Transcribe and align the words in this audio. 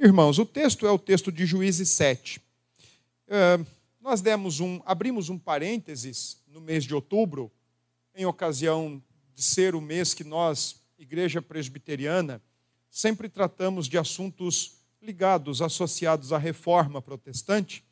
Irmãos, 0.00 0.38
o 0.38 0.46
texto 0.46 0.86
é 0.86 0.92
o 0.92 0.98
texto 0.98 1.32
de 1.32 1.44
Juízes 1.44 1.88
7. 1.88 2.40
É, 3.26 3.58
nós 4.00 4.20
demos 4.20 4.60
um, 4.60 4.80
abrimos 4.86 5.28
um 5.28 5.36
parênteses 5.36 6.40
no 6.46 6.60
mês 6.60 6.84
de 6.84 6.94
outubro, 6.94 7.50
em 8.14 8.24
ocasião 8.24 9.02
de 9.34 9.42
ser 9.42 9.74
o 9.74 9.80
mês 9.80 10.14
que 10.14 10.22
nós, 10.22 10.76
Igreja 10.96 11.42
Presbiteriana, 11.42 12.40
sempre 12.88 13.28
tratamos 13.28 13.88
de 13.88 13.98
assuntos 13.98 14.76
ligados, 15.02 15.60
associados 15.60 16.32
à 16.32 16.38
reforma 16.38 17.02
protestante. 17.02 17.82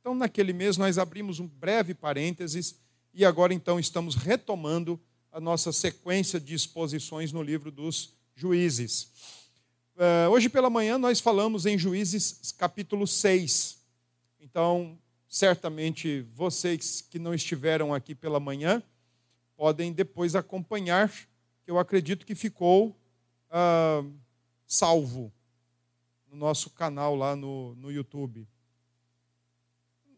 Então, 0.00 0.14
naquele 0.14 0.52
mês, 0.52 0.76
nós 0.76 0.98
abrimos 0.98 1.40
um 1.40 1.48
breve 1.48 1.94
parênteses 1.94 2.76
e 3.12 3.24
agora, 3.24 3.52
então, 3.52 3.80
estamos 3.80 4.14
retomando 4.14 5.00
a 5.32 5.40
nossa 5.40 5.72
sequência 5.72 6.38
de 6.38 6.54
exposições 6.54 7.32
no 7.32 7.42
livro 7.42 7.72
dos 7.72 8.14
Juízes. 8.36 9.45
Uh, 9.96 10.28
hoje 10.30 10.50
pela 10.50 10.68
manhã 10.68 10.98
nós 10.98 11.20
falamos 11.20 11.64
em 11.64 11.78
Juízes 11.78 12.52
capítulo 12.52 13.06
6. 13.06 13.82
Então, 14.38 14.98
certamente 15.26 16.20
vocês 16.34 17.00
que 17.00 17.18
não 17.18 17.32
estiveram 17.32 17.94
aqui 17.94 18.14
pela 18.14 18.38
manhã 18.38 18.82
podem 19.56 19.94
depois 19.94 20.34
acompanhar, 20.34 21.10
que 21.64 21.70
eu 21.70 21.78
acredito 21.78 22.26
que 22.26 22.34
ficou 22.34 22.90
uh, 23.48 24.12
salvo 24.66 25.32
no 26.30 26.36
nosso 26.36 26.68
canal 26.68 27.16
lá 27.16 27.34
no, 27.34 27.74
no 27.76 27.90
YouTube. 27.90 28.46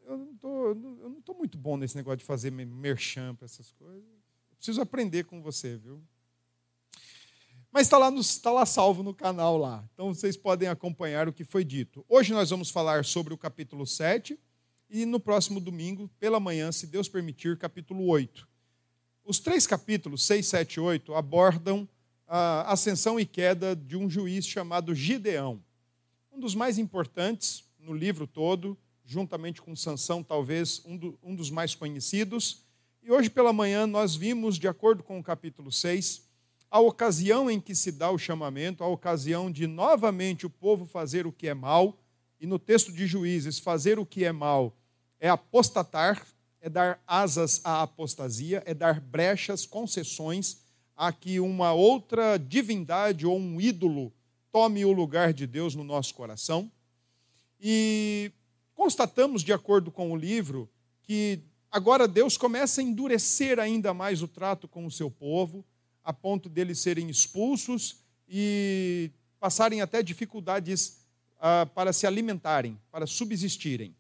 Eu 0.05 0.19
não 0.19 1.19
estou 1.21 1.37
muito 1.37 1.57
bom 1.57 1.77
nesse 1.77 1.95
negócio 1.95 2.19
de 2.19 2.25
fazer 2.25 2.51
merchan 2.51 3.33
para 3.37 3.45
essas 3.45 3.71
coisas. 3.71 4.03
Eu 4.51 4.57
preciso 4.57 4.81
aprender 4.81 5.23
com 5.23 5.41
você, 5.41 5.77
viu? 5.77 6.03
Mas 7.71 7.87
está 7.87 7.99
lá, 7.99 8.11
tá 8.43 8.51
lá 8.51 8.67
salvo 8.67 9.03
no 9.03 9.13
canal 9.13 9.59
lá. 9.59 9.85
Então 9.93 10.13
vocês 10.13 10.37
podem 10.37 10.69
acompanhar 10.69 11.29
o 11.29 11.33
que 11.33 11.45
foi 11.45 11.65
dito. 11.65 12.05
Hoje 12.09 12.33
nós 12.33 12.51
vamos 12.51 12.71
falar 12.71 13.05
sobre 13.05 13.35
o 13.35 13.39
capítulo 13.39 13.87
7 13.87 14.39
e 14.91 15.05
no 15.05 15.21
próximo 15.21 15.61
domingo, 15.61 16.11
pela 16.19 16.41
manhã, 16.41 16.73
se 16.73 16.87
Deus 16.87 17.09
permitir, 17.09 17.59
capítulo 17.59 18.07
8. 18.07 18.49
Os 19.23 19.39
três 19.39 19.67
capítulos, 19.67 20.25
6, 20.25 20.47
7 20.47 20.75
e 20.75 20.81
8, 20.81 21.15
abordam 21.15 21.87
a 22.27 22.73
ascensão 22.73 23.21
e 23.21 23.27
queda 23.27 23.77
de 23.77 23.97
um 23.97 24.09
juiz 24.09 24.47
chamado 24.47 24.95
Gideão. 24.95 25.63
Um 26.33 26.41
dos 26.41 26.55
mais 26.55 26.79
importantes 26.79 27.65
no 27.79 27.93
livro 27.93 28.27
todo, 28.27 28.79
juntamente 29.05 29.61
com 29.61 29.77
Sansão, 29.77 30.23
talvez 30.23 30.83
um, 30.87 30.97
do, 30.97 31.19
um 31.23 31.35
dos 31.35 31.51
mais 31.51 31.75
conhecidos. 31.75 32.65
E 33.03 33.13
hoje 33.13 33.29
pela 33.29 33.53
manhã 33.53 33.87
nós 33.87 34.17
vimos, 34.17 34.59
de 34.59 34.69
acordo 34.69 35.03
com 35.03 35.19
o 35.19 35.23
capítulo 35.23 35.71
6, 35.71 36.28
a 36.71 36.81
ocasião 36.81 37.51
em 37.51 37.61
que 37.61 37.75
se 37.75 37.91
dá 37.91 38.11
o 38.11 38.19
chamamento, 38.19 38.85
a 38.85 38.89
ocasião 38.89 39.51
de 39.51 39.67
novamente 39.67 40.47
o 40.47 40.51
povo 40.51 40.85
fazer 40.85 41.27
o 41.27 41.33
que 41.33 41.49
é 41.49 41.55
mal, 41.55 41.99
e 42.41 42.47
no 42.47 42.59
texto 42.59 42.93
de 42.93 43.07
Juízes, 43.07 43.59
fazer 43.59 43.99
o 43.99 44.07
que 44.07 44.25
é 44.25 44.33
mal 44.33 44.77
é 45.21 45.29
apostatar, 45.29 46.25
é 46.61 46.69
dar 46.69 47.03
asas 47.07 47.61
à 47.65 47.83
apostasia, 47.83 48.63
é 48.67 48.75
dar 48.75 49.01
brechas, 49.01 49.67
concessões 49.67 50.59
a 50.97 51.13
que 51.13 51.41
uma 51.41 51.73
outra 51.73 52.37
divindade 52.37 53.27
ou 53.27 53.39
um 53.39 53.61
ídolo 53.61 54.13
tome 54.51 54.85
o 54.85 54.93
lugar 54.93 55.33
de 55.33 55.47
Deus 55.47 55.75
no 55.75 55.85
nosso 55.85 56.15
coração. 56.15 56.71
E 57.61 58.33
constatamos, 58.75 59.43
de 59.43 59.53
acordo 59.53 59.91
com 59.91 60.13
o 60.13 60.17
livro, 60.17 60.69
que 61.03 61.41
agora 61.71 62.07
Deus 62.07 62.37
começa 62.37 62.81
a 62.81 62.85
endurecer 62.85 63.59
ainda 63.59 63.95
mais 63.95 64.23
o 64.23 64.29
trato 64.29 64.69
com 64.69 64.87
o 64.87 64.91
seu 64.91 65.11
povo 65.11 65.65
a 66.09 66.13
ponto 66.15 66.49
deles 66.49 66.79
serem 66.79 67.11
expulsos 67.11 68.03
e 68.27 69.11
passarem 69.39 69.83
até 69.83 70.03
dificuldades 70.03 71.05
ah, 71.39 71.69
para 71.75 71.93
se 71.93 72.07
alimentarem, 72.07 72.81
para 72.91 73.07
subsistirem. 73.07 73.95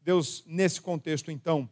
Deus, 0.00 0.42
nesse 0.46 0.80
contexto, 0.80 1.30
então, 1.30 1.68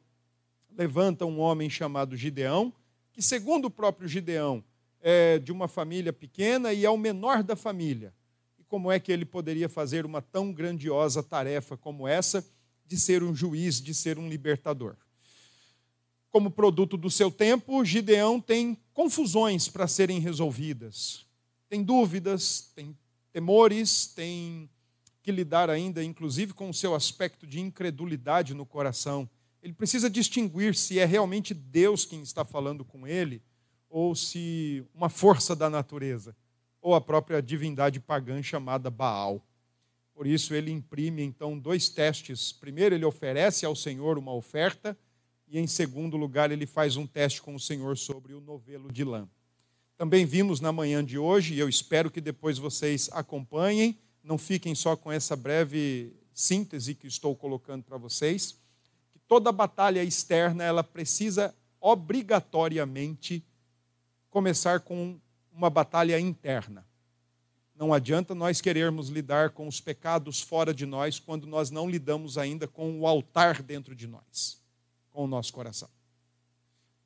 levanta 0.76 1.24
um 1.24 1.40
homem 1.40 1.70
chamado 1.70 2.14
Gideão, 2.18 2.70
que, 3.14 3.22
segundo 3.22 3.64
o 3.64 3.70
próprio 3.70 4.06
Gideão, 4.06 4.62
é 5.00 5.38
de 5.38 5.50
uma 5.50 5.66
família 5.66 6.12
pequena 6.12 6.70
e 6.74 6.84
é 6.84 6.90
o 6.90 6.98
menor 6.98 7.42
da 7.42 7.56
família. 7.56 8.12
E 8.58 8.64
como 8.64 8.92
é 8.92 9.00
que 9.00 9.10
ele 9.10 9.24
poderia 9.24 9.70
fazer 9.70 10.04
uma 10.04 10.20
tão 10.20 10.52
grandiosa 10.52 11.22
tarefa 11.22 11.78
como 11.78 12.06
essa, 12.06 12.46
de 12.84 13.00
ser 13.00 13.22
um 13.22 13.34
juiz, 13.34 13.80
de 13.80 13.94
ser 13.94 14.18
um 14.18 14.28
libertador? 14.28 14.98
Como 16.32 16.50
produto 16.50 16.96
do 16.96 17.10
seu 17.10 17.30
tempo, 17.30 17.84
Gideão 17.84 18.40
tem 18.40 18.78
confusões 18.94 19.68
para 19.68 19.86
serem 19.86 20.18
resolvidas. 20.18 21.26
Tem 21.68 21.82
dúvidas, 21.82 22.72
tem 22.74 22.96
temores, 23.30 24.06
tem 24.06 24.68
que 25.22 25.30
lidar 25.30 25.68
ainda, 25.68 26.02
inclusive, 26.02 26.54
com 26.54 26.70
o 26.70 26.74
seu 26.74 26.94
aspecto 26.94 27.46
de 27.46 27.60
incredulidade 27.60 28.54
no 28.54 28.64
coração. 28.64 29.28
Ele 29.62 29.74
precisa 29.74 30.08
distinguir 30.08 30.74
se 30.74 30.98
é 30.98 31.04
realmente 31.04 31.52
Deus 31.52 32.06
quem 32.06 32.22
está 32.22 32.46
falando 32.46 32.82
com 32.82 33.06
ele 33.06 33.42
ou 33.90 34.14
se 34.14 34.82
uma 34.94 35.10
força 35.10 35.54
da 35.54 35.68
natureza 35.68 36.34
ou 36.80 36.94
a 36.94 37.00
própria 37.00 37.42
divindade 37.42 38.00
pagã 38.00 38.42
chamada 38.42 38.90
Baal. 38.90 39.46
Por 40.14 40.26
isso, 40.26 40.54
ele 40.54 40.70
imprime 40.70 41.22
então 41.22 41.58
dois 41.58 41.90
testes. 41.90 42.52
Primeiro, 42.52 42.94
ele 42.94 43.04
oferece 43.04 43.66
ao 43.66 43.76
Senhor 43.76 44.16
uma 44.16 44.32
oferta 44.32 44.96
e, 45.52 45.58
em 45.58 45.66
segundo 45.66 46.16
lugar, 46.16 46.50
ele 46.50 46.64
faz 46.64 46.96
um 46.96 47.06
teste 47.06 47.42
com 47.42 47.54
o 47.54 47.60
Senhor 47.60 47.98
sobre 47.98 48.32
o 48.32 48.40
novelo 48.40 48.90
de 48.90 49.04
lã. 49.04 49.28
Também 49.98 50.24
vimos 50.24 50.62
na 50.62 50.72
manhã 50.72 51.04
de 51.04 51.18
hoje, 51.18 51.52
e 51.52 51.58
eu 51.58 51.68
espero 51.68 52.10
que 52.10 52.22
depois 52.22 52.56
vocês 52.56 53.10
acompanhem, 53.12 53.98
não 54.24 54.38
fiquem 54.38 54.74
só 54.74 54.96
com 54.96 55.12
essa 55.12 55.36
breve 55.36 56.16
síntese 56.32 56.94
que 56.94 57.06
estou 57.06 57.36
colocando 57.36 57.84
para 57.84 57.98
vocês, 57.98 58.58
que 59.12 59.18
toda 59.28 59.52
batalha 59.52 60.02
externa 60.02 60.64
ela 60.64 60.82
precisa 60.82 61.54
obrigatoriamente 61.78 63.44
começar 64.30 64.80
com 64.80 65.20
uma 65.52 65.68
batalha 65.68 66.18
interna. 66.18 66.82
Não 67.76 67.92
adianta 67.92 68.34
nós 68.34 68.62
querermos 68.62 69.10
lidar 69.10 69.50
com 69.50 69.68
os 69.68 69.82
pecados 69.82 70.40
fora 70.40 70.72
de 70.72 70.86
nós 70.86 71.18
quando 71.18 71.46
nós 71.46 71.70
não 71.70 71.90
lidamos 71.90 72.38
ainda 72.38 72.66
com 72.66 72.98
o 72.98 73.06
altar 73.06 73.60
dentro 73.62 73.94
de 73.94 74.06
nós 74.06 74.61
com 75.12 75.24
o 75.24 75.28
nosso 75.28 75.52
coração. 75.52 75.88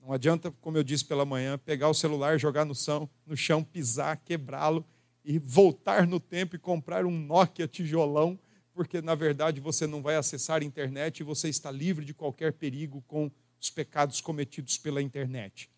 Não 0.00 0.12
adianta, 0.12 0.52
como 0.60 0.78
eu 0.78 0.84
disse 0.84 1.04
pela 1.04 1.24
manhã, 1.24 1.58
pegar 1.58 1.88
o 1.88 1.94
celular, 1.94 2.38
jogar 2.38 2.64
no 2.64 2.74
chão, 2.74 3.10
no 3.26 3.36
chão 3.36 3.64
pisar, 3.64 4.16
quebrá-lo 4.18 4.86
e 5.24 5.36
voltar 5.36 6.06
no 6.06 6.20
tempo 6.20 6.54
e 6.54 6.58
comprar 6.60 7.04
um 7.04 7.10
Nokia 7.10 7.66
tijolão, 7.66 8.38
porque 8.72 9.02
na 9.02 9.16
verdade 9.16 9.60
você 9.60 9.84
não 9.84 10.00
vai 10.00 10.14
acessar 10.14 10.62
a 10.62 10.64
internet 10.64 11.18
e 11.18 11.24
você 11.24 11.48
está 11.48 11.72
livre 11.72 12.04
de 12.04 12.14
qualquer 12.14 12.52
perigo 12.52 13.02
com 13.08 13.28
os 13.60 13.68
pecados 13.68 14.20
cometidos 14.20 14.78
pela 14.78 15.02
internet. 15.02 15.68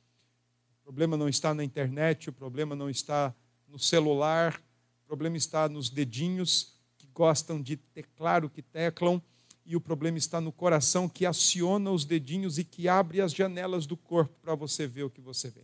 O 0.83 0.84
problema 0.84 1.16
não 1.16 1.28
está 1.28 1.55
na 1.55 1.65
internet, 1.65 2.28
o 2.28 2.33
problema 2.33 2.77
não 2.77 2.91
está 2.91 3.34
no 3.66 3.78
celular, 3.78 4.60
o 5.05 5.06
problema 5.06 5.39
está 5.39 5.69
nos 5.71 5.89
dedinhos 5.89 6.75
que 6.99 7.06
gostam 7.06 7.62
de 7.62 7.77
teclar 7.77 8.45
o 8.45 8.50
que 8.50 8.60
teclam 8.60 9.22
e 9.69 9.77
o 9.77 9.81
problema 9.83 10.17
está 10.17 10.41
no 10.41 10.51
coração 10.51 11.06
que 11.11 11.27
aciona 11.27 11.91
os 11.91 12.06
dedinhos 12.06 12.59
e 12.59 12.65
que 12.65 12.89
abre 12.89 13.21
as 13.21 13.34
janelas 13.34 13.84
do 13.84 13.99
corpo 13.99 14.34
para 14.41 14.55
você 14.55 14.87
ver 14.87 15.03
o 15.03 15.11
que 15.11 15.21
você 15.21 15.51
vê. 15.51 15.61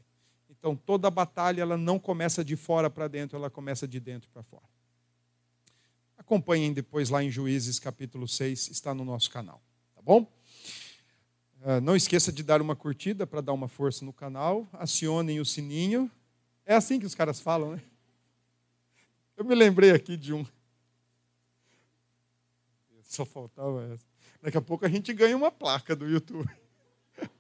Então 0.50 0.76
toda 0.76 1.08
a 1.08 1.10
batalha 1.10 1.62
ela 1.62 1.78
não 1.78 1.98
começa 1.98 2.44
de 2.44 2.54
fora 2.54 2.90
para 2.90 3.08
dentro, 3.08 3.38
ela 3.38 3.48
começa 3.48 3.88
de 3.88 3.98
dentro 3.98 4.28
para 4.28 4.42
fora. 4.42 4.64
Acompanhem 6.18 6.74
depois 6.74 7.08
lá 7.08 7.24
em 7.24 7.30
Juízes 7.30 7.78
capítulo 7.78 8.28
6, 8.28 8.68
está 8.68 8.92
no 8.92 9.06
nosso 9.06 9.30
canal, 9.30 9.62
tá 9.94 10.02
bom? 10.02 10.30
Uh, 11.62 11.80
não 11.82 11.96
esqueça 11.96 12.30
de 12.30 12.42
dar 12.42 12.60
uma 12.60 12.76
curtida 12.76 13.26
para 13.26 13.40
dar 13.40 13.54
uma 13.54 13.68
força 13.68 14.04
no 14.04 14.12
canal, 14.12 14.68
acionem 14.74 15.40
o 15.40 15.46
sininho. 15.46 16.10
É 16.66 16.74
assim 16.74 17.00
que 17.00 17.06
os 17.06 17.14
caras 17.14 17.40
falam, 17.40 17.76
né? 17.76 17.82
Eu 19.34 19.46
me 19.46 19.54
lembrei 19.54 19.92
aqui 19.92 20.14
de 20.14 20.34
um 20.34 20.44
só 23.14 23.24
faltava 23.24 23.84
essa. 23.92 24.04
Daqui 24.42 24.58
a 24.58 24.62
pouco 24.62 24.84
a 24.84 24.88
gente 24.88 25.12
ganha 25.12 25.36
uma 25.36 25.50
placa 25.50 25.94
do 25.96 26.06
YouTube. 26.06 26.50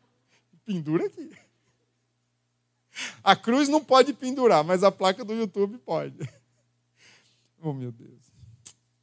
Pendura 0.64 1.06
aqui. 1.06 1.30
A 3.22 3.34
cruz 3.34 3.68
não 3.68 3.82
pode 3.82 4.12
pendurar, 4.12 4.62
mas 4.62 4.84
a 4.84 4.92
placa 4.92 5.24
do 5.24 5.34
YouTube 5.34 5.78
pode. 5.78 6.16
Oh, 7.66 7.72
meu 7.72 7.90
Deus. 7.90 8.20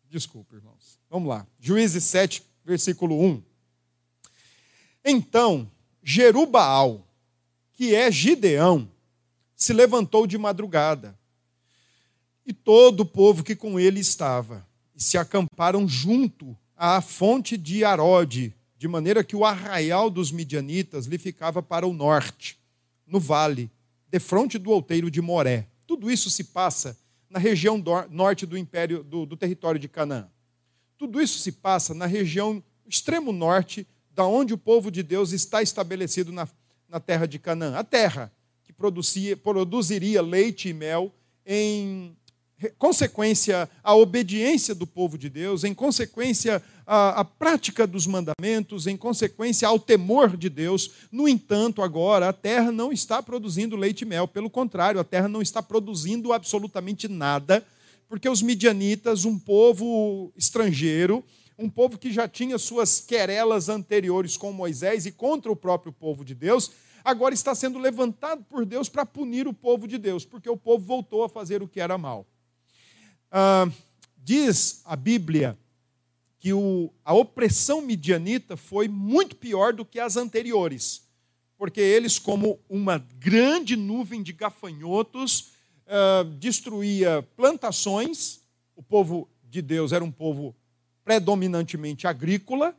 Desculpa, 0.07 0.56
irmãos. 0.56 1.00
Vamos 1.09 1.27
lá. 1.27 1.47
Juízes 1.59 2.03
7, 2.03 2.44
versículo 2.63 3.19
1. 3.19 3.44
Então, 5.03 5.68
Jerubaal, 6.03 7.07
que 7.73 7.95
é 7.95 8.12
Gideão, 8.12 8.88
se 9.56 9.73
levantou 9.73 10.27
de 10.27 10.38
madrugada, 10.38 11.18
e 12.45 12.53
todo 12.53 13.00
o 13.00 13.06
povo 13.06 13.44
que 13.44 13.56
com 13.56 13.79
ele 13.79 14.00
estava, 14.00 14.63
e 14.95 15.01
se 15.01 15.18
acamparam 15.18 15.88
junto 15.88 16.56
à 16.83 17.00
fonte 17.00 17.57
de 17.57 17.83
Arode, 17.83 18.56
de 18.75 18.88
maneira 18.88 19.24
que 19.24 19.36
o 19.36 19.45
arraial 19.45 20.10
dos 20.10 20.31
midianitas 20.31 21.06
lhe 21.06 21.19
ficava 21.19 21.62
para 21.62 21.86
o 21.86 21.94
norte, 21.94 22.57
no 23.06 23.19
vale, 23.19 23.69
defronte 24.10 24.57
do 24.57 24.72
outeiro 24.72 25.12
de 25.12 25.22
Moré. 25.22 25.68
Tudo 25.86 26.10
isso 26.10 26.31
se 26.31 26.45
passa 26.45 26.98
na 27.30 27.38
região 27.38 27.80
norte 28.10 28.48
do 28.48 28.57
império 28.57 29.04
do, 29.04 29.28
do 29.28 29.38
território 29.38 29.80
de 29.80 29.88
Canaã. 29.88 30.28
Tudo 30.98 31.22
isso 31.22 31.38
se 31.38 31.51
passa 31.51 31.94
na 31.94 32.07
região 32.07 32.63
extremo 32.88 33.31
norte, 33.31 33.86
da 34.10 34.25
onde 34.25 34.51
o 34.51 34.57
povo 34.57 34.89
de 34.89 35.04
Deus 35.04 35.33
está 35.33 35.62
estabelecido 35.62 36.31
na, 36.31 36.48
na 36.89 37.00
terra 37.00 37.28
de 37.28 37.38
Canaã. 37.38 37.78
A 37.78 37.83
terra 37.83 38.33
que 38.63 38.74
produzia, 38.74 39.38
produziria 39.38 40.19
leite 40.24 40.69
e 40.69 40.74
mel 40.74 41.13
em 41.45 42.18
consequência 42.77 43.69
à 43.83 43.95
obediência 43.95 44.75
do 44.75 44.85
povo 44.85 45.17
de 45.17 45.29
Deus, 45.29 45.63
em 45.63 45.73
consequência 45.73 46.61
à, 46.85 47.23
prática 47.23 47.87
dos 47.87 48.05
mandamentos, 48.05 48.87
em 48.87 48.97
consequência 48.97 49.67
ao 49.67 49.79
temor 49.79 50.35
de 50.35 50.49
Deus. 50.49 50.91
No 51.11 51.27
entanto, 51.27 51.81
agora 51.81 52.29
a 52.29 52.33
terra 52.33 52.71
não 52.71 52.91
está 52.91 53.23
produzindo 53.23 53.75
leite 53.75 54.01
e 54.01 54.05
mel, 54.05 54.27
pelo 54.27 54.49
contrário, 54.49 54.99
a 54.99 55.03
terra 55.03 55.27
não 55.27 55.41
está 55.41 55.63
produzindo 55.63 56.33
absolutamente 56.33 57.07
nada, 57.07 57.65
porque 58.07 58.27
os 58.27 58.41
midianitas, 58.41 59.25
um 59.25 59.39
povo 59.39 60.31
estrangeiro, 60.35 61.23
um 61.57 61.69
povo 61.69 61.97
que 61.97 62.11
já 62.11 62.27
tinha 62.27 62.57
suas 62.57 62.99
querelas 62.99 63.69
anteriores 63.69 64.35
com 64.35 64.51
Moisés 64.51 65.05
e 65.05 65.11
contra 65.11 65.51
o 65.51 65.55
próprio 65.55 65.93
povo 65.93 66.25
de 66.25 66.35
Deus, 66.35 66.71
agora 67.03 67.33
está 67.33 67.55
sendo 67.55 67.79
levantado 67.79 68.43
por 68.43 68.65
Deus 68.65 68.89
para 68.89 69.05
punir 69.05 69.47
o 69.47 69.53
povo 69.53 69.87
de 69.87 69.97
Deus, 69.97 70.25
porque 70.25 70.49
o 70.49 70.57
povo 70.57 70.85
voltou 70.85 71.23
a 71.23 71.29
fazer 71.29 71.61
o 71.63 71.67
que 71.67 71.79
era 71.79 71.97
mal. 71.97 72.25
Ah, 73.33 73.66
diz 74.18 74.81
a 74.83 74.94
Bíblia 74.98 75.57
que 76.38 76.51
o, 76.51 76.92
a 77.06 77.13
opressão 77.13 77.81
midianita 77.81 78.57
foi 78.57 78.89
muito 78.89 79.38
pior 79.38 79.72
do 79.72 79.86
que 79.86 80.01
as 80.01 80.18
anteriores, 80.18 81.07
porque 81.57 81.80
eles, 81.80 82.19
como 82.19 82.60
uma 82.68 82.98
grande 83.19 83.78
nuvem 83.78 84.22
de 84.22 84.33
gafanhotos, 84.33 85.51
ah, 85.88 86.25
destruía 86.39 87.25
plantações. 87.38 88.42
O 88.75 88.83
povo 88.83 89.30
de 89.50 89.62
Deus 89.62 89.94
era 89.94 90.04
um 90.04 90.12
povo 90.12 90.54
predominantemente 91.06 92.07
agrícola, 92.07 92.75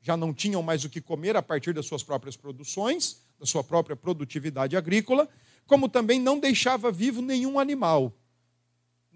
já 0.00 0.16
não 0.16 0.32
tinham 0.32 0.62
mais 0.62 0.84
o 0.84 0.88
que 0.88 1.00
comer 1.00 1.36
a 1.36 1.42
partir 1.42 1.74
das 1.74 1.86
suas 1.86 2.04
próprias 2.04 2.36
produções, 2.36 3.22
da 3.40 3.44
sua 3.44 3.64
própria 3.64 3.96
produtividade 3.96 4.76
agrícola, 4.76 5.28
como 5.66 5.88
também 5.88 6.20
não 6.20 6.38
deixava 6.38 6.92
vivo 6.92 7.20
nenhum 7.20 7.58
animal 7.58 8.16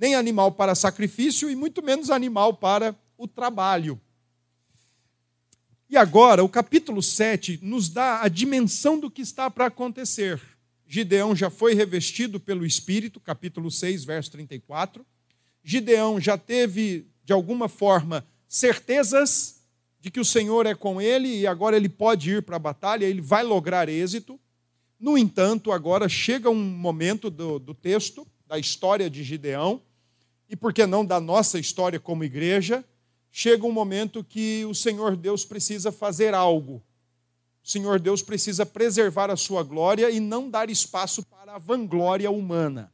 nem 0.00 0.14
animal 0.14 0.52
para 0.52 0.74
sacrifício 0.74 1.50
e 1.50 1.54
muito 1.54 1.82
menos 1.82 2.08
animal 2.08 2.54
para 2.54 2.96
o 3.18 3.28
trabalho. 3.28 4.00
E 5.90 5.96
agora, 5.96 6.42
o 6.42 6.48
capítulo 6.48 7.02
7 7.02 7.58
nos 7.62 7.90
dá 7.90 8.22
a 8.22 8.28
dimensão 8.28 8.98
do 8.98 9.10
que 9.10 9.20
está 9.20 9.50
para 9.50 9.66
acontecer. 9.66 10.40
Gideão 10.86 11.36
já 11.36 11.50
foi 11.50 11.74
revestido 11.74 12.40
pelo 12.40 12.64
Espírito, 12.64 13.20
capítulo 13.20 13.70
6, 13.70 14.04
verso 14.04 14.30
34. 14.30 15.04
Gideão 15.62 16.18
já 16.18 16.38
teve, 16.38 17.06
de 17.22 17.34
alguma 17.34 17.68
forma, 17.68 18.24
certezas 18.48 19.60
de 20.00 20.10
que 20.10 20.18
o 20.18 20.24
Senhor 20.24 20.64
é 20.64 20.74
com 20.74 20.98
ele 20.98 21.40
e 21.40 21.46
agora 21.46 21.76
ele 21.76 21.90
pode 21.90 22.30
ir 22.30 22.42
para 22.42 22.56
a 22.56 22.60
batalha, 22.60 23.04
ele 23.04 23.20
vai 23.20 23.42
lograr 23.42 23.86
êxito. 23.86 24.40
No 24.98 25.18
entanto, 25.18 25.70
agora 25.70 26.08
chega 26.08 26.48
um 26.48 26.64
momento 26.64 27.28
do, 27.28 27.58
do 27.58 27.74
texto, 27.74 28.26
da 28.46 28.58
história 28.58 29.10
de 29.10 29.22
Gideão, 29.22 29.82
e 30.50 30.56
por 30.56 30.74
que 30.74 30.84
não 30.84 31.06
da 31.06 31.20
nossa 31.20 31.60
história 31.60 32.00
como 32.00 32.24
igreja, 32.24 32.84
chega 33.30 33.64
um 33.64 33.70
momento 33.70 34.24
que 34.24 34.64
o 34.64 34.74
Senhor 34.74 35.16
Deus 35.16 35.44
precisa 35.44 35.92
fazer 35.92 36.34
algo. 36.34 36.82
O 37.62 37.68
Senhor 37.68 38.00
Deus 38.00 38.20
precisa 38.20 38.66
preservar 38.66 39.30
a 39.30 39.36
sua 39.36 39.62
glória 39.62 40.10
e 40.10 40.18
não 40.18 40.50
dar 40.50 40.68
espaço 40.68 41.22
para 41.22 41.54
a 41.54 41.58
vanglória 41.58 42.28
humana. 42.32 42.92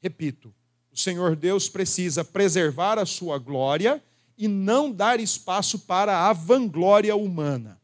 Repito, 0.00 0.54
o 0.92 0.96
Senhor 0.96 1.34
Deus 1.34 1.68
precisa 1.68 2.24
preservar 2.24 2.96
a 2.96 3.04
sua 3.04 3.36
glória 3.36 4.00
e 4.38 4.46
não 4.46 4.92
dar 4.92 5.18
espaço 5.18 5.80
para 5.80 6.28
a 6.28 6.32
vanglória 6.32 7.16
humana. 7.16 7.80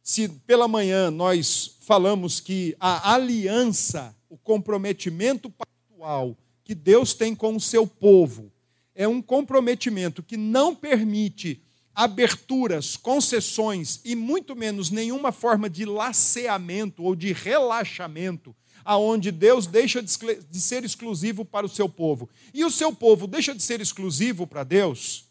Se 0.00 0.28
pela 0.28 0.68
manhã 0.68 1.10
nós 1.10 1.78
falamos 1.80 2.38
que 2.38 2.76
a 2.78 3.12
aliança, 3.12 4.14
o 4.28 4.36
comprometimento 4.36 5.50
pactual 5.50 6.36
que 6.64 6.74
Deus 6.74 7.12
tem 7.12 7.34
com 7.34 7.54
o 7.54 7.60
seu 7.60 7.86
povo. 7.86 8.50
É 8.94 9.06
um 9.06 9.20
comprometimento 9.20 10.22
que 10.22 10.36
não 10.36 10.74
permite 10.74 11.62
aberturas, 11.94 12.96
concessões 12.96 14.00
e 14.04 14.16
muito 14.16 14.56
menos 14.56 14.90
nenhuma 14.90 15.30
forma 15.30 15.70
de 15.70 15.84
laceamento 15.84 17.04
ou 17.04 17.14
de 17.14 17.32
relaxamento, 17.32 18.54
aonde 18.84 19.30
Deus 19.30 19.66
deixa 19.66 20.02
de 20.02 20.60
ser 20.60 20.84
exclusivo 20.84 21.44
para 21.44 21.66
o 21.66 21.68
seu 21.68 21.88
povo. 21.88 22.28
E 22.52 22.64
o 22.64 22.70
seu 22.70 22.92
povo 22.92 23.26
deixa 23.26 23.54
de 23.54 23.62
ser 23.62 23.80
exclusivo 23.80 24.46
para 24.46 24.64
Deus. 24.64 25.28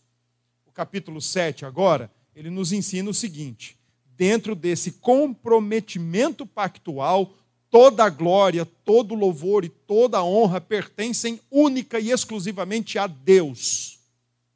O 0.66 0.72
capítulo 0.72 1.22
7 1.22 1.66
agora, 1.66 2.12
ele 2.36 2.50
nos 2.50 2.72
ensina 2.72 3.10
o 3.10 3.14
seguinte: 3.14 3.78
dentro 4.16 4.56
desse 4.56 4.94
comprometimento 4.94 6.46
pactual, 6.46 7.36
toda 7.74 8.04
a 8.04 8.10
glória, 8.10 8.68
todo 8.86 9.16
o 9.16 9.18
louvor 9.18 9.66
e 9.66 9.70
toda 9.70 10.20
a 10.20 10.24
honra 10.24 10.62
pertencem 10.62 11.42
única 11.50 12.00
e 12.00 12.12
exclusivamente 12.12 13.00
a 13.00 13.08
Deus, 13.08 13.98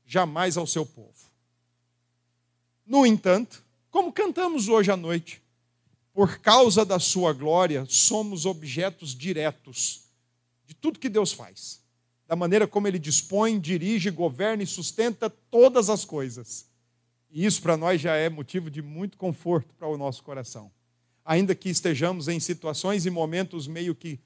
jamais 0.06 0.56
ao 0.56 0.68
seu 0.68 0.86
povo. 0.86 1.16
No 2.86 3.08
entanto, 3.08 3.64
como 3.90 4.14
cantamos 4.14 4.68
hoje 4.68 4.92
à 4.92 4.96
noite, 4.96 5.42
por 6.14 6.38
causa 6.38 6.86
da 6.86 7.00
sua 7.00 7.34
glória, 7.34 7.88
somos 7.90 8.46
objetos 8.46 9.16
diretos 9.16 10.04
de 10.68 10.76
tudo 10.76 11.00
que 11.00 11.10
Deus 11.10 11.34
faz, 11.34 11.82
da 12.28 12.36
maneira 12.36 12.68
como 12.68 12.88
Ele 12.88 13.00
dispõe, 13.00 13.60
dirige, 13.60 14.12
governa 14.12 14.62
e 14.62 14.68
sustenta 14.68 15.28
todas 15.28 15.90
as 15.90 16.06
coisas. 16.06 16.68
E 17.32 17.44
isso 17.44 17.64
para 17.64 17.76
nós 17.76 18.00
já 18.00 18.16
é 18.16 18.30
motivo 18.30 18.70
de 18.70 18.84
muito 18.84 19.18
conforto 19.18 19.74
para 19.74 19.88
o 19.88 19.98
nosso 19.98 20.22
coração 20.22 20.72
ainda 21.28 21.54
que 21.54 21.70
estejamos 21.70 22.30
em 22.30 22.40
situações 22.40 23.06
e 23.06 23.10
momentos 23.10 23.68
meio 23.68 23.94
que 23.94 24.18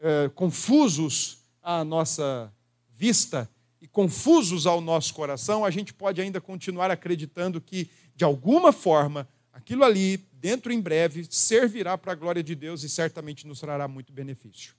é, 0.00 0.28
confusos 0.34 1.38
à 1.62 1.84
nossa 1.84 2.52
vista 2.96 3.48
e 3.80 3.86
confusos 3.86 4.66
ao 4.66 4.80
nosso 4.80 5.14
coração, 5.14 5.64
a 5.64 5.70
gente 5.70 5.94
pode 5.94 6.20
ainda 6.20 6.40
continuar 6.40 6.90
acreditando 6.90 7.60
que, 7.60 7.88
de 8.16 8.24
alguma 8.24 8.72
forma, 8.72 9.28
aquilo 9.52 9.84
ali, 9.84 10.16
dentro 10.32 10.72
em 10.72 10.80
breve, 10.80 11.24
servirá 11.30 11.96
para 11.96 12.10
a 12.10 12.16
glória 12.16 12.42
de 12.42 12.56
Deus 12.56 12.82
e 12.82 12.88
certamente 12.88 13.46
nos 13.46 13.60
trará 13.60 13.86
muito 13.86 14.12
benefício. 14.12 14.74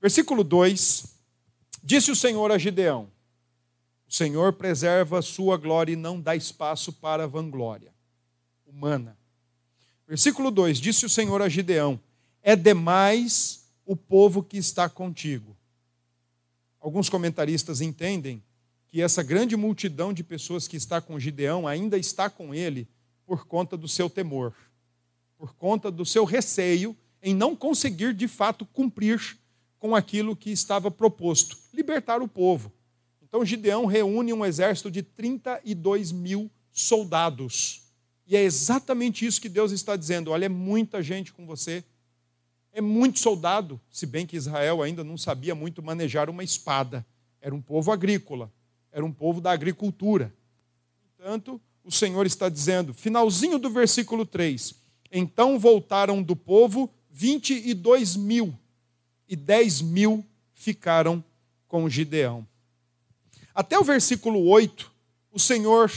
Versículo 0.00 0.44
2: 0.44 1.16
Disse 1.82 2.12
o 2.12 2.16
Senhor 2.16 2.52
a 2.52 2.58
Gideão: 2.58 3.10
O 4.08 4.14
Senhor 4.14 4.52
preserva 4.52 5.18
a 5.18 5.22
sua 5.22 5.56
glória 5.56 5.94
e 5.94 5.96
não 5.96 6.20
dá 6.20 6.36
espaço 6.36 6.92
para 6.92 7.26
vanglória 7.26 7.92
humana. 8.64 9.18
Versículo 10.06 10.50
2: 10.50 10.78
Disse 10.78 11.04
o 11.04 11.10
Senhor 11.10 11.42
a 11.42 11.48
Gideão: 11.48 11.98
É 12.42 12.54
demais 12.54 13.66
o 13.84 13.96
povo 13.96 14.42
que 14.42 14.56
está 14.56 14.88
contigo. 14.88 15.56
Alguns 16.80 17.08
comentaristas 17.08 17.80
entendem 17.80 18.42
que 18.86 19.02
essa 19.02 19.22
grande 19.22 19.56
multidão 19.56 20.12
de 20.12 20.22
pessoas 20.22 20.68
que 20.68 20.76
está 20.76 21.00
com 21.00 21.18
Gideão 21.18 21.66
ainda 21.66 21.98
está 21.98 22.30
com 22.30 22.54
ele 22.54 22.88
por 23.26 23.46
conta 23.46 23.76
do 23.76 23.88
seu 23.88 24.08
temor, 24.08 24.54
por 25.36 25.54
conta 25.54 25.90
do 25.90 26.06
seu 26.06 26.24
receio 26.24 26.96
em 27.20 27.34
não 27.34 27.56
conseguir 27.56 28.14
de 28.14 28.28
fato 28.28 28.64
cumprir 28.64 29.36
com 29.78 29.96
aquilo 29.96 30.36
que 30.36 30.50
estava 30.50 30.90
proposto 30.90 31.58
libertar 31.74 32.22
o 32.22 32.28
povo. 32.28 32.72
Então 33.20 33.44
Gideão 33.44 33.86
reúne 33.86 34.32
um 34.32 34.44
exército 34.44 34.90
de 34.90 35.02
32 35.02 36.12
mil 36.12 36.48
soldados 36.70 37.85
e 38.26 38.36
é 38.36 38.42
exatamente 38.42 39.24
isso 39.24 39.40
que 39.40 39.48
Deus 39.48 39.70
está 39.70 39.94
dizendo: 39.96 40.30
olha, 40.30 40.46
é 40.46 40.48
muita 40.48 41.02
gente 41.02 41.32
com 41.32 41.46
você, 41.46 41.84
é 42.72 42.80
muito 42.80 43.20
soldado, 43.20 43.80
se 43.90 44.04
bem 44.04 44.26
que 44.26 44.36
Israel 44.36 44.82
ainda 44.82 45.04
não 45.04 45.16
sabia 45.16 45.54
muito 45.54 45.82
manejar 45.82 46.28
uma 46.28 46.42
espada, 46.42 47.06
era 47.40 47.54
um 47.54 47.62
povo 47.62 47.92
agrícola, 47.92 48.52
era 48.90 49.04
um 49.04 49.12
povo 49.12 49.40
da 49.40 49.52
agricultura. 49.52 50.34
Portanto, 51.16 51.60
o 51.84 51.92
Senhor 51.92 52.26
está 52.26 52.48
dizendo, 52.48 52.92
finalzinho 52.92 53.58
do 53.58 53.70
versículo 53.70 54.26
3: 54.26 54.74
Então 55.12 55.58
voltaram 55.58 56.22
do 56.22 56.34
povo 56.34 56.90
22 57.12 58.16
mil, 58.16 58.52
e 59.28 59.36
10 59.36 59.82
mil 59.82 60.24
ficaram 60.52 61.24
com 61.68 61.88
Gideão. 61.88 62.46
Até 63.54 63.78
o 63.78 63.84
versículo 63.84 64.46
8, 64.48 64.92
o 65.32 65.38
Senhor 65.38 65.90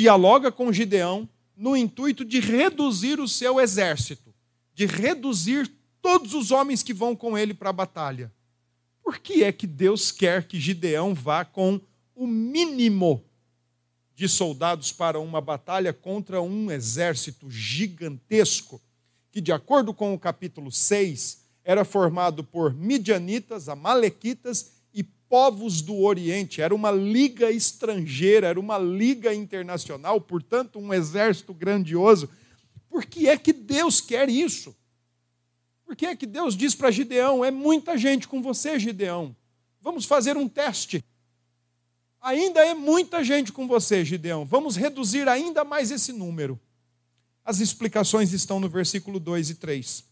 dialoga 0.00 0.52
com 0.52 0.70
Gideão 0.70 1.26
no 1.56 1.74
intuito 1.74 2.22
de 2.22 2.38
reduzir 2.38 3.18
o 3.18 3.26
seu 3.26 3.58
exército, 3.58 4.34
de 4.74 4.84
reduzir 4.84 5.72
todos 6.02 6.34
os 6.34 6.50
homens 6.50 6.82
que 6.82 6.92
vão 6.92 7.16
com 7.16 7.36
ele 7.36 7.54
para 7.54 7.70
a 7.70 7.72
batalha. 7.72 8.30
Por 9.02 9.18
que 9.18 9.42
é 9.42 9.50
que 9.50 9.66
Deus 9.66 10.12
quer 10.12 10.46
que 10.46 10.60
Gideão 10.60 11.14
vá 11.14 11.46
com 11.46 11.80
o 12.14 12.26
mínimo 12.26 13.24
de 14.14 14.28
soldados 14.28 14.92
para 14.92 15.18
uma 15.18 15.40
batalha 15.40 15.94
contra 15.94 16.42
um 16.42 16.70
exército 16.70 17.50
gigantesco, 17.50 18.82
que, 19.32 19.40
de 19.40 19.50
acordo 19.50 19.94
com 19.94 20.12
o 20.12 20.18
capítulo 20.18 20.70
6, 20.70 21.42
era 21.64 21.86
formado 21.86 22.44
por 22.44 22.74
midianitas, 22.74 23.66
amalequitas 23.66 24.72
povos 25.28 25.82
do 25.82 26.00
Oriente. 26.00 26.60
Era 26.60 26.74
uma 26.74 26.90
liga 26.90 27.50
estrangeira, 27.50 28.48
era 28.48 28.60
uma 28.60 28.78
liga 28.78 29.34
internacional, 29.34 30.20
portanto, 30.20 30.78
um 30.78 30.92
exército 30.92 31.52
grandioso. 31.52 32.28
Por 32.88 33.04
que 33.04 33.28
é 33.28 33.36
que 33.36 33.52
Deus 33.52 34.00
quer 34.00 34.28
isso? 34.28 34.74
Por 35.84 35.94
que 35.94 36.06
é 36.06 36.16
que 36.16 36.26
Deus 36.26 36.56
diz 36.56 36.74
para 36.74 36.90
Gideão: 36.90 37.44
é 37.44 37.50
muita 37.50 37.96
gente 37.96 38.26
com 38.26 38.42
você, 38.42 38.78
Gideão? 38.78 39.34
Vamos 39.80 40.04
fazer 40.04 40.36
um 40.36 40.48
teste. 40.48 41.04
Ainda 42.20 42.64
é 42.66 42.74
muita 42.74 43.22
gente 43.22 43.52
com 43.52 43.68
você, 43.68 44.04
Gideão. 44.04 44.44
Vamos 44.44 44.74
reduzir 44.74 45.28
ainda 45.28 45.64
mais 45.64 45.92
esse 45.92 46.12
número. 46.12 46.60
As 47.44 47.60
explicações 47.60 48.32
estão 48.32 48.58
no 48.58 48.68
versículo 48.68 49.20
2 49.20 49.50
e 49.50 49.54
3. 49.54 50.04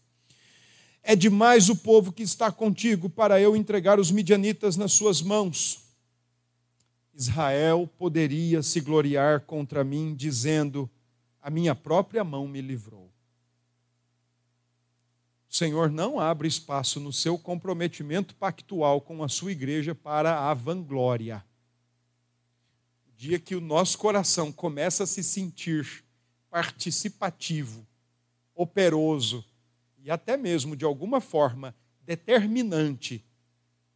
É 1.07 1.15
demais 1.15 1.69
o 1.69 1.75
povo 1.75 2.11
que 2.11 2.23
está 2.23 2.51
contigo 2.51 3.07
para 3.09 3.39
eu 3.39 3.55
entregar 3.55 3.99
os 3.99 4.09
midianitas 4.09 4.75
nas 4.75 4.93
suas 4.93 5.21
mãos. 5.21 5.83
Israel 7.13 7.87
poderia 7.97 8.63
se 8.63 8.81
gloriar 8.81 9.41
contra 9.41 9.83
mim, 9.83 10.15
dizendo: 10.15 10.89
A 11.39 11.49
minha 11.51 11.75
própria 11.75 12.23
mão 12.23 12.47
me 12.47 12.59
livrou. 12.59 13.11
O 15.47 15.55
Senhor 15.55 15.91
não 15.91 16.19
abre 16.19 16.47
espaço 16.47 16.99
no 16.99 17.13
seu 17.13 17.37
comprometimento 17.37 18.33
pactual 18.33 18.99
com 18.99 19.23
a 19.23 19.29
sua 19.29 19.51
igreja 19.51 19.93
para 19.93 20.49
a 20.49 20.53
vanglória 20.53 21.45
dia 23.15 23.39
que 23.39 23.55
o 23.55 23.61
nosso 23.61 23.97
coração 23.97 24.51
começa 24.51 25.03
a 25.03 25.07
se 25.07 25.23
sentir 25.23 26.03
participativo, 26.49 27.85
operoso 28.53 29.43
e 30.05 30.11
até 30.11 30.37
mesmo, 30.37 30.75
de 30.75 30.85
alguma 30.85 31.19
forma, 31.19 31.75
determinante 32.03 33.25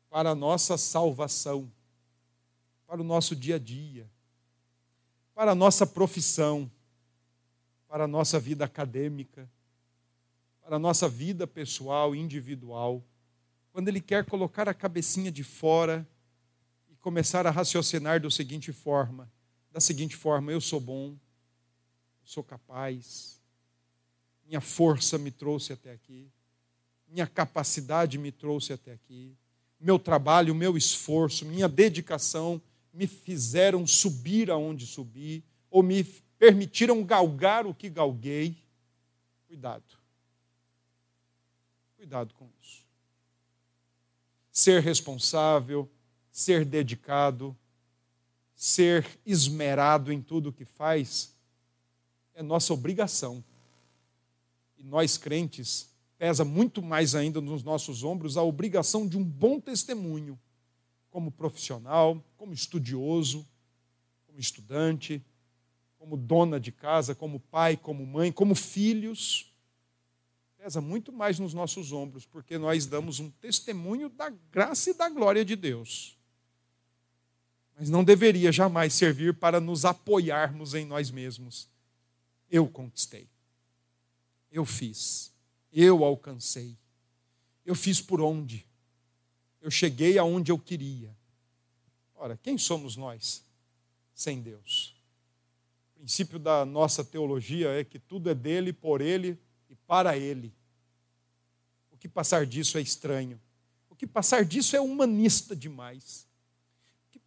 para 0.09 0.31
a 0.31 0.35
nossa 0.35 0.75
salvação, 0.75 1.71
para 2.87 2.99
o 2.99 3.03
nosso 3.03 3.35
dia 3.35 3.57
a 3.57 3.59
dia, 3.59 4.09
para 5.35 5.51
a 5.51 5.55
nossa 5.55 5.85
profissão, 5.85 6.69
para 7.87 8.05
a 8.05 8.07
nossa 8.07 8.39
vida 8.39 8.65
acadêmica, 8.65 9.47
para 10.61 10.77
a 10.77 10.79
nossa 10.79 11.07
vida 11.07 11.45
pessoal, 11.45 12.15
individual, 12.15 13.03
quando 13.71 13.87
Ele 13.87 14.01
quer 14.01 14.25
colocar 14.25 14.67
a 14.67 14.73
cabecinha 14.73 15.31
de 15.31 15.43
fora 15.43 16.05
começar 16.99 17.47
a 17.47 17.51
raciocinar 17.51 18.19
da 18.19 18.29
seguinte 18.29 18.73
forma: 18.73 19.31
da 19.71 19.79
seguinte 19.79 20.15
forma, 20.15 20.51
eu 20.51 20.59
sou 20.59 20.79
bom, 20.79 21.15
sou 22.23 22.43
capaz, 22.43 23.38
minha 24.49 24.59
força 24.59 25.19
me 25.19 25.29
trouxe 25.29 25.73
até 25.73 25.91
aqui, 25.91 26.27
minha 27.07 27.27
capacidade 27.27 28.17
me 28.17 28.31
trouxe 28.31 28.73
até 28.73 28.93
aqui, 28.93 29.37
meu 29.79 29.99
trabalho, 29.99 30.55
meu 30.55 30.75
esforço, 30.75 31.45
minha 31.45 31.69
dedicação 31.69 32.59
me 32.91 33.05
fizeram 33.05 33.85
subir 33.85 34.49
aonde 34.49 34.87
subi, 34.87 35.43
ou 35.69 35.83
me 35.83 36.03
permitiram 36.39 37.03
galgar 37.03 37.67
o 37.67 37.75
que 37.75 37.89
galguei. 37.89 38.57
Cuidado. 39.45 39.83
Cuidado 41.95 42.33
com 42.33 42.49
isso. 42.59 42.83
Ser 44.51 44.81
responsável, 44.81 45.87
ser 46.31 46.65
dedicado, 46.65 47.55
ser 48.55 49.05
esmerado 49.23 50.11
em 50.11 50.19
tudo 50.23 50.49
o 50.49 50.53
que 50.53 50.65
faz, 50.65 51.35
é 52.33 52.41
nossa 52.41 52.73
obrigação. 52.73 53.43
E 54.79 54.83
nós 54.83 55.17
crentes, 55.17 55.89
pesa 56.17 56.43
muito 56.43 56.81
mais 56.81 57.13
ainda 57.13 57.39
nos 57.39 57.63
nossos 57.63 58.03
ombros 58.03 58.37
a 58.37 58.41
obrigação 58.41 59.07
de 59.07 59.17
um 59.17 59.23
bom 59.23 59.59
testemunho, 59.59 60.39
como 61.11 61.31
profissional, 61.31 62.23
como 62.37 62.53
estudioso, 62.53 63.47
como 64.25 64.39
estudante, 64.39 65.23
como 65.97 66.15
dona 66.15 66.59
de 66.59 66.71
casa, 66.71 67.13
como 67.13 67.39
pai, 67.39 67.75
como 67.75 68.05
mãe, 68.05 68.31
como 68.31 68.55
filhos. 68.55 69.53
Pesa 70.57 70.79
muito 70.79 71.11
mais 71.11 71.39
nos 71.39 71.53
nossos 71.53 71.91
ombros, 71.91 72.25
porque 72.25 72.57
nós 72.57 72.85
damos 72.85 73.19
um 73.19 73.29
testemunho 73.29 74.09
da 74.09 74.29
graça 74.51 74.89
e 74.89 74.93
da 74.93 75.09
glória 75.09 75.43
de 75.43 75.55
Deus. 75.55 76.17
Mas 77.77 77.89
não 77.89 78.03
deveria 78.03 78.51
jamais 78.51 78.93
servir 78.93 79.33
para 79.35 79.59
nos 79.59 79.85
apoiarmos 79.85 80.73
em 80.73 80.85
nós 80.85 81.11
mesmos. 81.11 81.69
Eu 82.49 82.67
conquistei, 82.67 83.29
eu 84.51 84.65
fiz, 84.65 85.33
eu 85.71 86.03
alcancei, 86.03 86.77
eu 87.65 87.75
fiz 87.75 88.01
por 88.01 88.21
onde, 88.21 88.65
eu 89.61 89.69
cheguei 89.69 90.17
aonde 90.17 90.51
eu 90.51 90.57
queria. 90.57 91.15
Ora, 92.15 92.37
quem 92.37 92.57
somos 92.57 92.95
nós 92.95 93.43
sem 94.13 94.41
Deus? 94.41 94.95
O 95.95 95.99
princípio 95.99 96.39
da 96.39 96.65
nossa 96.65 97.03
teologia 97.03 97.69
é 97.69 97.83
que 97.83 97.99
tudo 97.99 98.29
é 98.29 98.35
dele, 98.35 98.71
por 98.71 99.01
ele 99.01 99.37
e 99.69 99.75
para 99.75 100.17
ele. 100.17 100.53
O 101.91 101.97
que 101.97 102.07
passar 102.07 102.45
disso 102.45 102.77
é 102.77 102.81
estranho. 102.81 103.39
O 103.89 103.95
que 103.95 104.07
passar 104.07 104.45
disso 104.45 104.75
é 104.75 104.81
humanista 104.81 105.55
demais 105.55 106.29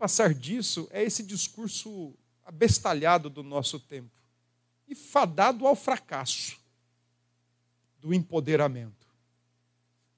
passar 0.02 0.34
disso 0.34 0.88
é 0.90 1.00
esse 1.00 1.22
discurso 1.22 2.12
abestalhado 2.44 3.30
do 3.30 3.40
nosso 3.40 3.78
tempo 3.78 4.10
e 4.88 4.96
fadado 4.96 5.64
ao 5.64 5.76
fracasso 5.76 6.58
do 8.02 8.12
empoderamento, 8.12 9.06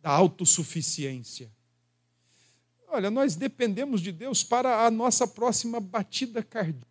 da 0.00 0.10
autossuficiência. 0.10 1.52
Olha, 2.88 3.10
nós 3.10 3.36
dependemos 3.36 4.00
de 4.00 4.10
Deus 4.10 4.42
para 4.42 4.86
a 4.86 4.90
nossa 4.90 5.26
próxima 5.26 5.80
batida 5.80 6.42
cardíaca. 6.42 6.88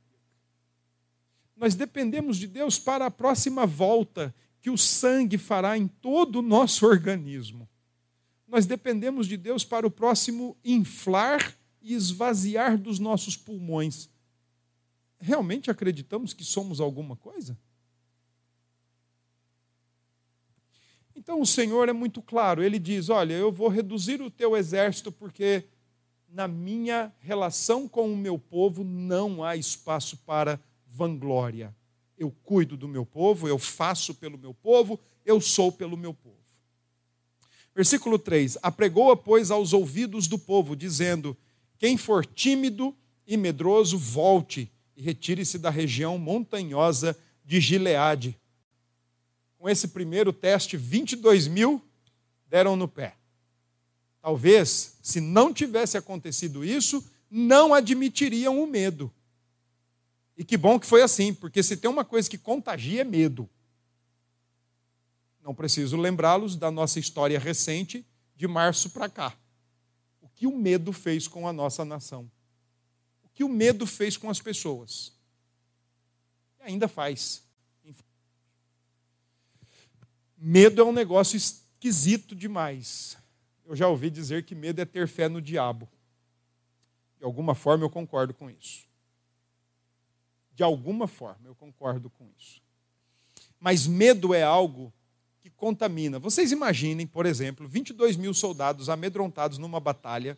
Nós 1.55 1.75
dependemos 1.75 2.37
de 2.37 2.47
Deus 2.47 2.77
para 2.77 3.07
a 3.07 3.11
próxima 3.11 3.65
volta 3.65 4.33
que 4.61 4.69
o 4.69 4.77
sangue 4.77 5.37
fará 5.37 5.77
em 5.77 5.87
todo 5.87 6.39
o 6.39 6.41
nosso 6.41 6.85
organismo. 6.85 7.67
Nós 8.47 8.65
dependemos 8.65 9.27
de 9.27 9.35
Deus 9.35 9.65
para 9.65 9.87
o 9.87 9.91
próximo 9.91 10.55
inflar 10.63 11.57
e 11.81 11.93
esvaziar 11.93 12.77
dos 12.77 12.99
nossos 12.99 13.35
pulmões. 13.35 14.09
Realmente 15.19 15.71
acreditamos 15.71 16.33
que 16.33 16.43
somos 16.43 16.79
alguma 16.79 17.15
coisa? 17.15 17.57
Então 21.23 21.39
o 21.39 21.45
Senhor 21.45 21.87
é 21.87 21.93
muito 21.93 22.21
claro, 22.21 22.61
ele 22.61 22.77
diz: 22.77 23.07
Olha, 23.07 23.33
eu 23.33 23.49
vou 23.49 23.69
reduzir 23.69 24.21
o 24.21 24.29
teu 24.29 24.57
exército 24.57 25.09
porque 25.09 25.63
na 26.27 26.49
minha 26.49 27.13
relação 27.21 27.87
com 27.87 28.11
o 28.11 28.17
meu 28.17 28.37
povo 28.37 28.83
não 28.83 29.41
há 29.41 29.55
espaço 29.55 30.17
para 30.17 30.59
vanglória. 30.85 31.73
Eu 32.17 32.29
cuido 32.43 32.75
do 32.75 32.89
meu 32.89 33.05
povo, 33.05 33.47
eu 33.47 33.57
faço 33.57 34.13
pelo 34.13 34.37
meu 34.37 34.53
povo, 34.53 34.99
eu 35.25 35.39
sou 35.39 35.71
pelo 35.71 35.95
meu 35.95 36.13
povo. 36.13 36.43
Versículo 37.73 38.19
3: 38.19 38.57
Apregou-a, 38.61 39.15
pois, 39.15 39.49
aos 39.49 39.71
ouvidos 39.71 40.27
do 40.27 40.37
povo, 40.37 40.75
dizendo: 40.75 41.37
quem 41.79 41.95
for 41.95 42.25
tímido 42.25 42.93
e 43.25 43.37
medroso, 43.37 43.97
volte 43.97 44.69
e 44.93 45.01
retire-se 45.01 45.57
da 45.57 45.69
região 45.69 46.17
montanhosa 46.17 47.17
de 47.45 47.61
Gileade. 47.61 48.37
Com 49.63 49.69
esse 49.69 49.87
primeiro 49.87 50.33
teste, 50.33 50.75
22 50.75 51.47
mil 51.47 51.81
deram 52.49 52.75
no 52.75 52.85
pé. 52.85 53.15
Talvez, 54.21 54.97
se 55.01 55.21
não 55.21 55.53
tivesse 55.53 55.97
acontecido 55.97 56.65
isso, 56.65 57.01
não 57.31 57.73
admitiriam 57.73 58.61
o 58.61 58.67
medo. 58.67 59.09
E 60.35 60.43
que 60.43 60.57
bom 60.57 60.77
que 60.77 60.85
foi 60.85 61.01
assim, 61.01 61.33
porque 61.33 61.63
se 61.63 61.77
tem 61.77 61.89
uma 61.89 62.03
coisa 62.03 62.29
que 62.29 62.37
contagia 62.37 62.99
é 62.99 63.05
medo. 63.05 63.49
Não 65.41 65.55
preciso 65.55 65.95
lembrá-los 65.95 66.57
da 66.57 66.69
nossa 66.69 66.99
história 66.99 67.39
recente 67.39 68.05
de 68.35 68.49
março 68.49 68.89
para 68.89 69.07
cá 69.07 69.33
que 70.43 70.47
o 70.47 70.57
medo 70.57 70.91
fez 70.91 71.25
com 71.25 71.47
a 71.47 71.53
nossa 71.53 71.85
nação. 71.85 72.29
O 73.23 73.29
que 73.29 73.45
o 73.45 73.47
medo 73.47 73.87
fez 73.87 74.17
com 74.17 74.29
as 74.29 74.41
pessoas. 74.41 75.13
E 76.59 76.63
ainda 76.63 76.89
faz. 76.89 77.43
Medo 80.45 80.81
é 80.81 80.83
um 80.83 80.91
negócio 80.91 81.37
esquisito 81.37 82.35
demais. 82.35 83.17
Eu 83.65 83.77
já 83.77 83.87
ouvi 83.87 84.09
dizer 84.09 84.43
que 84.43 84.53
medo 84.53 84.81
é 84.81 84.83
ter 84.83 85.07
fé 85.07 85.29
no 85.29 85.41
diabo. 85.41 85.87
De 87.17 87.23
alguma 87.23 87.55
forma 87.55 87.85
eu 87.85 87.89
concordo 87.89 88.33
com 88.33 88.49
isso. 88.49 88.85
De 90.53 90.61
alguma 90.61 91.07
forma 91.07 91.47
eu 91.47 91.55
concordo 91.55 92.09
com 92.09 92.27
isso. 92.37 92.61
Mas 93.57 93.87
medo 93.87 94.33
é 94.33 94.43
algo 94.43 94.91
que 95.39 95.49
contamina. 95.49 96.19
Vocês 96.19 96.51
imaginem, 96.51 97.07
por 97.07 97.25
exemplo, 97.25 97.65
22 97.65 98.17
mil 98.17 98.33
soldados 98.33 98.89
amedrontados 98.89 99.57
numa 99.57 99.79
batalha, 99.79 100.37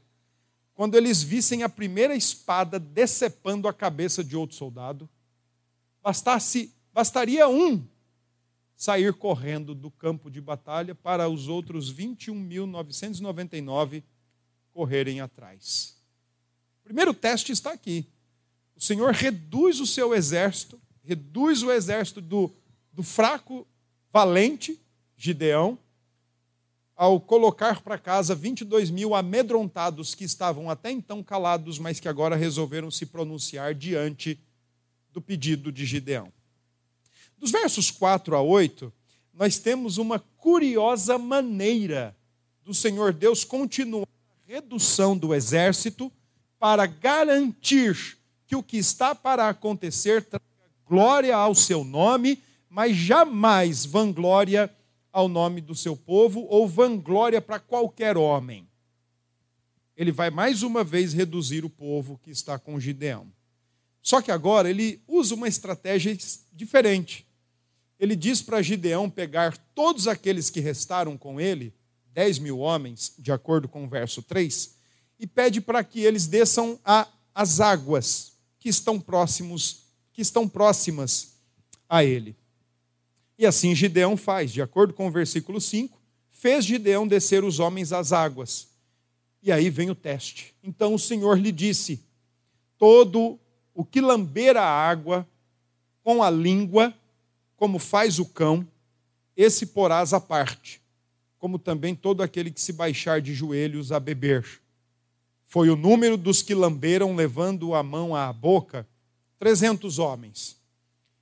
quando 0.76 0.94
eles 0.94 1.24
vissem 1.24 1.64
a 1.64 1.70
primeira 1.70 2.16
espada 2.16 2.80
decepando 2.80 3.68
a 3.68 3.74
cabeça 3.74 4.24
de 4.24 4.38
outro 4.38 4.56
soldado, 4.56 5.10
bastasse, 6.04 6.72
bastaria 6.94 7.48
um 7.48 7.84
sair 8.76 9.14
correndo 9.14 9.74
do 9.74 9.90
campo 9.90 10.30
de 10.30 10.42
batalha 10.42 10.94
para 10.94 11.30
os 11.30 11.48
outros 11.48 11.94
21.999 11.94 14.04
correrem 14.72 15.22
atrás. 15.22 15.96
O 16.82 16.84
primeiro 16.84 17.14
teste 17.14 17.52
está 17.52 17.72
aqui. 17.72 18.06
O 18.76 18.82
Senhor 18.82 19.14
reduz 19.14 19.80
o 19.80 19.88
seu 19.88 20.14
exército, 20.14 20.80
reduz 21.02 21.64
o 21.64 21.72
exército 21.72 22.20
do, 22.20 22.54
do 22.92 23.02
fraco, 23.02 23.66
valente 24.12 24.78
Gideão, 25.16 25.80
ao 26.96 27.20
colocar 27.20 27.82
para 27.82 27.98
casa 27.98 28.36
22 28.36 28.90
mil 28.90 29.16
amedrontados 29.16 30.16
que 30.16 30.24
estavam 30.24 30.70
até 30.70 30.92
então 30.92 31.24
calados, 31.24 31.80
mas 31.80 32.00
que 32.00 32.08
agora 32.08 32.36
resolveram 32.36 32.90
se 32.90 33.06
pronunciar 33.06 33.74
diante 33.74 34.40
do 35.12 35.22
pedido 35.22 35.72
de 35.72 35.86
Gideão. 35.86 36.32
Dos 37.46 37.52
versos 37.52 37.92
4 37.92 38.36
a 38.36 38.42
8, 38.42 38.92
nós 39.32 39.60
temos 39.60 40.00
uma 40.00 40.18
curiosa 40.18 41.20
maneira 41.20 42.18
do 42.64 42.74
Senhor 42.74 43.14
Deus 43.14 43.44
continuar 43.44 44.08
a 44.32 44.52
redução 44.52 45.16
do 45.16 45.32
exército 45.32 46.12
para 46.58 46.88
garantir 46.88 48.18
que 48.48 48.56
o 48.56 48.64
que 48.64 48.78
está 48.78 49.14
para 49.14 49.48
acontecer 49.48 50.24
traga 50.24 50.44
glória 50.88 51.36
ao 51.36 51.54
seu 51.54 51.84
nome, 51.84 52.42
mas 52.68 52.98
jamais 52.98 53.86
vanglória 53.86 54.76
ao 55.14 55.28
nome 55.28 55.62
do 55.62 55.76
seu 55.76 55.96
povo 55.96 56.48
ou 56.50 56.68
vanglória 56.68 57.40
para 57.40 57.60
qualquer 57.60 58.18
homem. 58.18 58.68
Ele 59.96 60.12
vai 60.12 60.32
mais 60.32 60.64
uma 60.64 60.84
vez 60.84 61.14
reduzir 61.14 61.64
o 61.64 61.70
povo 61.70 62.20
que 62.24 62.32
está 62.32 62.58
com 62.58 62.80
Gideão. 62.80 63.32
Só 64.02 64.20
que 64.20 64.32
agora 64.32 64.68
ele 64.68 65.00
usa 65.08 65.36
uma 65.36 65.48
estratégia 65.48 66.18
diferente. 66.52 67.25
Ele 68.00 68.16
diz 68.16 68.42
para 68.42 68.62
Gideão 68.62 69.10
pegar 69.10 69.58
todos 69.74 70.08
aqueles 70.08 70.50
que 70.50 70.60
restaram 70.60 71.18
com 71.18 71.40
ele, 71.40 71.74
10 72.14 72.40
mil 72.40 72.60
homens, 72.60 73.14
de 73.18 73.32
acordo 73.32 73.68
com 73.68 73.86
o 73.86 73.90
verso 73.90 74.22
3, 74.22 74.76
e 75.20 75.26
pede 75.26 75.62
para 75.62 75.84
que 75.84 76.02
eles 76.02 76.28
desçam 76.28 76.80
às 77.34 77.60
águas 77.60 78.34
que 78.60 78.70
estão 78.70 79.00
próximos, 79.00 79.84
que 80.12 80.22
estão 80.22 80.48
próximas 80.48 81.36
a 81.88 82.04
ele. 82.04 82.36
E 83.38 83.46
assim 83.46 83.76
Gideão 83.76 84.16
faz, 84.16 84.52
de 84.52 84.62
acordo 84.62 84.94
com 84.94 85.08
o 85.08 85.12
versículo 85.12 85.60
5, 85.60 86.00
fez 86.30 86.66
Gideão 86.66 87.08
descer 87.08 87.44
os 87.44 87.60
homens 87.60 87.92
às 87.92 88.12
águas. 88.12 88.68
E 89.42 89.52
aí 89.52 89.70
vem 89.70 89.90
o 89.90 89.96
teste. 89.96 90.54
Então 90.64 90.94
o 90.94 91.00
Senhor 91.00 91.38
lhe 91.38 91.52
disse: 91.52 92.04
Todo 92.78 93.40
o 93.74 93.86
que 93.86 94.02
lamber 94.02 94.58
a 94.58 94.66
água 94.66 95.28
com 96.02 96.24
a 96.24 96.30
língua, 96.30 96.94
como 97.56 97.80
faz 97.80 98.20
o 98.20 98.26
cão, 98.26 98.68
esse 99.36 99.68
porás 99.68 100.14
à 100.14 100.20
parte, 100.20 100.82
como 101.38 101.60
também 101.60 101.94
todo 101.96 102.22
aquele 102.22 102.52
que 102.52 102.62
se 102.62 102.74
baixar 102.74 103.22
de 103.22 103.34
joelhos 103.34 103.92
a 103.92 104.00
beber. 104.00 104.46
Foi 105.46 105.70
o 105.70 105.76
número 105.76 106.18
dos 106.18 106.42
que 106.42 106.56
lamberam, 106.56 107.16
levando 107.16 107.74
a 107.76 107.84
mão 107.84 108.16
à 108.16 108.32
boca, 108.34 108.88
trezentos 109.38 110.00
homens. 110.00 110.58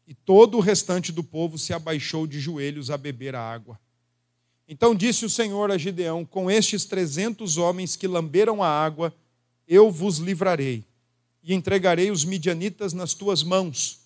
E 0.07 0.13
todo 0.13 0.57
o 0.57 0.61
restante 0.61 1.11
do 1.11 1.23
povo 1.23 1.57
se 1.57 1.73
abaixou 1.73 2.27
de 2.27 2.39
joelhos 2.39 2.89
a 2.89 2.97
beber 2.97 3.35
a 3.35 3.41
água. 3.41 3.79
Então 4.67 4.95
disse 4.95 5.25
o 5.25 5.29
Senhor 5.29 5.71
a 5.71 5.77
Gideão: 5.77 6.25
Com 6.25 6.49
estes 6.49 6.85
trezentos 6.85 7.57
homens 7.57 7.95
que 7.95 8.07
lamberam 8.07 8.63
a 8.63 8.67
água, 8.67 9.13
eu 9.67 9.91
vos 9.91 10.17
livrarei 10.17 10.85
e 11.41 11.53
entregarei 11.53 12.09
os 12.09 12.23
midianitas 12.23 12.93
nas 12.93 13.13
tuas 13.13 13.43
mãos, 13.43 14.02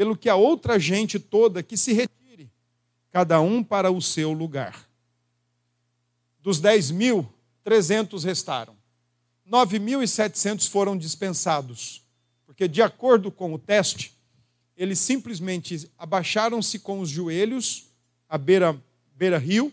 pelo 0.00 0.16
que 0.16 0.30
a 0.30 0.34
outra 0.34 0.78
gente 0.78 1.18
toda 1.18 1.62
que 1.62 1.76
se 1.76 1.92
retire, 1.92 2.50
cada 3.10 3.38
um 3.42 3.62
para 3.62 3.90
o 3.90 4.00
seu 4.00 4.32
lugar. 4.32 4.88
Dos 6.38 6.58
dez 6.58 6.90
mil, 6.90 7.30
trezentos 7.62 8.24
restaram. 8.24 8.74
Nove 9.44 9.78
mil 9.78 10.02
e 10.02 10.08
setecentos 10.08 10.66
foram 10.66 10.96
dispensados, 10.96 12.02
porque 12.46 12.66
de 12.66 12.80
acordo 12.80 13.30
com 13.30 13.52
o 13.52 13.58
teste, 13.58 14.18
eles 14.74 14.98
simplesmente 14.98 15.86
abaixaram-se 15.98 16.78
com 16.78 17.00
os 17.00 17.10
joelhos 17.10 17.90
à 18.26 18.38
beira, 18.38 18.82
beira 19.14 19.36
rio, 19.36 19.70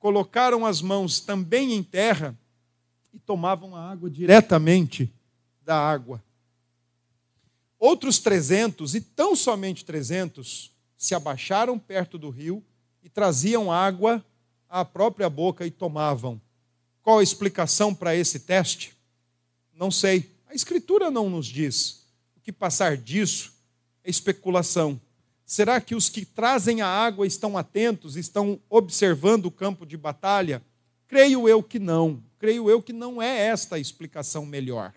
colocaram 0.00 0.66
as 0.66 0.82
mãos 0.82 1.20
também 1.20 1.72
em 1.72 1.84
terra 1.84 2.36
e 3.12 3.18
tomavam 3.20 3.76
a 3.76 3.92
água 3.92 4.10
diretamente 4.10 5.08
da 5.64 5.76
água. 5.78 6.20
Outros 7.84 8.20
300, 8.20 8.94
e 8.94 9.00
tão 9.00 9.34
somente 9.34 9.84
300, 9.84 10.70
se 10.96 11.16
abaixaram 11.16 11.76
perto 11.76 12.16
do 12.16 12.30
rio 12.30 12.62
e 13.02 13.08
traziam 13.08 13.72
água 13.72 14.24
à 14.68 14.84
própria 14.84 15.28
boca 15.28 15.66
e 15.66 15.70
tomavam. 15.72 16.40
Qual 17.02 17.18
a 17.18 17.24
explicação 17.24 17.92
para 17.92 18.14
esse 18.14 18.38
teste? 18.38 18.96
Não 19.74 19.90
sei. 19.90 20.30
A 20.46 20.54
Escritura 20.54 21.10
não 21.10 21.28
nos 21.28 21.48
diz. 21.48 22.06
O 22.36 22.40
que 22.40 22.52
passar 22.52 22.96
disso 22.96 23.52
é 24.04 24.10
especulação. 24.10 25.00
Será 25.44 25.80
que 25.80 25.96
os 25.96 26.08
que 26.08 26.24
trazem 26.24 26.82
a 26.82 26.86
água 26.86 27.26
estão 27.26 27.58
atentos, 27.58 28.14
estão 28.14 28.60
observando 28.70 29.46
o 29.46 29.50
campo 29.50 29.84
de 29.84 29.96
batalha? 29.96 30.62
Creio 31.08 31.48
eu 31.48 31.60
que 31.60 31.80
não. 31.80 32.22
Creio 32.38 32.70
eu 32.70 32.80
que 32.80 32.92
não 32.92 33.20
é 33.20 33.46
esta 33.48 33.74
a 33.74 33.80
explicação 33.80 34.46
melhor. 34.46 34.94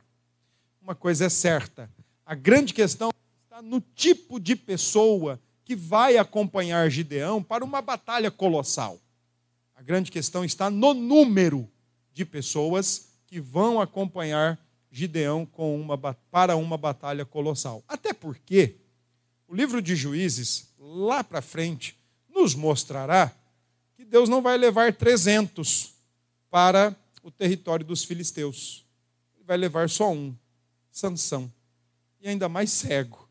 Uma 0.79 0.93
coisa 0.93 1.25
é 1.25 1.29
certa: 1.29 1.89
a 2.25 2.33
grande 2.33 2.73
questão 2.73 3.11
está 3.43 3.61
no 3.61 3.79
tipo 3.79 4.39
de 4.39 4.55
pessoa 4.55 5.39
que 5.63 5.75
vai 5.75 6.17
acompanhar 6.17 6.89
Gideão 6.89 7.41
para 7.41 7.63
uma 7.63 7.81
batalha 7.81 8.31
colossal. 8.31 8.99
A 9.75 9.81
grande 9.81 10.11
questão 10.11 10.43
está 10.43 10.69
no 10.69 10.93
número 10.93 11.69
de 12.13 12.25
pessoas 12.25 13.09
que 13.27 13.39
vão 13.39 13.79
acompanhar 13.79 14.59
Gideão 14.91 15.47
uma, 15.55 15.97
para 16.31 16.55
uma 16.55 16.77
batalha 16.77 17.25
colossal. 17.25 17.83
Até 17.87 18.13
porque 18.13 18.77
o 19.47 19.53
livro 19.53 19.81
de 19.81 19.95
Juízes, 19.95 20.69
lá 20.79 21.23
para 21.23 21.41
frente, 21.41 21.95
nos 22.33 22.55
mostrará 22.55 23.31
que 23.95 24.03
Deus 24.03 24.29
não 24.29 24.41
vai 24.41 24.57
levar 24.57 24.93
300 24.93 25.93
para 26.49 26.95
o 27.21 27.29
território 27.29 27.85
dos 27.85 28.03
filisteus. 28.03 28.83
Ele 29.35 29.43
vai 29.43 29.57
levar 29.57 29.89
só 29.89 30.11
um, 30.11 30.35
Sansão 30.91 31.51
e 32.25 32.29
ainda 32.29 32.49
mais 32.49 32.71
cego. 32.71 33.29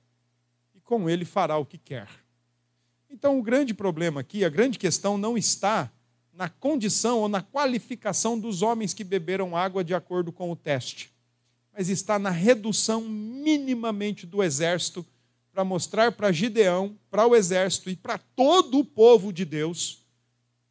E 0.72 0.80
com 0.80 1.10
ele 1.10 1.24
fará 1.24 1.58
o 1.58 1.66
que 1.66 1.76
quer. 1.76 2.08
Então, 3.10 3.36
o 3.38 3.42
grande 3.42 3.74
problema 3.74 4.20
aqui, 4.20 4.44
a 4.44 4.48
grande 4.48 4.78
questão 4.78 5.18
não 5.18 5.36
está 5.36 5.90
na 6.32 6.48
condição 6.48 7.18
ou 7.18 7.28
na 7.28 7.42
qualificação 7.42 8.38
dos 8.38 8.62
homens 8.62 8.94
que 8.94 9.02
beberam 9.02 9.56
água 9.56 9.82
de 9.82 9.94
acordo 9.94 10.30
com 10.30 10.50
o 10.50 10.56
teste, 10.56 11.12
mas 11.72 11.88
está 11.88 12.18
na 12.20 12.30
redução 12.30 13.02
minimamente 13.02 14.26
do 14.26 14.42
exército 14.42 15.04
para 15.52 15.64
mostrar 15.64 16.12
para 16.12 16.32
Gideão, 16.32 16.96
para 17.10 17.26
o 17.26 17.34
exército 17.34 17.90
e 17.90 17.96
para 17.96 18.18
todo 18.18 18.78
o 18.78 18.84
povo 18.84 19.32
de 19.32 19.44
Deus 19.44 20.04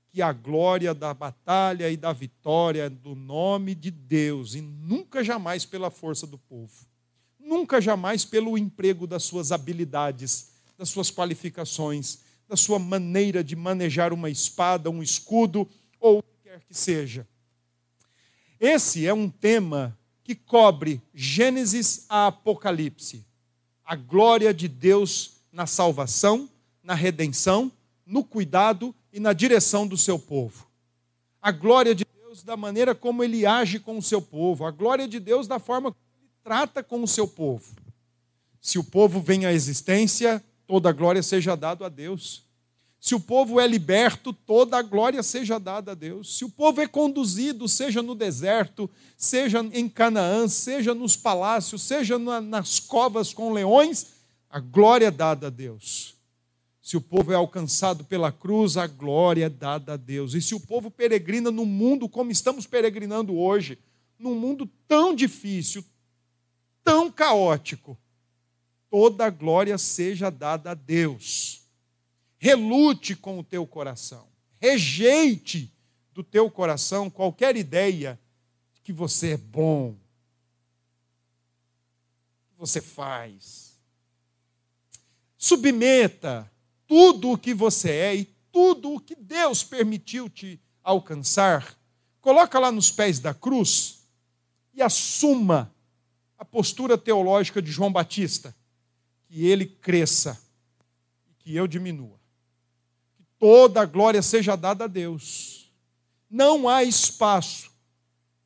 que 0.10 0.22
a 0.22 0.32
glória 0.32 0.94
da 0.94 1.14
batalha 1.14 1.90
e 1.90 1.98
da 1.98 2.14
vitória 2.14 2.90
do 2.90 3.16
nome 3.16 3.74
de 3.76 3.92
Deus 3.92 4.54
e 4.54 4.62
nunca 4.62 5.24
jamais 5.24 5.66
pela 5.66 5.90
força 5.90 6.28
do 6.28 6.38
povo 6.38 6.93
nunca 7.54 7.80
jamais 7.80 8.26
pelo 8.26 8.58
emprego 8.58 9.06
das 9.06 9.24
suas 9.24 9.52
habilidades, 9.52 10.50
das 10.76 10.90
suas 10.90 11.12
qualificações, 11.12 12.20
da 12.50 12.58
sua 12.58 12.80
maneira 12.80 13.44
de 13.44 13.56
manejar 13.56 14.12
uma 14.12 14.30
espada, 14.30 14.90
um 14.90 15.04
escudo 15.04 15.70
ou 16.00 16.20
o 16.20 16.24
que 16.24 16.36
quer 16.44 16.60
que 16.62 16.74
seja. 16.74 17.28
Esse 18.60 19.06
é 19.06 19.14
um 19.14 19.30
tema 19.30 19.98
que 20.24 20.34
cobre 20.34 21.00
Gênesis 21.14 22.06
a 22.10 22.28
Apocalipse. 22.28 23.24
A 23.86 23.96
glória 23.96 24.52
de 24.54 24.68
Deus 24.68 25.34
na 25.52 25.68
salvação, 25.68 26.50
na 26.82 26.96
redenção, 26.96 27.72
no 28.04 28.24
cuidado 28.24 28.96
e 29.12 29.20
na 29.20 29.32
direção 29.32 29.88
do 29.88 29.98
seu 29.98 30.18
povo. 30.18 30.66
A 31.40 31.52
glória 31.52 31.94
de 31.94 32.06
Deus 32.06 32.42
da 32.42 32.58
maneira 32.58 32.96
como 32.96 33.24
ele 33.24 33.46
age 33.46 33.80
com 33.80 33.98
o 33.98 34.02
seu 34.02 34.22
povo, 34.22 34.66
a 34.66 34.72
glória 34.72 35.08
de 35.08 35.20
Deus 35.20 35.48
da 35.48 35.60
forma 35.60 35.96
trata 36.44 36.84
com 36.84 37.02
o 37.02 37.08
seu 37.08 37.28
povo. 37.28 37.74
Se 38.62 38.78
o 38.78 38.84
povo 38.84 39.22
vem 39.22 39.46
à 39.46 39.54
existência, 39.54 40.44
toda 40.68 40.90
a 40.90 40.94
glória 40.94 41.24
seja 41.24 41.56
dada 41.56 41.86
a 41.86 41.90
Deus. 41.90 42.44
Se 43.00 43.16
o 43.16 43.20
povo 43.20 43.60
é 43.60 43.68
liberto, 43.68 44.32
toda 44.32 44.78
a 44.78 44.82
glória 44.82 45.22
seja 45.22 45.60
dada 45.60 45.92
a 45.92 45.96
Deus. 45.96 46.38
Se 46.38 46.46
o 46.46 46.50
povo 46.50 46.82
é 46.82 46.88
conduzido, 46.88 47.68
seja 47.68 48.02
no 48.02 48.16
deserto, 48.16 48.90
seja 49.18 49.60
em 49.74 49.90
Canaã, 49.90 50.48
seja 50.48 50.94
nos 50.94 51.18
palácios, 51.18 51.82
seja 51.82 52.18
nas 52.18 52.80
covas 52.80 53.34
com 53.34 53.52
leões, 53.52 54.08
a 54.50 54.60
glória 54.60 55.08
é 55.08 55.12
dada 55.12 55.48
a 55.48 55.50
Deus. 55.50 56.16
Se 56.82 56.96
o 56.96 57.02
povo 57.02 57.32
é 57.32 57.36
alcançado 57.36 58.04
pela 58.06 58.32
cruz, 58.32 58.78
a 58.78 58.88
glória 58.88 59.46
é 59.46 59.50
dada 59.50 59.94
a 59.94 59.98
Deus. 59.98 60.34
E 60.34 60.42
se 60.42 60.56
o 60.56 60.60
povo 60.60 60.92
peregrina 60.92 61.52
no 61.52 61.66
mundo 61.66 62.08
como 62.08 62.32
estamos 62.32 62.66
peregrinando 62.66 63.38
hoje, 63.38 63.78
num 64.18 64.36
mundo 64.36 64.70
tão 64.88 65.14
difícil, 65.14 65.84
tão 66.84 67.12
caótico, 67.12 67.98
toda 68.90 69.26
a 69.26 69.30
glória 69.30 69.78
seja 69.78 70.30
dada 70.30 70.72
a 70.72 70.74
Deus. 70.74 71.62
relute 72.38 73.16
com 73.16 73.40
o 73.40 73.44
teu 73.44 73.66
coração, 73.66 74.28
rejeite 74.60 75.74
do 76.14 76.22
teu 76.22 76.52
coração 76.52 77.10
qualquer 77.10 77.56
ideia 77.56 78.20
de 78.74 78.82
que 78.82 78.92
você 78.92 79.32
é 79.32 79.38
bom, 79.38 79.96
que 82.50 82.58
você 82.58 82.82
faz. 82.82 83.80
Submeta 85.38 86.52
tudo 86.86 87.32
o 87.32 87.38
que 87.38 87.54
você 87.54 87.92
é 87.92 88.16
e 88.16 88.26
tudo 88.52 88.96
o 88.96 89.00
que 89.00 89.16
Deus 89.16 89.64
permitiu 89.64 90.30
te 90.30 90.62
alcançar, 90.84 91.78
coloca 92.20 92.60
lá 92.60 92.72
nos 92.74 92.92
pés 92.92 93.20
da 93.20 93.34
cruz 93.34 94.06
e 94.74 94.82
assuma 94.82 95.74
a 96.44 96.46
postura 96.46 96.98
teológica 96.98 97.62
de 97.62 97.72
João 97.72 97.90
Batista, 97.90 98.54
que 99.30 99.46
ele 99.46 99.66
cresça 99.66 100.38
e 101.26 101.34
que 101.42 101.56
eu 101.56 101.66
diminua. 101.66 102.20
Que 103.16 103.24
toda 103.40 103.82
a 103.82 103.86
glória 103.86 104.22
seja 104.22 104.58
dada 104.58 104.84
a 104.84 104.88
Deus. 104.88 105.72
Não 106.30 106.68
há 106.68 106.84
espaço 106.84 107.72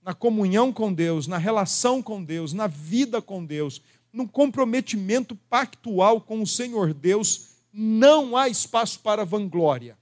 na 0.04 0.14
comunhão 0.14 0.72
com 0.72 0.94
Deus, 0.94 1.26
na 1.26 1.40
relação 1.40 2.04
com 2.04 2.24
Deus, 2.24 2.54
na 2.54 2.68
vida 2.68 3.20
com 3.20 3.44
Deus, 3.44 3.82
no 4.14 4.28
comprometimento 4.28 5.36
pactual 5.36 6.22
com 6.22 6.44
o 6.44 6.48
Senhor 6.48 6.94
Deus, 6.94 7.48
não 7.74 8.38
há 8.38 8.48
espaço 8.48 9.00
para 9.00 9.26
vanglória. 9.26 9.98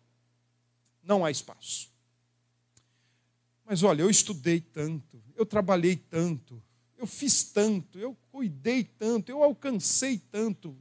Não 1.02 1.24
há 1.24 1.32
espaço. 1.32 1.90
Mas 3.66 3.84
olha, 3.84 4.02
eu 4.02 4.10
estudei 4.10 4.60
tanto, 4.60 5.24
eu 5.34 5.46
trabalhei 5.46 5.96
tanto, 5.96 6.62
eu 7.06 7.08
fiz 7.08 7.44
tanto, 7.44 8.00
eu 8.00 8.18
cuidei 8.32 8.84
tanto, 8.84 9.30
eu 9.30 9.44
alcancei 9.44 10.18
tanto. 10.18 10.76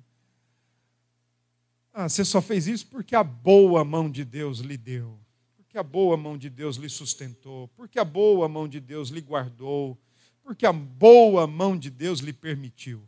Ah, 1.92 2.08
você 2.08 2.24
só 2.24 2.40
fez 2.40 2.66
isso 2.66 2.86
porque 2.86 3.14
a 3.14 3.22
boa 3.22 3.84
mão 3.84 4.10
de 4.10 4.24
Deus 4.24 4.60
lhe 4.60 4.78
deu, 4.78 5.20
porque 5.54 5.76
a 5.76 5.82
boa 5.82 6.16
mão 6.16 6.38
de 6.38 6.48
Deus 6.48 6.76
lhe 6.76 6.88
sustentou, 6.88 7.68
porque 7.76 7.98
a 7.98 8.04
boa 8.04 8.48
mão 8.48 8.66
de 8.66 8.80
Deus 8.80 9.10
lhe 9.10 9.20
guardou, 9.20 10.00
porque 10.42 10.64
a 10.64 10.72
boa 10.72 11.46
mão 11.46 11.78
de 11.78 11.90
Deus 11.90 12.20
lhe 12.20 12.32
permitiu. 12.32 13.06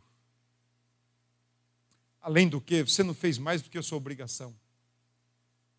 Além 2.21 2.47
do 2.47 2.61
que, 2.61 2.83
você 2.83 3.01
não 3.01 3.15
fez 3.15 3.39
mais 3.39 3.63
do 3.63 3.69
que 3.69 3.79
a 3.79 3.83
sua 3.83 3.97
obrigação, 3.97 4.55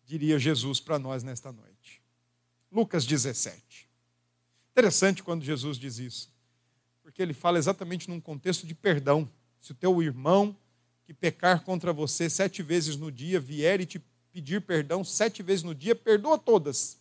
diria 0.05 0.37
Jesus 0.37 0.81
para 0.81 0.99
nós 0.99 1.23
nesta 1.23 1.53
noite. 1.53 2.01
Lucas 2.69 3.05
17. 3.05 3.87
Interessante 4.71 5.23
quando 5.23 5.43
Jesus 5.43 5.77
diz 5.77 5.99
isso, 5.99 6.38
ele 7.21 7.33
fala 7.33 7.57
exatamente 7.57 8.09
num 8.09 8.19
contexto 8.19 8.65
de 8.65 8.73
perdão. 8.73 9.29
Se 9.59 9.71
o 9.71 9.75
teu 9.75 10.01
irmão 10.01 10.55
que 11.05 11.13
pecar 11.13 11.63
contra 11.63 11.91
você 11.91 12.29
sete 12.29 12.61
vezes 12.61 12.95
no 12.95 13.11
dia 13.11 13.39
vier 13.39 13.81
e 13.81 13.85
te 13.85 13.99
pedir 14.31 14.61
perdão 14.61 15.03
sete 15.03 15.41
vezes 15.41 15.63
no 15.63 15.73
dia, 15.73 15.95
perdoa 15.95 16.37
todas. 16.37 16.99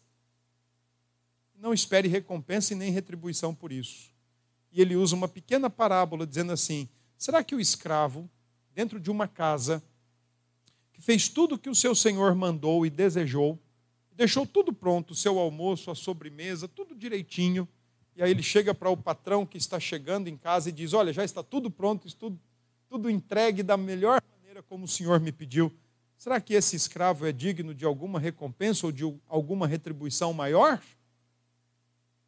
Não 1.55 1.75
espere 1.75 2.09
recompensa 2.09 2.73
e 2.73 2.77
nem 2.77 2.91
retribuição 2.91 3.55
por 3.55 3.73
isso. 3.73 4.11
E 4.73 4.81
ele 4.81 4.97
usa 4.97 5.15
uma 5.15 5.29
pequena 5.29 5.69
parábola 5.69 6.27
dizendo 6.27 6.53
assim: 6.53 6.89
será 7.17 7.43
que 7.43 7.55
o 7.55 7.61
escravo 7.61 8.31
dentro 8.75 9.01
de 9.01 9.11
uma 9.11 9.27
casa, 9.27 9.83
que 10.93 11.03
fez 11.03 11.29
tudo 11.29 11.57
o 11.57 11.59
que 11.59 11.69
o 11.69 11.75
seu 11.75 11.95
senhor 11.95 12.35
mandou 12.35 12.87
e 12.87 12.91
desejou, 12.91 13.59
deixou 14.13 14.47
tudo 14.47 14.73
pronto, 14.73 15.15
seu 15.15 15.39
almoço, 15.39 15.91
a 15.91 15.95
sobremesa, 15.95 16.67
tudo 16.67 16.95
direitinho, 16.95 17.69
e 18.19 18.23
aí 18.23 18.31
ele 18.31 18.43
chega 18.43 18.75
para 18.75 18.91
o 18.91 18.97
patrão 18.97 19.47
que 19.47 19.57
está 19.57 19.81
chegando 19.81 20.29
em 20.29 20.37
casa 20.37 20.69
e 20.69 20.73
diz: 20.73 20.93
Olha, 20.93 21.11
já 21.11 21.25
está 21.25 21.43
tudo 21.43 21.71
pronto, 21.71 22.15
tudo, 22.15 22.39
tudo 22.87 23.09
entregue 23.09 23.63
da 23.63 23.79
melhor 23.79 24.21
maneira 24.37 24.63
como 24.63 24.85
o 24.85 24.89
senhor 24.89 25.19
me 25.19 25.33
pediu. 25.33 25.73
Será 26.19 26.39
que 26.39 26.53
esse 26.53 26.77
escravo 26.77 27.25
é 27.25 27.33
digno 27.33 27.73
de 27.73 27.87
alguma 27.87 28.21
recompensa 28.21 28.85
ou 28.85 28.93
de 28.93 29.05
alguma 29.27 29.67
retribuição 29.67 30.35
maior? 30.35 30.83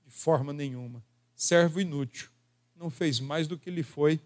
De 0.07 0.11
forma 0.11 0.55
nenhuma. 0.55 1.05
Servo 1.35 1.79
inútil. 1.79 2.31
Não 2.75 2.89
fez 2.89 3.21
mais 3.21 3.47
do 3.47 3.59
que 3.59 3.71
lhe 3.71 3.83
foi 3.83 4.19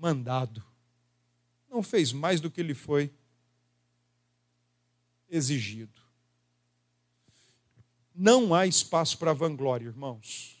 mandado 0.00 0.64
não 1.74 1.82
fez 1.82 2.12
mais 2.12 2.40
do 2.40 2.50
que 2.50 2.62
lhe 2.62 2.72
foi 2.72 3.12
exigido. 5.28 6.00
Não 8.14 8.54
há 8.54 8.64
espaço 8.64 9.18
para 9.18 9.32
vanglória, 9.32 9.86
irmãos. 9.86 10.53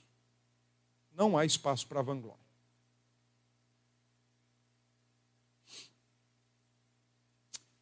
Não 1.14 1.38
há 1.38 1.44
espaço 1.44 1.86
para 1.86 2.02
vanglória. 2.02 2.44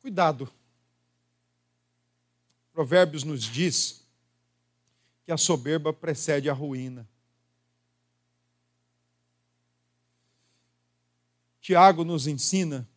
Cuidado. 0.01 0.53
Provérbios 2.73 3.25
nos 3.25 3.42
diz 3.42 4.05
que 5.25 5.33
a 5.33 5.37
soberba 5.37 5.92
precede 5.92 6.51
a 6.51 6.53
ruína. 6.53 7.09
Tiago 11.61 12.05
nos 12.05 12.27
ensina 12.27 12.88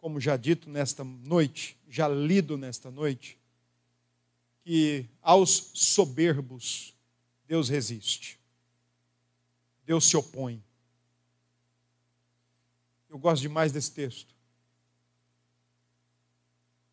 como 0.00 0.20
já 0.20 0.36
dito 0.36 0.70
nesta 0.70 1.02
noite, 1.02 1.76
já 1.88 2.08
lido 2.08 2.56
nesta 2.56 2.90
noite, 2.90 3.38
que 4.64 5.06
aos 5.20 5.70
soberbos 5.74 6.94
Deus 7.46 7.68
resiste. 7.68 8.37
Deus 9.88 10.04
se 10.04 10.18
opõe. 10.18 10.62
Eu 13.08 13.18
gosto 13.18 13.40
demais 13.40 13.72
desse 13.72 13.90
texto. 13.90 14.34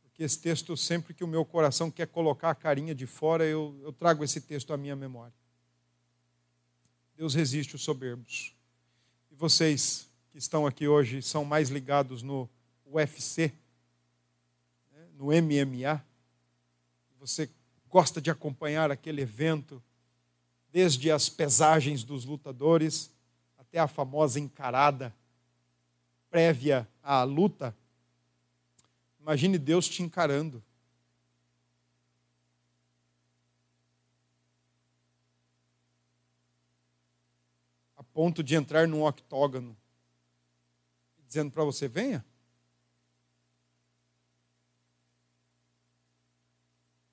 Porque 0.02 0.24
esse 0.24 0.40
texto, 0.40 0.78
sempre 0.78 1.14
que 1.14 1.22
o 1.22 1.28
meu 1.28 1.44
coração 1.44 1.92
quer 1.92 2.08
colocar 2.08 2.52
a 2.52 2.56
carinha 2.56 2.96
de 2.96 3.06
fora, 3.06 3.44
eu, 3.44 3.78
eu 3.84 3.92
trago 3.92 4.24
esse 4.24 4.40
texto 4.40 4.72
à 4.72 4.78
minha 4.78 4.96
memória. 4.96 5.34
Deus 7.18 7.34
resiste 7.34 7.76
os 7.76 7.84
soberbos. 7.84 8.56
E 9.30 9.36
vocês 9.36 10.08
que 10.32 10.38
estão 10.38 10.66
aqui 10.66 10.88
hoje 10.88 11.22
são 11.22 11.44
mais 11.44 11.68
ligados 11.68 12.24
no 12.24 12.50
UFC, 12.86 13.52
né, 14.94 15.06
no 15.16 15.26
MMA, 15.26 16.02
você 17.20 17.50
gosta 17.90 18.22
de 18.22 18.32
acompanhar 18.32 18.90
aquele 18.90 19.22
evento, 19.22 19.84
desde 20.76 21.10
as 21.10 21.30
pesagens 21.30 22.04
dos 22.04 22.26
lutadores 22.26 23.10
até 23.58 23.80
a 23.80 23.88
famosa 23.88 24.42
encarada 24.42 25.16
prévia 26.30 26.86
à 27.02 27.24
luta. 27.24 27.74
Imagine 29.22 29.58
Deus 29.58 29.88
te 29.88 30.04
encarando. 30.04 30.62
A 37.96 38.04
ponto 38.04 38.44
de 38.44 38.56
entrar 38.56 38.86
num 38.86 39.06
octógono, 39.06 39.78
dizendo 41.26 41.52
para 41.52 41.64
você: 41.64 41.88
venha. 41.88 42.26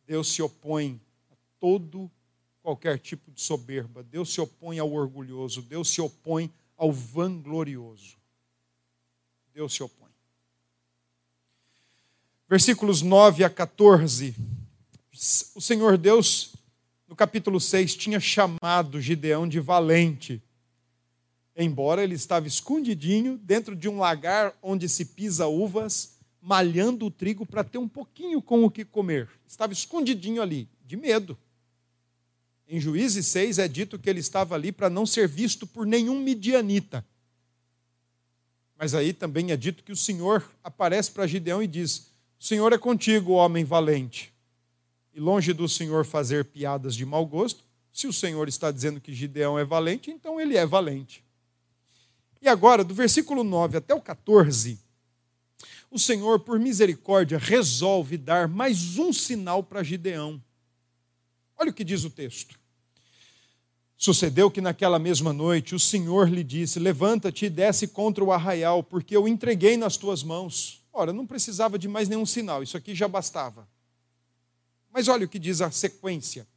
Deus 0.05 0.33
se 0.33 0.42
opõe 0.42 1.01
a 1.31 1.37
todo 1.61 2.11
qualquer 2.62 2.98
tipo 2.98 3.31
de 3.31 3.40
soberba. 3.40 4.03
Deus 4.03 4.33
se 4.33 4.40
opõe 4.40 4.79
ao 4.79 4.92
orgulhoso. 4.92 5.61
Deus 5.62 5.88
se 5.88 6.01
opõe 6.01 6.53
ao 6.77 6.92
vanglorioso. 6.92 8.16
Deus 9.53 9.75
se 9.75 9.83
opõe. 9.83 10.11
Versículos 12.48 13.03
9 13.03 13.44
a 13.44 13.51
14. 13.51 14.35
O 15.55 15.61
Senhor 15.61 15.98
Deus, 15.98 16.55
no 17.09 17.16
capítulo 17.16 17.61
6, 17.61 17.94
tinha 17.96 18.20
chamado 18.20 19.01
Gideão 19.01 19.46
de 19.46 19.61
valente, 19.61 20.42
embora 21.57 22.03
ele 22.03 22.14
estava 22.14 22.46
escondidinho 22.46 23.37
dentro 23.38 23.77
de 23.77 23.88
um 23.88 23.98
lagar 23.98 24.57
onde 24.62 24.88
se 24.88 25.05
pisa 25.05 25.46
uvas 25.46 26.12
malhando 26.40 27.07
o 27.07 27.11
trigo 27.11 27.46
para 27.46 27.62
ter 27.62 27.79
um 27.79 27.88
pouquinho 27.88 28.42
com 28.42 28.64
o 28.64 28.70
que 28.70 28.85
comer. 28.85 29.29
Estava 29.46 29.72
escondidinho 29.72 30.42
ali, 30.42 30.68
de 30.85 30.96
medo. 30.96 31.38
Em 32.72 32.80
Juízes 32.80 33.26
6 33.26 33.58
é 33.58 33.68
dito 33.68 33.98
que 33.98 34.08
ele 34.08 34.20
estava 34.20 34.54
ali 34.54 34.72
para 34.72 34.88
não 34.88 35.04
ser 35.04 35.28
visto 35.28 35.66
por 35.66 35.85
nenhum 35.85 36.18
midianita. 36.18 37.04
Mas 38.78 38.94
aí 38.94 39.12
também 39.12 39.50
é 39.50 39.56
dito 39.58 39.85
que 39.85 39.92
o 39.92 39.96
Senhor 39.96 40.42
aparece 40.64 41.11
para 41.11 41.26
Gideão 41.26 41.62
e 41.62 41.66
diz: 41.66 42.06
O 42.40 42.44
Senhor 42.44 42.72
é 42.72 42.78
contigo, 42.78 43.32
homem 43.32 43.62
valente. 43.62 44.32
E 45.12 45.20
longe 45.20 45.52
do 45.52 45.68
Senhor 45.68 46.06
fazer 46.06 46.46
piadas 46.46 46.96
de 46.96 47.04
mau 47.04 47.26
gosto, 47.26 47.62
se 47.92 48.06
o 48.06 48.12
Senhor 48.12 48.48
está 48.48 48.70
dizendo 48.70 49.02
que 49.02 49.12
Gideão 49.12 49.58
é 49.58 49.66
valente, 49.66 50.11
então 50.11 50.40
ele 50.40 50.56
é 50.56 50.64
valente. 50.64 51.22
E 52.40 52.48
agora, 52.48 52.82
do 52.82 52.94
versículo 52.94 53.44
9 53.44 53.76
até 53.76 53.94
o 53.94 54.00
14, 54.00 54.78
o 55.90 55.98
Senhor, 55.98 56.40
por 56.40 56.58
misericórdia, 56.58 57.37
resolve 57.37 58.16
dar 58.16 58.48
mais 58.48 58.96
um 58.96 59.12
sinal 59.12 59.62
para 59.62 59.82
Gideão. 59.82 60.42
Olha 61.58 61.70
o 61.70 61.74
que 61.74 61.85
diz 61.85 62.02
o 62.04 62.08
texto. 62.08 62.62
Sucedeu 64.02 64.50
que 64.50 64.60
naquela 64.60 64.98
mesma 64.98 65.32
noite 65.32 65.76
o 65.76 65.78
Senhor 65.78 66.28
lhe 66.28 66.42
disse: 66.42 66.80
Levanta-te 66.80 67.46
e 67.46 67.48
desce 67.48 67.86
contra 67.86 68.24
o 68.24 68.32
arraial, 68.32 68.82
porque 68.82 69.16
eu 69.16 69.28
entreguei 69.28 69.76
nas 69.76 69.96
tuas 69.96 70.24
mãos. 70.24 70.82
Ora, 70.92 71.12
não 71.12 71.24
precisava 71.24 71.78
de 71.78 71.86
mais 71.86 72.08
nenhum 72.08 72.26
sinal, 72.26 72.64
isso 72.64 72.76
aqui 72.76 72.96
já 72.96 73.06
bastava. 73.06 73.64
Mas 74.92 75.06
olha 75.06 75.24
o 75.24 75.28
que 75.28 75.38
diz 75.38 75.60
a 75.60 75.70
sequência: 75.70 76.48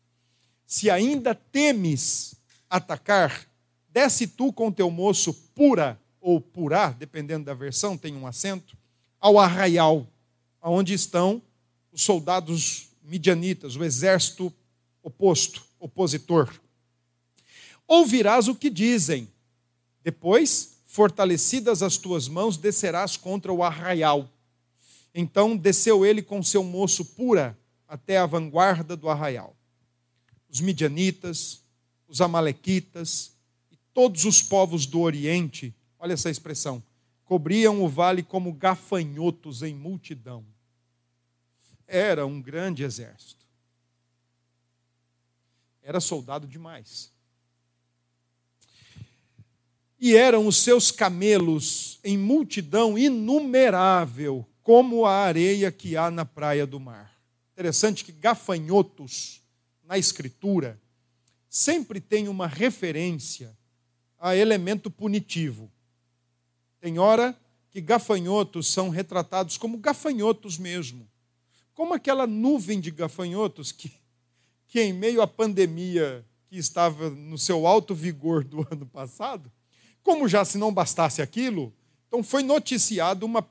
se 0.65 0.89
ainda 0.89 1.35
temes 1.35 2.33
atacar, 2.67 3.45
desce 3.89 4.25
tu 4.25 4.51
com 4.51 4.71
teu 4.71 4.89
moço 4.89 5.31
pura 5.53 6.01
ou 6.19 6.41
purá, 6.41 6.89
dependendo 6.93 7.45
da 7.45 7.53
versão, 7.53 7.95
tem 7.95 8.15
um 8.15 8.25
acento, 8.25 8.75
ao 9.19 9.37
arraial, 9.37 10.07
aonde 10.59 10.95
estão 10.95 11.39
os 11.91 12.01
soldados 12.01 12.87
midianitas, 13.03 13.75
o 13.75 13.83
exército 13.83 14.51
oposto, 15.03 15.63
opositor. 15.79 16.51
Ouvirás 17.87 18.47
o 18.47 18.55
que 18.55 18.69
dizem. 18.69 19.31
Depois, 20.03 20.77
fortalecidas 20.85 21.83
as 21.83 21.97
tuas 21.97 22.27
mãos, 22.27 22.57
descerás 22.57 23.17
contra 23.17 23.51
o 23.51 23.63
arraial. 23.63 24.29
Então 25.13 25.55
desceu 25.55 26.05
ele 26.05 26.21
com 26.21 26.43
seu 26.43 26.63
moço 26.63 27.05
pura 27.05 27.57
até 27.87 28.17
a 28.17 28.25
vanguarda 28.25 28.95
do 28.95 29.09
arraial. 29.09 29.55
Os 30.49 30.61
midianitas, 30.61 31.63
os 32.07 32.21
amalequitas 32.21 33.33
e 33.71 33.77
todos 33.93 34.25
os 34.25 34.41
povos 34.41 34.85
do 34.85 34.99
Oriente, 35.01 35.73
olha 35.99 36.13
essa 36.13 36.29
expressão, 36.29 36.83
cobriam 37.23 37.83
o 37.83 37.87
vale 37.87 38.23
como 38.23 38.53
gafanhotos 38.53 39.63
em 39.63 39.73
multidão. 39.73 40.45
Era 41.87 42.25
um 42.25 42.41
grande 42.41 42.83
exército. 42.83 43.45
Era 45.81 45.99
soldado 45.99 46.47
demais. 46.47 47.14
E 49.99 50.15
eram 50.15 50.45
os 50.45 50.57
seus 50.57 50.91
camelos 50.91 51.99
em 52.03 52.17
multidão 52.17 52.97
inumerável, 52.97 54.45
como 54.61 55.05
a 55.05 55.13
areia 55.13 55.71
que 55.71 55.95
há 55.95 56.11
na 56.11 56.25
praia 56.25 56.65
do 56.65 56.79
mar. 56.79 57.15
Interessante 57.53 58.03
que 58.03 58.11
gafanhotos, 58.11 59.41
na 59.83 59.97
Escritura, 59.97 60.81
sempre 61.49 62.01
tem 62.01 62.27
uma 62.27 62.47
referência 62.47 63.55
a 64.19 64.35
elemento 64.35 64.91
punitivo. 64.91 65.71
Tem 66.81 66.99
hora 66.99 67.37
que 67.69 67.79
gafanhotos 67.79 68.67
são 68.67 68.89
retratados 68.89 69.57
como 69.57 69.77
gafanhotos 69.77 70.57
mesmo. 70.57 71.07
Como 71.73 71.93
aquela 71.93 72.25
nuvem 72.25 72.79
de 72.79 72.89
gafanhotos 72.91 73.71
que, 73.71 73.91
que 74.67 74.81
em 74.81 74.93
meio 74.93 75.21
à 75.21 75.27
pandemia 75.27 76.25
que 76.47 76.57
estava 76.57 77.09
no 77.09 77.37
seu 77.37 77.67
alto 77.67 77.93
vigor 77.93 78.43
do 78.43 78.67
ano 78.71 78.85
passado, 78.85 79.51
como 80.05 80.27
já 80.27 80.45
se 80.45 80.59
não 80.59 80.71
bastasse 80.71 81.19
aquilo, 81.19 81.73
então 82.07 82.23
foi 82.23 82.43
noticiado 82.43 83.25
uma, 83.25 83.43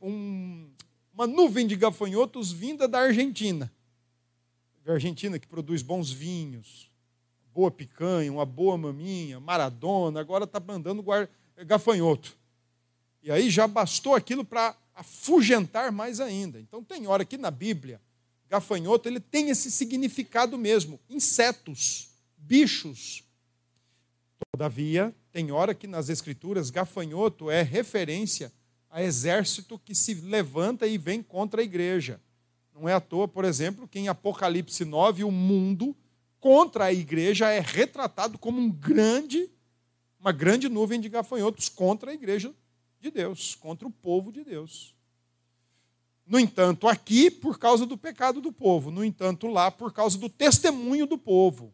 um... 0.00 0.70
uma 1.12 1.26
nuvem 1.26 1.66
de 1.66 1.76
gafanhotos 1.76 2.50
vinda 2.50 2.88
da 2.88 3.00
Argentina. 3.00 3.70
A 4.86 4.92
Argentina 4.92 5.38
que 5.38 5.46
produz 5.46 5.82
bons 5.82 6.10
vinhos, 6.10 6.90
boa 7.52 7.70
picanha, 7.70 8.32
uma 8.32 8.46
boa 8.46 8.78
maminha, 8.78 9.38
Maradona, 9.38 10.18
agora 10.18 10.44
está 10.44 10.58
mandando 10.58 11.04
gafanhoto. 11.66 12.34
E 13.22 13.30
aí 13.30 13.50
já 13.50 13.68
bastou 13.68 14.14
aquilo 14.14 14.46
para 14.46 14.74
afugentar 14.94 15.92
mais 15.92 16.20
ainda. 16.20 16.58
Então 16.58 16.82
tem 16.82 17.06
hora 17.06 17.22
que 17.22 17.36
na 17.36 17.50
Bíblia, 17.50 18.00
gafanhoto 18.48 19.10
ele 19.10 19.20
tem 19.20 19.50
esse 19.50 19.70
significado 19.70 20.56
mesmo, 20.56 20.98
insetos, 21.10 22.08
bichos. 22.34 23.27
Todavia, 24.52 25.14
tem 25.32 25.50
hora 25.50 25.74
que 25.74 25.86
nas 25.86 26.08
escrituras 26.08 26.70
gafanhoto 26.70 27.50
é 27.50 27.62
referência 27.62 28.52
a 28.90 29.02
exército 29.02 29.78
que 29.78 29.94
se 29.94 30.14
levanta 30.14 30.86
e 30.86 30.96
vem 30.96 31.22
contra 31.22 31.60
a 31.60 31.64
igreja. 31.64 32.20
Não 32.74 32.88
é 32.88 32.94
à 32.94 33.00
toa, 33.00 33.28
por 33.28 33.44
exemplo, 33.44 33.86
que 33.86 33.98
em 33.98 34.08
Apocalipse 34.08 34.84
9 34.84 35.24
o 35.24 35.30
mundo 35.30 35.96
contra 36.40 36.84
a 36.84 36.92
igreja 36.92 37.50
é 37.50 37.60
retratado 37.60 38.38
como 38.38 38.60
um 38.60 38.70
grande 38.70 39.50
uma 40.20 40.32
grande 40.32 40.68
nuvem 40.68 41.00
de 41.00 41.08
gafanhotos 41.08 41.68
contra 41.68 42.10
a 42.10 42.14
igreja 42.14 42.52
de 43.00 43.10
Deus, 43.10 43.54
contra 43.54 43.86
o 43.86 43.90
povo 43.90 44.32
de 44.32 44.42
Deus. 44.42 44.94
No 46.26 46.38
entanto, 46.38 46.86
aqui, 46.86 47.30
por 47.30 47.58
causa 47.58 47.86
do 47.86 47.96
pecado 47.96 48.40
do 48.40 48.52
povo, 48.52 48.90
no 48.90 49.04
entanto, 49.04 49.46
lá, 49.46 49.70
por 49.70 49.92
causa 49.92 50.18
do 50.18 50.28
testemunho 50.28 51.06
do 51.06 51.16
povo. 51.16 51.72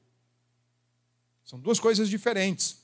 São 1.44 1.58
duas 1.58 1.78
coisas 1.78 2.08
diferentes. 2.08 2.82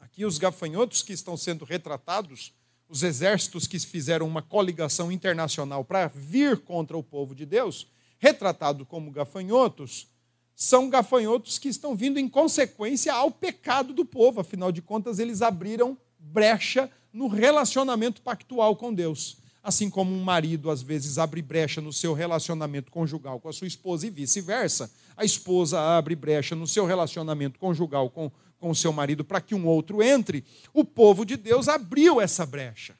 Aqui, 0.00 0.24
os 0.24 0.38
gafanhotos 0.38 1.02
que 1.02 1.12
estão 1.12 1.36
sendo 1.36 1.64
retratados, 1.64 2.52
os 2.88 3.02
exércitos 3.02 3.66
que 3.66 3.78
fizeram 3.78 4.26
uma 4.26 4.42
coligação 4.42 5.12
internacional 5.12 5.84
para 5.84 6.08
vir 6.08 6.58
contra 6.58 6.96
o 6.96 7.02
povo 7.02 7.34
de 7.34 7.44
Deus, 7.44 7.86
retratado 8.18 8.86
como 8.86 9.10
gafanhotos, 9.10 10.08
são 10.54 10.88
gafanhotos 10.88 11.58
que 11.58 11.68
estão 11.68 11.96
vindo 11.96 12.18
em 12.18 12.28
consequência 12.28 13.12
ao 13.12 13.30
pecado 13.30 13.92
do 13.92 14.04
povo. 14.04 14.40
Afinal 14.40 14.70
de 14.70 14.80
contas, 14.80 15.18
eles 15.18 15.42
abriram 15.42 15.96
brecha 16.18 16.90
no 17.12 17.26
relacionamento 17.26 18.22
pactual 18.22 18.76
com 18.76 18.92
Deus. 18.92 19.41
Assim 19.62 19.88
como 19.88 20.12
um 20.12 20.24
marido 20.24 20.70
às 20.70 20.82
vezes 20.82 21.18
abre 21.18 21.40
brecha 21.40 21.80
no 21.80 21.92
seu 21.92 22.14
relacionamento 22.14 22.90
conjugal 22.90 23.38
com 23.38 23.48
a 23.48 23.52
sua 23.52 23.68
esposa 23.68 24.06
e 24.06 24.10
vice-versa, 24.10 24.90
a 25.16 25.24
esposa 25.24 25.80
abre 25.80 26.16
brecha 26.16 26.56
no 26.56 26.66
seu 26.66 26.84
relacionamento 26.84 27.60
conjugal 27.60 28.10
com, 28.10 28.30
com 28.58 28.70
o 28.70 28.74
seu 28.74 28.92
marido 28.92 29.24
para 29.24 29.40
que 29.40 29.54
um 29.54 29.64
outro 29.66 30.02
entre, 30.02 30.44
o 30.74 30.84
povo 30.84 31.24
de 31.24 31.36
Deus 31.36 31.68
abriu 31.68 32.20
essa 32.20 32.44
brecha. 32.44 32.98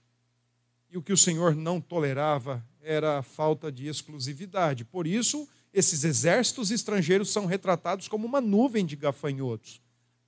E 0.89 0.97
o 0.97 1.03
que 1.03 1.13
o 1.13 1.17
Senhor 1.17 1.57
não 1.57 1.81
tolerava 1.81 2.65
era 2.81 3.19
a 3.19 3.23
falta 3.23 3.73
de 3.73 3.89
exclusividade. 3.89 4.85
Por 4.85 5.07
isso, 5.07 5.49
esses 5.73 6.05
exércitos 6.05 6.71
estrangeiros 6.71 7.31
são 7.31 7.47
retratados 7.47 8.07
como 8.07 8.27
uma 8.27 8.41
nuvem 8.41 8.85
de 8.85 8.95
gafanhotos. 8.95 9.81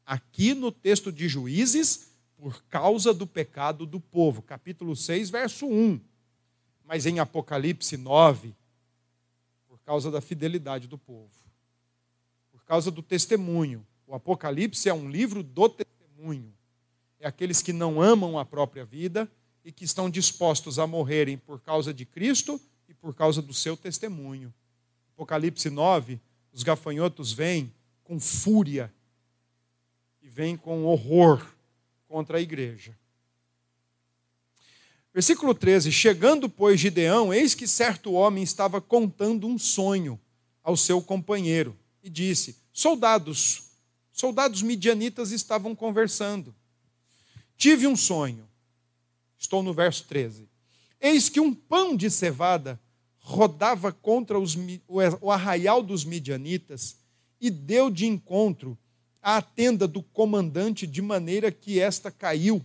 Aqui 0.05 0.53
no 0.53 0.73
texto 0.73 1.13
de 1.13 1.29
Juízes, 1.29 2.09
por 2.37 2.63
causa 2.65 3.15
do 3.15 3.27
pecado 3.27 3.87
do 3.87 4.01
povo. 4.01 4.43
Capítulo 4.43 4.97
6, 4.97 5.31
verso 5.31 5.67
1. 5.67 6.01
Mas 6.85 7.07
em 7.07 7.19
Apocalipse 7.19 7.97
9, 7.97 8.55
por 9.67 9.79
causa 9.81 10.11
da 10.11 10.21
fidelidade 10.21 10.87
do 10.87 10.99
povo. 10.99 11.33
Por 12.53 12.63
causa 12.65 12.91
do 12.91 13.03
testemunho. 13.03 13.85
O 14.07 14.15
Apocalipse 14.15 14.89
é 14.89 14.95
um 14.95 15.11
livro 15.11 15.43
do 15.43 15.69
testemunho. 15.69 16.55
É 17.19 17.27
aqueles 17.27 17.63
que 17.63 17.73
não 17.73 18.01
amam 18.01 18.39
a 18.39 18.45
própria 18.45 18.85
vida 18.85 19.31
e 19.65 19.73
que 19.73 19.85
estão 19.85 20.11
dispostos 20.11 20.79
a 20.79 20.87
morrerem 20.87 21.39
por 21.39 21.61
causa 21.61 21.93
de 21.93 22.05
Cristo 22.05 22.61
e 22.89 22.93
por 22.93 23.15
causa 23.15 23.41
do 23.41 23.55
seu 23.55 23.77
testemunho. 23.77 24.53
Apocalipse 25.15 25.71
9, 25.71 26.21
os 26.53 26.63
gafanhotos 26.63 27.33
vêm 27.33 27.73
com 28.03 28.21
fúria 28.21 28.93
e 30.23 30.29
vêm 30.29 30.57
com 30.57 30.85
horror 30.85 31.45
contra 32.07 32.39
a 32.39 32.41
igreja. 32.41 32.97
Versículo 35.15 35.55
13: 35.55 35.93
Chegando, 35.93 36.49
pois, 36.49 36.81
Gideão, 36.81 37.33
eis 37.33 37.55
que 37.55 37.69
certo 37.69 38.13
homem 38.15 38.43
estava 38.43 38.81
contando 38.81 39.47
um 39.47 39.57
sonho 39.57 40.21
ao 40.61 40.77
seu 40.77 41.01
companheiro 41.01 41.79
e 42.03 42.11
disse: 42.11 42.57
Soldados, 42.73 43.63
soldados 44.13 44.61
midianitas 44.61 45.31
estavam 45.31 45.73
conversando. 45.73 46.53
Tive 47.57 47.87
um 47.87 47.95
sonho. 47.95 48.49
Estou 49.39 49.63
no 49.63 49.73
verso 49.73 50.05
13. 50.09 50.49
Eis 51.01 51.29
que 51.29 51.39
um 51.39 51.55
pão 51.55 51.97
de 51.97 52.11
cevada 52.11 52.81
rodava 53.19 53.93
contra 53.93 54.39
os, 54.39 54.57
o 55.21 55.31
arraial 55.31 55.81
dos 55.81 56.05
midianitas 56.05 56.97
e 57.41 57.51
deu 57.51 57.89
de 57.89 58.07
encontro 58.07 58.77
à 59.23 59.41
tenda 59.41 59.87
do 59.87 60.03
comandante, 60.03 60.87
de 60.87 61.01
maneira 61.01 61.53
que 61.53 61.79
esta 61.79 62.11
caiu 62.11 62.65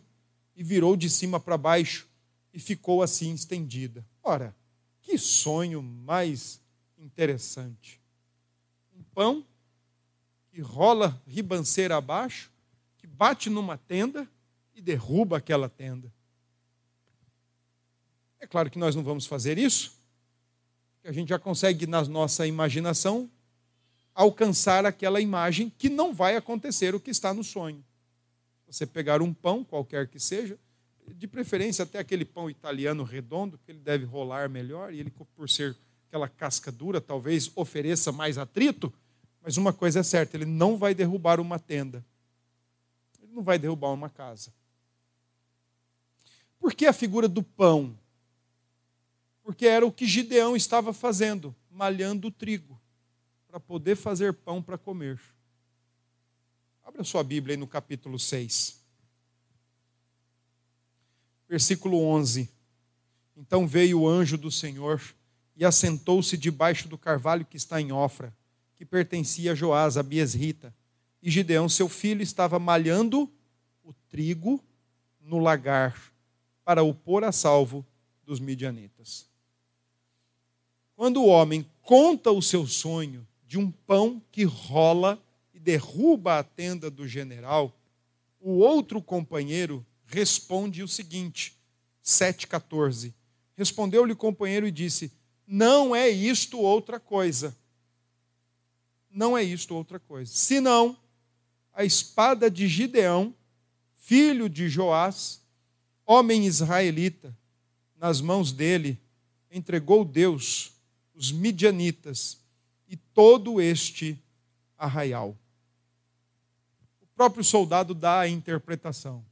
e 0.55 0.63
virou 0.63 0.97
de 0.97 1.09
cima 1.09 1.39
para 1.39 1.57
baixo 1.57 2.08
e 2.53 2.59
ficou 2.59 3.01
assim 3.01 3.33
estendida. 3.33 4.05
Ora, 4.23 4.55
que 5.01 5.17
sonho 5.17 5.81
mais 5.81 6.61
interessante! 6.97 7.99
Um 8.95 9.03
pão 9.13 9.45
que 10.51 10.61
rola 10.61 11.21
ribanceira 11.27 11.97
abaixo, 11.97 12.51
que 12.97 13.07
bate 13.07 13.49
numa 13.49 13.77
tenda 13.77 14.27
e 14.75 14.81
derruba 14.81 15.37
aquela 15.37 15.69
tenda. 15.69 16.11
É 18.39 18.47
claro 18.47 18.69
que 18.69 18.79
nós 18.79 18.95
não 18.95 19.03
vamos 19.03 19.25
fazer 19.25 19.57
isso, 19.57 19.97
que 21.01 21.07
a 21.07 21.11
gente 21.11 21.29
já 21.29 21.39
consegue, 21.39 21.85
na 21.85 22.01
nossa 22.03 22.47
imaginação, 22.47 23.29
alcançar 24.13 24.85
aquela 24.85 25.21
imagem 25.21 25.69
que 25.77 25.89
não 25.89 26.13
vai 26.13 26.35
acontecer 26.35 26.95
o 26.95 26.99
que 26.99 27.11
está 27.11 27.33
no 27.33 27.43
sonho. 27.43 27.83
Você 28.67 28.85
pegar 28.85 29.21
um 29.21 29.33
pão, 29.33 29.63
qualquer 29.63 30.07
que 30.07 30.19
seja, 30.19 30.57
de 31.13 31.27
preferência 31.27 31.83
até 31.83 31.99
aquele 31.99 32.25
pão 32.25 32.49
italiano 32.49 33.03
redondo, 33.03 33.57
que 33.57 33.71
ele 33.71 33.79
deve 33.79 34.05
rolar 34.05 34.49
melhor, 34.49 34.93
e 34.93 34.99
ele, 34.99 35.11
por 35.35 35.49
ser 35.49 35.75
aquela 36.07 36.27
casca 36.27 36.71
dura, 36.71 36.99
talvez 36.99 37.51
ofereça 37.55 38.11
mais 38.11 38.37
atrito, 38.37 38.91
mas 39.41 39.57
uma 39.57 39.71
coisa 39.71 39.99
é 39.99 40.03
certa, 40.03 40.35
ele 40.35 40.45
não 40.45 40.77
vai 40.77 40.93
derrubar 40.93 41.39
uma 41.39 41.59
tenda. 41.59 42.05
Ele 43.21 43.31
não 43.31 43.43
vai 43.43 43.57
derrubar 43.59 43.91
uma 43.91 44.09
casa. 44.09 44.53
Por 46.59 46.73
que 46.73 46.85
a 46.85 46.93
figura 46.93 47.27
do 47.27 47.41
pão? 47.41 47.97
Porque 49.43 49.65
era 49.65 49.85
o 49.85 49.91
que 49.91 50.05
Gideão 50.05 50.55
estava 50.55 50.93
fazendo, 50.93 51.55
malhando 51.71 52.27
o 52.27 52.31
trigo. 52.31 52.79
para 53.47 53.59
poder 53.59 53.95
fazer 53.95 54.31
pão 54.31 54.61
para 54.61 54.77
comer. 54.77 55.19
Abra 56.83 57.03
sua 57.03 57.23
Bíblia 57.23 57.53
aí 57.55 57.57
no 57.57 57.65
capítulo 57.65 58.19
6. 58.19 58.78
Versículo 61.49 62.01
11. 62.03 62.47
Então 63.35 63.67
veio 63.67 64.01
o 64.01 64.07
anjo 64.07 64.37
do 64.37 64.51
Senhor 64.51 65.01
e 65.57 65.65
assentou-se 65.65 66.37
debaixo 66.37 66.87
do 66.87 66.97
carvalho 66.97 67.43
que 67.43 67.57
está 67.57 67.81
em 67.81 67.91
Ofra, 67.91 68.31
que 68.77 68.85
pertencia 68.85 69.53
a 69.53 69.55
Joás, 69.55 69.97
a 69.97 70.03
Biesrita. 70.03 70.73
E 71.23 71.31
Gideão, 71.31 71.67
seu 71.67 71.89
filho, 71.89 72.21
estava 72.21 72.59
malhando 72.59 73.29
o 73.83 73.91
trigo 74.09 74.63
no 75.19 75.39
lagar 75.39 75.99
para 76.63 76.83
o 76.83 76.93
pôr 76.93 77.23
a 77.23 77.31
salvo 77.31 77.83
dos 78.23 78.39
midianitas. 78.39 79.27
Quando 80.95 81.21
o 81.23 81.27
homem 81.27 81.65
conta 81.81 82.31
o 82.31 82.41
seu 82.41 82.67
sonho 82.67 83.27
de 83.47 83.57
um 83.57 83.71
pão 83.71 84.21
que 84.31 84.43
rola 84.43 85.19
e 85.53 85.59
derruba 85.59 86.37
a 86.37 86.43
tenda 86.43 86.91
do 86.91 87.07
general, 87.07 87.75
o 88.39 88.59
outro 88.59 89.01
companheiro 89.01 89.83
responde 90.09 90.83
o 90.83 90.87
seguinte, 90.87 91.57
7,14. 92.03 93.13
Respondeu-lhe 93.55 94.13
o 94.13 94.17
companheiro 94.17 94.67
e 94.67 94.71
disse: 94.71 95.11
Não 95.47 95.95
é 95.95 96.09
isto 96.09 96.59
outra 96.59 96.99
coisa. 96.99 97.55
Não 99.09 99.37
é 99.37 99.43
isto 99.43 99.75
outra 99.75 99.99
coisa. 99.99 100.31
Senão 100.31 100.97
a 101.73 101.83
espada 101.83 102.49
de 102.49 102.67
Gideão, 102.67 103.33
filho 103.97 104.49
de 104.49 104.69
Joás, 104.69 105.41
homem 106.05 106.45
israelita, 106.45 107.35
nas 107.97 108.21
mãos 108.21 108.51
dele, 108.51 108.99
entregou 109.51 110.05
Deus 110.05 110.73
os 111.13 111.31
midianitas 111.31 112.37
e 112.87 112.95
todo 112.95 113.59
este 113.59 114.17
arraial 114.77 115.37
próprio 117.19 117.43
soldado 117.43 117.93
dá 117.93 118.21
a 118.21 118.29
interpretação. 118.29 119.25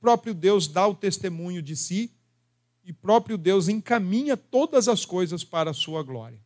Próprio 0.00 0.34
Deus 0.34 0.68
dá 0.68 0.86
o 0.86 0.94
testemunho 0.94 1.62
de 1.62 1.76
si 1.76 2.10
e 2.84 2.92
próprio 2.92 3.36
Deus 3.36 3.68
encaminha 3.68 4.36
todas 4.36 4.86
as 4.86 5.04
coisas 5.04 5.42
para 5.42 5.70
a 5.70 5.74
sua 5.74 6.02
glória. 6.02 6.40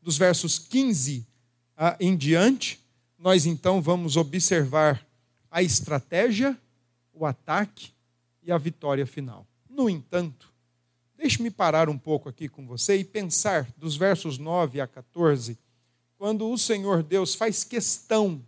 Dos 0.00 0.16
versos 0.16 0.58
15 0.58 1.26
em 1.98 2.16
diante, 2.16 2.80
nós 3.18 3.46
então 3.46 3.82
vamos 3.82 4.16
observar 4.16 5.04
a 5.50 5.62
estratégia, 5.62 6.56
o 7.12 7.26
ataque 7.26 7.92
e 8.42 8.52
a 8.52 8.58
vitória 8.58 9.06
final. 9.06 9.46
No 9.68 9.90
entanto, 9.90 10.52
deixe-me 11.16 11.50
parar 11.50 11.88
um 11.88 11.98
pouco 11.98 12.28
aqui 12.28 12.48
com 12.48 12.66
você 12.66 12.96
e 12.96 13.04
pensar 13.04 13.68
dos 13.76 13.96
versos 13.96 14.38
9 14.38 14.80
a 14.80 14.86
14, 14.86 15.58
quando 16.16 16.48
o 16.48 16.56
Senhor 16.56 17.02
Deus 17.02 17.34
faz 17.34 17.64
questão 17.64 18.44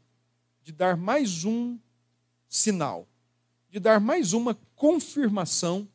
de 0.63 0.73
dar 0.73 0.97
mais 0.97 1.45
um 1.45 1.79
sinal, 2.49 3.09
de 3.71 3.79
dar 3.79 4.01
mais 4.01 4.33
uma 4.33 4.55
confirmação 4.75 5.89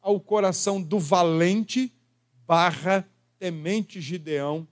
ao 0.00 0.18
coração 0.18 0.82
do 0.82 0.98
valente 0.98 1.92
barra 2.46 3.08
temente 3.38 4.00
Gideão 4.00 4.66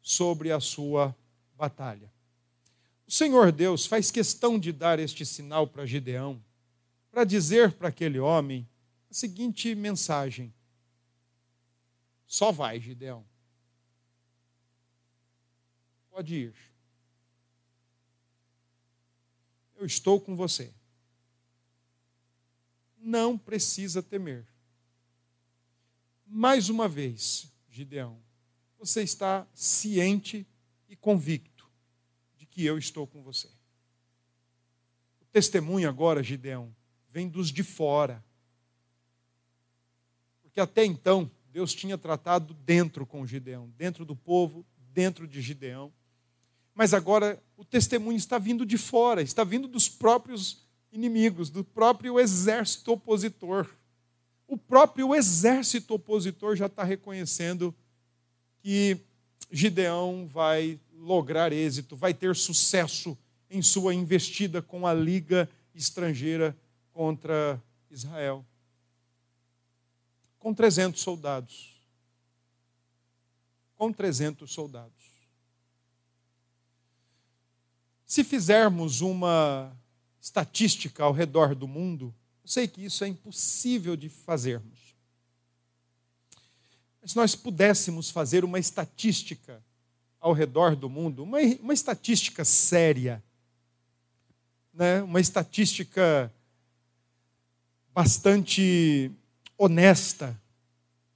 sobre 0.00 0.50
a 0.50 0.58
sua 0.58 1.16
batalha. 1.56 2.12
O 3.06 3.12
Senhor 3.12 3.52
Deus 3.52 3.86
faz 3.86 4.10
questão 4.10 4.58
de 4.58 4.72
dar 4.72 4.98
este 4.98 5.24
sinal 5.24 5.66
para 5.66 5.86
Gideão, 5.86 6.42
para 7.10 7.24
dizer 7.24 7.72
para 7.72 7.88
aquele 7.88 8.18
homem 8.18 8.68
a 9.10 9.14
seguinte 9.14 9.74
mensagem: 9.74 10.52
só 12.26 12.50
vai, 12.50 12.80
Gideão. 12.80 13.24
Pode 16.10 16.34
ir. 16.34 16.72
eu 19.82 19.86
estou 19.86 20.20
com 20.20 20.36
você. 20.36 20.72
Não 23.02 23.36
precisa 23.36 24.02
temer. 24.02 24.46
Mais 26.24 26.68
uma 26.68 26.88
vez, 26.88 27.50
Gideão, 27.68 28.18
você 28.78 29.02
está 29.02 29.46
ciente 29.54 30.46
e 30.88 30.96
convicto 30.96 31.68
de 32.36 32.46
que 32.46 32.64
eu 32.64 32.78
estou 32.78 33.06
com 33.06 33.22
você. 33.22 33.48
O 35.20 35.24
testemunho 35.32 35.88
agora, 35.88 36.22
Gideão, 36.22 36.74
vem 37.10 37.28
dos 37.28 37.50
de 37.50 37.62
fora. 37.62 38.24
Porque 40.42 40.60
até 40.60 40.84
então, 40.84 41.30
Deus 41.50 41.74
tinha 41.74 41.98
tratado 41.98 42.54
dentro 42.54 43.04
com 43.04 43.26
Gideão, 43.26 43.68
dentro 43.76 44.04
do 44.04 44.16
povo, 44.16 44.64
dentro 44.92 45.28
de 45.28 45.42
Gideão. 45.42 45.92
Mas 46.74 46.94
agora 46.94 47.42
o 47.56 47.64
testemunho 47.64 48.16
está 48.16 48.38
vindo 48.38 48.64
de 48.64 48.78
fora, 48.78 49.22
está 49.22 49.44
vindo 49.44 49.68
dos 49.68 49.88
próprios 49.88 50.61
inimigos, 50.92 51.48
do 51.48 51.64
próprio 51.64 52.20
exército 52.20 52.92
opositor. 52.92 53.68
O 54.46 54.58
próprio 54.58 55.14
exército 55.14 55.94
opositor 55.94 56.54
já 56.54 56.66
está 56.66 56.84
reconhecendo 56.84 57.74
que 58.60 59.00
Gideão 59.50 60.26
vai 60.26 60.78
lograr 60.94 61.52
êxito, 61.52 61.96
vai 61.96 62.12
ter 62.12 62.36
sucesso 62.36 63.16
em 63.50 63.62
sua 63.62 63.94
investida 63.94 64.62
com 64.62 64.86
a 64.86 64.94
liga 64.94 65.48
estrangeira 65.74 66.56
contra 66.92 67.60
Israel. 67.90 68.44
Com 70.38 70.54
300 70.54 71.00
soldados. 71.00 71.80
Com 73.76 73.92
300 73.92 74.50
soldados. 74.50 74.92
Se 78.06 78.22
fizermos 78.22 79.00
uma 79.00 79.74
estatística 80.22 81.02
ao 81.02 81.12
redor 81.12 81.52
do 81.52 81.66
mundo, 81.66 82.14
eu 82.44 82.48
sei 82.48 82.68
que 82.68 82.84
isso 82.84 83.02
é 83.02 83.08
impossível 83.08 83.96
de 83.96 84.08
fazermos. 84.08 84.94
Mas 87.00 87.10
se 87.10 87.16
nós 87.16 87.34
pudéssemos 87.34 88.08
fazer 88.08 88.44
uma 88.44 88.60
estatística 88.60 89.60
ao 90.20 90.32
redor 90.32 90.76
do 90.76 90.88
mundo, 90.88 91.24
uma, 91.24 91.38
uma 91.60 91.74
estatística 91.74 92.44
séria, 92.44 93.20
né? 94.72 95.02
uma 95.02 95.20
estatística 95.20 96.32
bastante 97.92 99.10
honesta, 99.58 100.40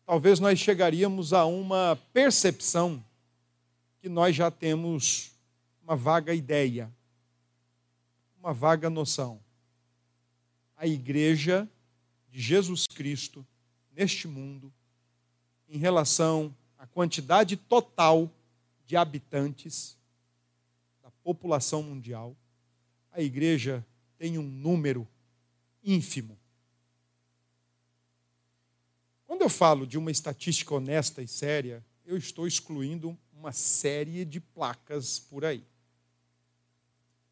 talvez 0.04 0.40
nós 0.40 0.58
chegaríamos 0.58 1.32
a 1.32 1.44
uma 1.44 1.96
percepção 2.12 3.02
que 4.02 4.08
nós 4.08 4.34
já 4.34 4.50
temos 4.50 5.30
uma 5.84 5.94
vaga 5.94 6.34
ideia, 6.34 6.90
uma 8.46 8.54
vaga 8.54 8.88
noção. 8.88 9.40
A 10.76 10.86
igreja 10.86 11.68
de 12.30 12.40
Jesus 12.40 12.86
Cristo 12.86 13.44
neste 13.90 14.28
mundo, 14.28 14.72
em 15.68 15.78
relação 15.78 16.54
à 16.78 16.86
quantidade 16.86 17.56
total 17.56 18.30
de 18.86 18.96
habitantes 18.96 19.98
da 21.02 21.10
população 21.24 21.82
mundial, 21.82 22.36
a 23.10 23.20
igreja 23.20 23.84
tem 24.16 24.38
um 24.38 24.48
número 24.48 25.08
ínfimo. 25.82 26.38
Quando 29.26 29.42
eu 29.42 29.48
falo 29.48 29.84
de 29.84 29.98
uma 29.98 30.12
estatística 30.12 30.72
honesta 30.72 31.20
e 31.20 31.26
séria, 31.26 31.84
eu 32.04 32.16
estou 32.16 32.46
excluindo 32.46 33.18
uma 33.32 33.50
série 33.50 34.24
de 34.24 34.38
placas 34.38 35.18
por 35.18 35.44
aí 35.44 35.64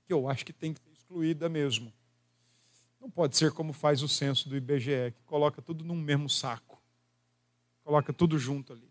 que 0.06 0.12
eu 0.12 0.28
acho 0.28 0.44
que 0.44 0.52
tem 0.52 0.72
que 0.72 0.80
ser 0.80 0.93
excluída 1.14 1.48
mesmo. 1.48 1.92
Não 3.00 3.08
pode 3.08 3.36
ser 3.36 3.52
como 3.52 3.72
faz 3.72 4.02
o 4.02 4.08
censo 4.08 4.48
do 4.48 4.56
IBGE, 4.56 5.12
que 5.14 5.22
coloca 5.24 5.62
tudo 5.62 5.84
num 5.84 5.94
mesmo 5.94 6.28
saco. 6.28 6.82
Coloca 7.84 8.12
tudo 8.12 8.36
junto 8.36 8.72
ali. 8.72 8.90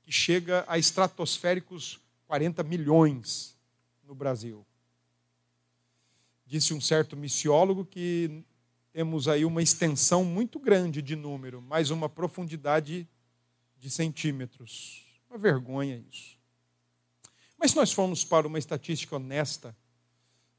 Que 0.00 0.10
chega 0.10 0.64
a 0.66 0.78
estratosféricos 0.78 2.00
40 2.26 2.62
milhões 2.62 3.54
no 4.02 4.14
Brasil. 4.14 4.66
Disse 6.46 6.72
um 6.72 6.80
certo 6.80 7.16
missiólogo 7.16 7.84
que 7.84 8.42
temos 8.92 9.28
aí 9.28 9.44
uma 9.44 9.60
extensão 9.60 10.24
muito 10.24 10.58
grande 10.58 11.02
de 11.02 11.14
número, 11.14 11.60
mas 11.60 11.90
uma 11.90 12.08
profundidade 12.08 13.06
de 13.76 13.90
centímetros. 13.90 15.04
Uma 15.28 15.36
vergonha 15.36 16.02
isso. 16.10 16.38
Mas 17.58 17.72
se 17.72 17.76
nós 17.76 17.92
formos 17.92 18.24
para 18.24 18.46
uma 18.46 18.58
estatística 18.58 19.16
honesta, 19.16 19.76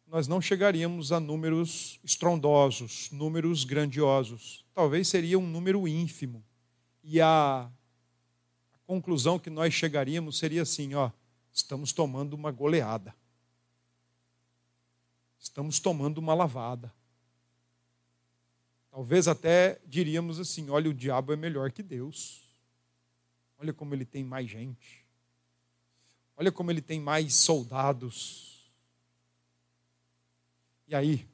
nós 0.08 0.28
não 0.28 0.42
chegaríamos 0.42 1.12
a 1.12 1.20
números 1.20 2.00
estrondosos, 2.04 3.12
números 3.12 3.66
grandiosos. 3.66 4.66
Talvez 4.74 5.08
seria 5.08 5.38
um 5.38 5.46
número 5.46 5.88
ínfimo. 5.88 6.44
E 7.04 7.22
a, 7.22 7.70
conclusão 8.88 9.38
que 9.38 9.50
nós 9.50 9.74
chegaríamos 9.74 10.38
seria 10.38 10.62
assim: 10.62 10.94
ó, 10.96 11.12
estamos 11.52 11.92
tomando 11.92 12.34
uma 12.34 12.52
goleada. 12.52 13.14
Estamos 15.38 15.80
tomando 15.80 16.18
uma 16.18 16.34
lavada. 16.34 16.92
Talvez 18.90 19.28
até 19.28 19.80
diríamos 19.86 20.40
assim: 20.40 20.70
olha, 20.70 20.90
o 20.90 20.94
diabo 20.94 21.34
é 21.34 21.36
melhor 21.36 21.72
que 21.72 21.84
Deus. 21.84 22.42
Olha 23.60 23.74
como 23.74 23.94
ele 23.94 24.06
tem 24.06 24.24
mais 24.24 24.50
gente. 24.50 25.06
olha 26.38 26.52
como 26.52 26.72
ele 26.72 26.82
tem 26.82 27.00
mais 27.00 27.36
soldados. 27.36 28.57
E 30.88 30.96
aí, 30.96 31.28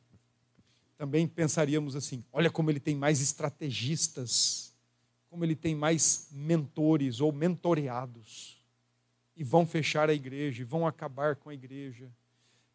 também 0.98 1.28
pensaríamos 1.28 1.96
assim: 1.96 2.24
olha 2.32 2.50
como 2.50 2.72
ele 2.72 2.80
tem 2.80 2.96
mais 2.96 3.22
estrategistas, 3.22 4.74
como 5.30 5.44
ele 5.44 5.56
tem 5.56 5.76
mais 5.76 6.28
mentores 6.32 7.20
ou 7.20 7.32
mentoreados. 7.32 8.62
E 9.36 9.44
vão 9.44 9.66
fechar 9.66 10.10
a 10.10 10.14
igreja, 10.14 10.62
e 10.62 10.66
vão 10.66 10.86
acabar 10.86 11.36
com 11.36 11.50
a 11.50 11.54
igreja. 11.54 12.12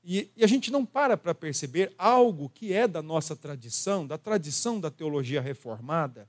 E, 0.02 0.30
e 0.36 0.44
a 0.44 0.46
gente 0.46 0.70
não 0.70 0.84
para 0.84 1.16
para 1.16 1.34
perceber 1.34 1.94
algo 1.96 2.48
que 2.48 2.72
é 2.72 2.88
da 2.88 3.02
nossa 3.02 3.36
tradição, 3.36 4.06
da 4.06 4.18
tradição 4.18 4.80
da 4.80 4.90
teologia 4.90 5.40
reformada, 5.40 6.28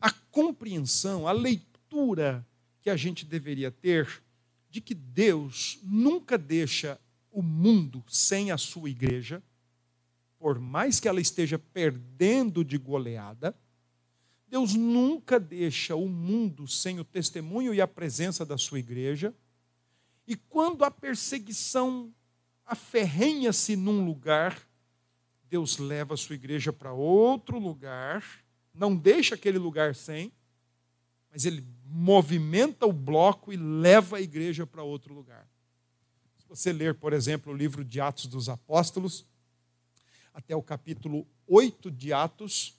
a 0.00 0.10
compreensão, 0.10 1.26
a 1.26 1.32
leitura 1.32 2.46
que 2.82 2.90
a 2.90 2.96
gente 2.96 3.24
deveria 3.24 3.70
ter 3.70 4.22
de 4.70 4.80
que 4.80 4.94
Deus 4.94 5.78
nunca 5.82 6.36
deixa 6.36 7.00
o 7.30 7.42
mundo 7.42 8.04
sem 8.08 8.50
a 8.50 8.58
sua 8.58 8.90
igreja, 8.90 9.42
por 10.44 10.58
mais 10.58 11.00
que 11.00 11.08
ela 11.08 11.22
esteja 11.22 11.58
perdendo 11.58 12.62
de 12.62 12.76
goleada, 12.76 13.56
Deus 14.46 14.74
nunca 14.74 15.40
deixa 15.40 15.96
o 15.96 16.06
mundo 16.06 16.68
sem 16.68 17.00
o 17.00 17.04
testemunho 17.04 17.72
e 17.72 17.80
a 17.80 17.88
presença 17.88 18.44
da 18.44 18.58
sua 18.58 18.78
igreja. 18.78 19.34
E 20.26 20.36
quando 20.36 20.84
a 20.84 20.90
perseguição 20.90 22.12
aferrenha-se 22.62 23.74
num 23.74 24.04
lugar, 24.04 24.60
Deus 25.48 25.78
leva 25.78 26.12
a 26.12 26.16
sua 26.18 26.34
igreja 26.34 26.70
para 26.74 26.92
outro 26.92 27.58
lugar, 27.58 28.22
não 28.74 28.94
deixa 28.94 29.36
aquele 29.36 29.56
lugar 29.56 29.94
sem, 29.94 30.30
mas 31.30 31.46
ele 31.46 31.66
movimenta 31.86 32.84
o 32.84 32.92
bloco 32.92 33.50
e 33.50 33.56
leva 33.56 34.18
a 34.18 34.20
igreja 34.20 34.66
para 34.66 34.82
outro 34.82 35.14
lugar. 35.14 35.48
Se 36.36 36.46
você 36.46 36.70
ler, 36.70 36.96
por 36.96 37.14
exemplo, 37.14 37.50
o 37.50 37.56
livro 37.56 37.82
de 37.82 37.98
Atos 37.98 38.26
dos 38.26 38.50
Apóstolos, 38.50 39.26
até 40.34 40.54
o 40.56 40.62
capítulo 40.62 41.24
8 41.46 41.90
de 41.90 42.12
Atos, 42.12 42.74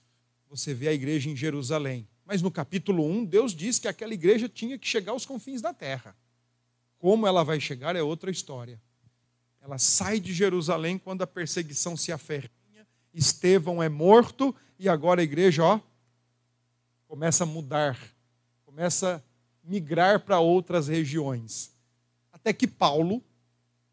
você 0.49 0.73
vê 0.73 0.89
a 0.89 0.93
igreja 0.93 1.29
em 1.29 1.35
Jerusalém. 1.35 2.07
Mas 2.25 2.41
no 2.41 2.51
capítulo 2.51 3.05
1, 3.05 3.25
Deus 3.25 3.55
diz 3.55 3.79
que 3.79 3.87
aquela 3.87 4.13
igreja 4.13 4.49
tinha 4.49 4.77
que 4.77 4.87
chegar 4.87 5.13
aos 5.13 5.25
confins 5.25 5.61
da 5.61 5.73
terra. 5.73 6.15
Como 6.97 7.25
ela 7.25 7.43
vai 7.43 7.59
chegar 7.59 7.95
é 7.95 8.03
outra 8.03 8.29
história. 8.29 8.81
Ela 9.61 9.77
sai 9.77 10.19
de 10.19 10.33
Jerusalém 10.33 10.97
quando 10.97 11.21
a 11.21 11.27
perseguição 11.27 11.95
se 11.95 12.11
aferrinha, 12.11 12.85
Estevão 13.13 13.81
é 13.81 13.87
morto 13.87 14.53
e 14.77 14.89
agora 14.89 15.21
a 15.21 15.23
igreja, 15.23 15.63
ó, 15.63 15.79
começa 17.07 17.45
a 17.45 17.47
mudar, 17.47 17.97
começa 18.65 19.23
a 19.63 19.67
migrar 19.67 20.19
para 20.19 20.39
outras 20.39 20.87
regiões. 20.87 21.71
Até 22.31 22.51
que 22.51 22.67
Paulo, 22.67 23.23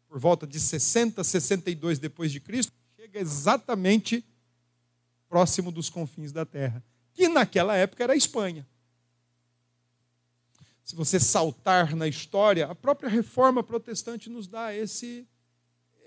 por 0.07 0.19
volta 0.19 0.45
de 0.45 0.59
60, 0.59 1.23
62 1.23 1.97
depois 1.97 2.31
de 2.31 2.39
Cristo, 2.39 2.73
exatamente 3.13 4.25
próximo 5.29 5.71
dos 5.71 5.89
confins 5.89 6.31
da 6.31 6.45
terra, 6.45 6.83
que 7.13 7.27
naquela 7.27 7.75
época 7.75 8.03
era 8.03 8.13
a 8.13 8.17
Espanha. 8.17 8.67
Se 10.83 10.95
você 10.95 11.19
saltar 11.19 11.95
na 11.95 12.07
história, 12.07 12.67
a 12.67 12.75
própria 12.75 13.09
reforma 13.09 13.63
protestante 13.63 14.29
nos 14.29 14.47
dá 14.47 14.75
esse 14.75 15.27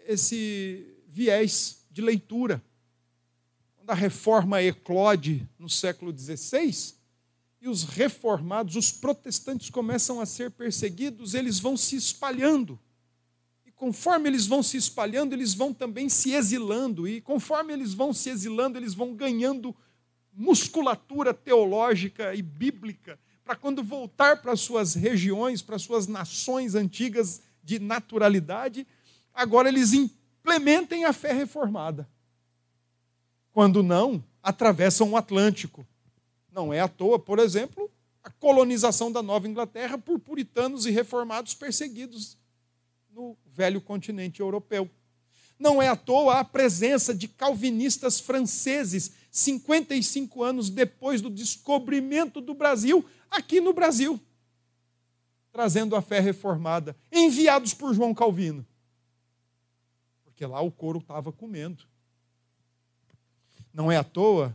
esse 0.07 0.97
viés 1.09 1.85
de 1.91 2.01
leitura. 2.01 2.63
Quando 3.75 3.91
a 3.91 3.95
reforma 3.95 4.63
eclode 4.63 5.49
no 5.59 5.69
século 5.69 6.17
XVI, 6.17 6.95
e 7.61 7.69
os 7.69 7.85
reformados, 7.85 8.77
os 8.77 8.93
protestantes 8.93 9.71
começam 9.71 10.21
a 10.21 10.27
ser 10.27 10.51
perseguidos, 10.51 11.35
eles 11.35 11.59
vão 11.59 11.77
se 11.77 11.97
espalhando. 11.97 12.79
Conforme 13.77 14.29
eles 14.29 14.47
vão 14.47 14.63
se 14.63 14.77
espalhando, 14.77 15.35
eles 15.35 15.55
vão 15.55 15.73
também 15.73 16.09
se 16.09 16.33
exilando. 16.33 17.07
E 17.07 17.21
conforme 17.21 17.73
eles 17.73 17.95
vão 17.95 18.13
se 18.13 18.31
exilando, 18.31 18.79
eles 18.79 18.95
vão 18.95 19.15
ganhando 19.15 19.77
musculatura 20.33 21.33
teológica 21.33 22.35
e 22.35 22.43
bíblica 22.43 23.19
para 23.47 23.55
quando 23.55 23.81
voltar 23.81 24.43
para 24.43 24.57
suas 24.57 24.97
regiões, 24.97 25.63
para 25.63 25.79
suas 25.79 26.09
nações 26.09 26.75
antigas 26.75 27.41
de 27.63 27.79
naturalidade, 27.79 28.85
agora 29.33 29.69
eles 29.69 29.93
implementem 29.93 31.05
a 31.05 31.13
fé 31.13 31.33
reformada. 31.33 32.09
Quando 33.53 33.85
não, 33.85 34.23
atravessam 34.43 35.13
o 35.13 35.17
Atlântico. 35.17 35.87
Não 36.53 36.75
é 36.75 36.81
à 36.81 36.89
toa, 36.89 37.21
por 37.21 37.39
exemplo, 37.39 37.89
a 38.23 38.31
colonização 38.31 39.13
da 39.13 39.23
Nova 39.23 39.47
Inglaterra 39.47 39.97
por 39.97 40.19
puritanos 40.19 40.85
e 40.85 40.91
reformados 40.91 41.55
perseguidos 41.55 42.37
no 43.17 43.37
velho 43.47 43.81
continente 43.81 44.41
europeu. 44.41 44.89
Não 45.59 45.83
é 45.83 45.89
à 45.89 45.97
toa 45.97 46.39
a 46.39 46.45
presença 46.45 47.13
de 47.13 47.27
calvinistas 47.27 48.21
franceses 48.21 49.11
55 49.33 50.45
anos 50.45 50.71
depois 50.71 51.21
do 51.21 51.31
descobrimento 51.31 52.41
do 52.41 52.55
Brasil, 52.55 53.05
aqui 53.29 53.61
no 53.61 53.73
Brasil, 53.73 54.21
trazendo 55.51 55.97
a 55.97 56.03
fé 56.03 56.21
reformada, 56.21 56.95
enviados 57.11 57.75
por 57.75 57.93
João 57.93 58.15
Calvino 58.15 58.65
porque 60.37 60.45
lá 60.45 60.61
o 60.61 60.71
couro 60.71 60.99
estava 60.99 61.33
comendo. 61.33 61.85
Não 63.73 63.91
é 63.91 63.97
à 63.97 64.05
toa 64.05 64.55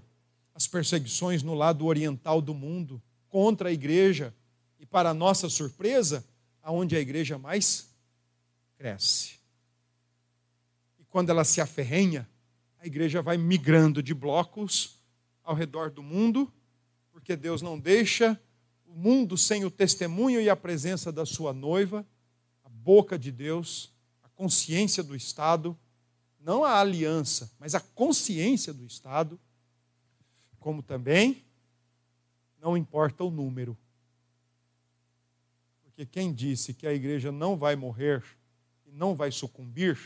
as 0.53 0.67
perseguições 0.67 1.41
no 1.41 1.55
lado 1.55 1.87
oriental 1.87 2.39
do 2.39 2.53
mundo 2.53 3.01
contra 3.27 3.69
a 3.69 3.71
igreja 3.71 4.31
e, 4.79 4.85
para 4.85 5.11
nossa 5.11 5.49
surpresa, 5.49 6.23
aonde 6.61 6.95
a 6.95 6.99
igreja 6.99 7.39
mais 7.39 7.90
cresce. 8.81 9.35
E 10.99 11.03
quando 11.05 11.29
ela 11.29 11.43
se 11.43 11.61
aferrenha, 11.61 12.27
a 12.79 12.87
igreja 12.87 13.21
vai 13.21 13.37
migrando 13.37 14.01
de 14.01 14.11
blocos 14.11 14.99
ao 15.43 15.53
redor 15.53 15.91
do 15.91 16.01
mundo, 16.01 16.51
porque 17.11 17.35
Deus 17.35 17.61
não 17.61 17.79
deixa 17.79 18.41
o 18.87 18.95
mundo 18.95 19.37
sem 19.37 19.63
o 19.63 19.69
testemunho 19.69 20.41
e 20.41 20.49
a 20.49 20.55
presença 20.55 21.11
da 21.11 21.27
sua 21.27 21.53
noiva, 21.53 22.03
a 22.63 22.69
boca 22.69 23.19
de 23.19 23.31
Deus 23.31 23.93
consciência 24.41 25.03
do 25.03 25.15
Estado, 25.15 25.77
não 26.39 26.63
a 26.63 26.79
aliança, 26.79 27.51
mas 27.59 27.75
a 27.75 27.79
consciência 27.79 28.73
do 28.73 28.83
Estado, 28.83 29.39
como 30.59 30.81
também 30.81 31.45
não 32.59 32.75
importa 32.75 33.23
o 33.23 33.29
número. 33.29 33.77
Porque 35.83 36.07
quem 36.07 36.33
disse 36.33 36.73
que 36.73 36.87
a 36.87 36.93
igreja 36.93 37.31
não 37.31 37.55
vai 37.55 37.75
morrer 37.75 38.23
e 38.91 38.93
não 38.93 39.15
vai 39.15 39.31
sucumbir 39.31 39.97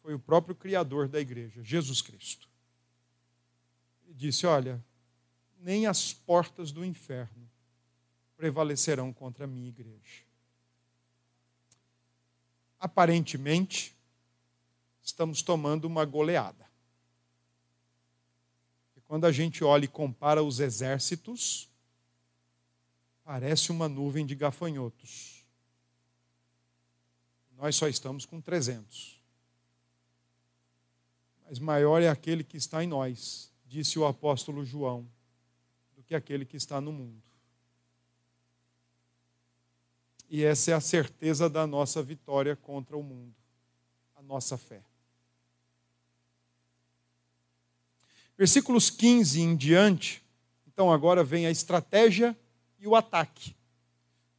foi 0.00 0.14
o 0.14 0.18
próprio 0.18 0.54
Criador 0.54 1.08
da 1.08 1.20
igreja, 1.20 1.62
Jesus 1.62 2.00
Cristo. 2.00 2.48
Ele 4.04 4.14
disse: 4.14 4.46
Olha, 4.46 4.82
nem 5.60 5.86
as 5.86 6.14
portas 6.14 6.72
do 6.72 6.84
inferno 6.84 7.50
prevalecerão 8.36 9.12
contra 9.12 9.44
a 9.44 9.48
minha 9.48 9.68
igreja 9.68 10.32
aparentemente, 12.82 13.94
estamos 15.00 15.40
tomando 15.40 15.84
uma 15.84 16.04
goleada. 16.04 16.68
E 18.96 19.00
quando 19.02 19.24
a 19.24 19.30
gente 19.30 19.62
olha 19.62 19.84
e 19.84 19.88
compara 19.88 20.42
os 20.42 20.58
exércitos, 20.58 21.70
parece 23.22 23.70
uma 23.70 23.88
nuvem 23.88 24.26
de 24.26 24.34
gafanhotos. 24.34 25.31
Nós 27.62 27.76
só 27.76 27.86
estamos 27.86 28.26
com 28.26 28.40
300. 28.40 29.22
Mas 31.46 31.60
maior 31.60 32.02
é 32.02 32.08
aquele 32.08 32.42
que 32.42 32.56
está 32.56 32.82
em 32.82 32.88
nós, 32.88 33.52
disse 33.68 34.00
o 34.00 34.04
apóstolo 34.04 34.64
João, 34.64 35.08
do 35.94 36.02
que 36.02 36.12
aquele 36.12 36.44
que 36.44 36.56
está 36.56 36.80
no 36.80 36.90
mundo. 36.90 37.22
E 40.28 40.42
essa 40.42 40.72
é 40.72 40.74
a 40.74 40.80
certeza 40.80 41.48
da 41.48 41.64
nossa 41.64 42.02
vitória 42.02 42.56
contra 42.56 42.96
o 42.96 43.02
mundo, 43.02 43.36
a 44.16 44.22
nossa 44.22 44.58
fé. 44.58 44.82
Versículos 48.36 48.90
15 48.90 49.40
em 49.40 49.54
diante, 49.54 50.20
então 50.66 50.92
agora 50.92 51.22
vem 51.22 51.46
a 51.46 51.50
estratégia 51.52 52.36
e 52.80 52.88
o 52.88 52.96
ataque. 52.96 53.54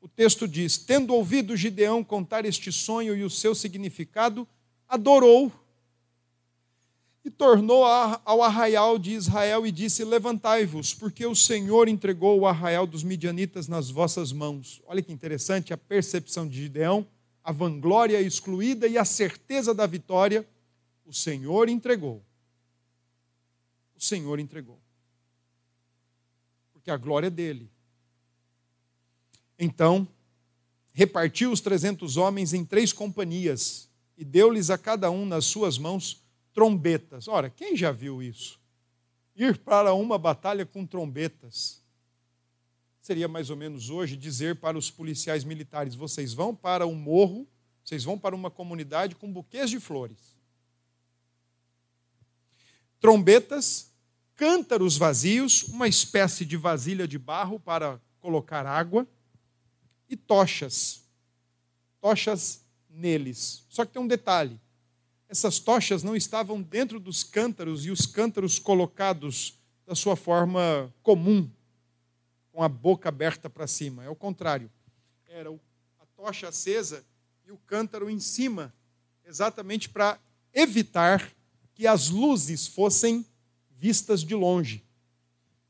O 0.03 0.07
texto 0.09 0.45
diz: 0.45 0.77
Tendo 0.77 1.15
ouvido 1.15 1.55
Gideão 1.55 2.03
contar 2.03 2.43
este 2.43 2.73
sonho 2.73 3.15
e 3.15 3.23
o 3.23 3.29
seu 3.29 3.55
significado, 3.55 4.45
adorou 4.85 5.49
e 7.23 7.29
tornou 7.31 7.85
ao 7.85 8.43
arraial 8.43 8.99
de 8.99 9.13
Israel 9.13 9.65
e 9.65 9.71
disse: 9.71 10.03
Levantai-vos, 10.03 10.93
porque 10.93 11.25
o 11.25 11.33
Senhor 11.33 11.87
entregou 11.87 12.37
o 12.37 12.45
arraial 12.45 12.85
dos 12.85 13.01
midianitas 13.01 13.69
nas 13.69 13.89
vossas 13.89 14.33
mãos. 14.33 14.81
Olha 14.85 15.01
que 15.01 15.13
interessante 15.13 15.73
a 15.73 15.77
percepção 15.77 16.49
de 16.49 16.63
Gideão, 16.63 17.07
a 17.41 17.53
vanglória 17.53 18.21
excluída 18.21 18.85
e 18.89 18.97
a 18.97 19.05
certeza 19.05 19.73
da 19.73 19.87
vitória. 19.87 20.45
O 21.05 21.13
Senhor 21.13 21.69
entregou. 21.69 22.21
O 23.95 24.01
Senhor 24.01 24.37
entregou. 24.37 24.81
Porque 26.73 26.91
a 26.91 26.97
glória 26.97 27.27
é 27.27 27.29
dele. 27.29 27.71
Então, 29.63 30.05
repartiu 30.91 31.49
os 31.49 31.61
trezentos 31.61 32.17
homens 32.17 32.53
em 32.53 32.65
três 32.65 32.91
companhias 32.91 33.89
e 34.17 34.25
deu-lhes 34.25 34.69
a 34.69 34.77
cada 34.77 35.09
um 35.09 35.25
nas 35.25 35.45
suas 35.45 35.77
mãos 35.77 36.21
trombetas. 36.53 37.29
Ora, 37.29 37.49
quem 37.49 37.73
já 37.77 37.89
viu 37.89 38.21
isso? 38.21 38.59
Ir 39.33 39.57
para 39.57 39.93
uma 39.93 40.17
batalha 40.17 40.65
com 40.65 40.85
trombetas. 40.85 41.81
Seria 43.01 43.29
mais 43.29 43.49
ou 43.49 43.55
menos 43.55 43.89
hoje 43.89 44.17
dizer 44.17 44.57
para 44.57 44.77
os 44.77 44.91
policiais 44.91 45.45
militares: 45.45 45.95
vocês 45.95 46.33
vão 46.33 46.53
para 46.53 46.85
um 46.85 46.93
morro, 46.93 47.47
vocês 47.85 48.03
vão 48.03 48.19
para 48.19 48.35
uma 48.35 48.51
comunidade 48.51 49.15
com 49.15 49.31
buquês 49.31 49.69
de 49.69 49.79
flores. 49.79 50.35
Trombetas, 52.99 53.93
cântaros 54.35 54.97
vazios, 54.97 55.63
uma 55.63 55.87
espécie 55.87 56.45
de 56.45 56.57
vasilha 56.57 57.07
de 57.07 57.17
barro 57.17 57.61
para 57.61 57.99
colocar 58.19 58.65
água 58.65 59.07
e 60.13 60.17
tochas. 60.17 61.03
Tochas 61.99 62.61
neles. 62.89 63.65
Só 63.69 63.85
que 63.85 63.93
tem 63.93 64.01
um 64.01 64.07
detalhe: 64.07 64.59
essas 65.27 65.59
tochas 65.59 66.03
não 66.03 66.15
estavam 66.15 66.61
dentro 66.61 66.99
dos 66.99 67.23
cântaros 67.23 67.85
e 67.85 67.91
os 67.91 68.05
cântaros 68.05 68.59
colocados 68.59 69.59
da 69.85 69.95
sua 69.95 70.15
forma 70.15 70.93
comum, 71.01 71.49
com 72.51 72.63
a 72.63 72.69
boca 72.69 73.09
aberta 73.09 73.49
para 73.49 73.67
cima. 73.67 74.03
É 74.03 74.09
o 74.09 74.15
contrário. 74.15 74.71
Era 75.27 75.49
a 75.51 76.05
tocha 76.15 76.49
acesa 76.49 77.03
e 77.45 77.51
o 77.51 77.57
cântaro 77.57 78.09
em 78.09 78.19
cima, 78.19 78.73
exatamente 79.25 79.89
para 79.89 80.19
evitar 80.53 81.31
que 81.73 81.87
as 81.87 82.09
luzes 82.09 82.67
fossem 82.67 83.25
vistas 83.71 84.23
de 84.23 84.35
longe. 84.35 84.83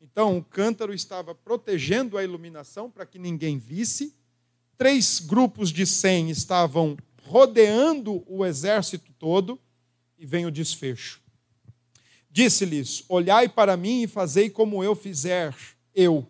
Então, 0.02 0.38
o 0.38 0.44
cântaro 0.44 0.94
estava 0.94 1.34
protegendo 1.34 2.18
a 2.18 2.24
iluminação 2.24 2.92
para 2.92 3.06
que 3.06 3.18
ninguém 3.18 3.58
visse. 3.58 4.14
Três 4.84 5.22
grupos 5.22 5.70
de 5.70 5.88
cem 5.88 6.30
estavam 6.30 6.98
rodeando 7.22 8.22
o 8.28 8.46
exército 8.46 9.14
todo, 9.18 9.58
e 10.20 10.26
vem 10.26 10.46
o 10.46 10.52
desfecho. 10.52 11.22
Disse-lhes: 12.30 13.06
Olhai 13.08 13.48
para 13.48 13.78
mim 13.78 14.02
e 14.02 14.08
fazei 14.08 14.50
como 14.50 14.84
eu 14.84 14.94
fizer, 14.94 15.56
eu. 15.96 16.28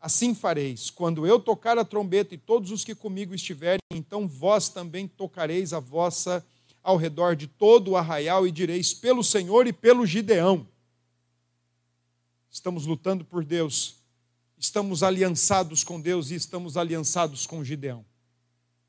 Assim 0.00 0.34
fareis. 0.34 0.88
Quando 0.88 1.26
eu 1.26 1.38
tocar 1.38 1.76
a 1.76 1.84
trombeta 1.84 2.34
e 2.34 2.38
todos 2.38 2.70
os 2.70 2.86
que 2.86 2.94
comigo 2.94 3.34
estiverem, 3.34 3.82
então 3.92 4.26
vós 4.26 4.70
também 4.70 5.06
tocareis 5.06 5.74
a 5.74 5.78
vossa 5.78 6.42
ao 6.82 6.96
redor 6.96 7.36
de 7.36 7.46
todo 7.46 7.90
o 7.90 7.96
arraial 7.98 8.46
e 8.46 8.50
direis: 8.50 8.94
Pelo 8.94 9.22
Senhor 9.22 9.66
e 9.66 9.74
pelo 9.74 10.06
Gideão. 10.06 10.66
Estamos 12.50 12.86
lutando 12.86 13.26
por 13.26 13.44
Deus, 13.44 13.96
estamos 14.58 15.02
aliançados 15.02 15.84
com 15.84 16.00
Deus 16.00 16.30
e 16.30 16.34
estamos 16.34 16.76
aliançados 16.76 17.46
com 17.46 17.64
Gideão. 17.64 18.04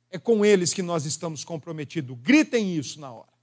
É 0.10 0.18
com 0.18 0.46
eles 0.46 0.74
que 0.74 0.82
nós 0.82 1.06
estamos 1.06 1.44
comprometidos. 1.44 2.18
Gritem 2.22 2.76
isso 2.76 3.00
na 3.00 3.12
hora. 3.12 3.36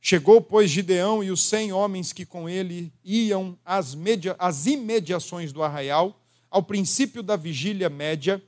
Chegou, 0.00 0.40
pois, 0.40 0.70
Gideão 0.70 1.22
e 1.22 1.30
os 1.30 1.42
cem 1.42 1.72
homens 1.72 2.12
que 2.12 2.24
com 2.24 2.48
ele 2.48 2.92
iam 3.04 3.58
às, 3.64 3.94
media, 3.94 4.36
às 4.38 4.66
imediações 4.66 5.52
do 5.52 5.62
arraial, 5.62 6.20
ao 6.48 6.62
princípio 6.62 7.22
da 7.22 7.36
vigília 7.36 7.90
média, 7.90 8.42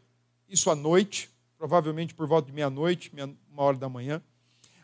isso 0.48 0.70
à 0.70 0.74
noite, 0.76 1.28
provavelmente 1.56 2.14
por 2.14 2.28
volta 2.28 2.46
de 2.46 2.52
meia-noite, 2.52 3.10
uma 3.50 3.62
hora 3.62 3.76
da 3.76 3.88
manhã, 3.88 4.22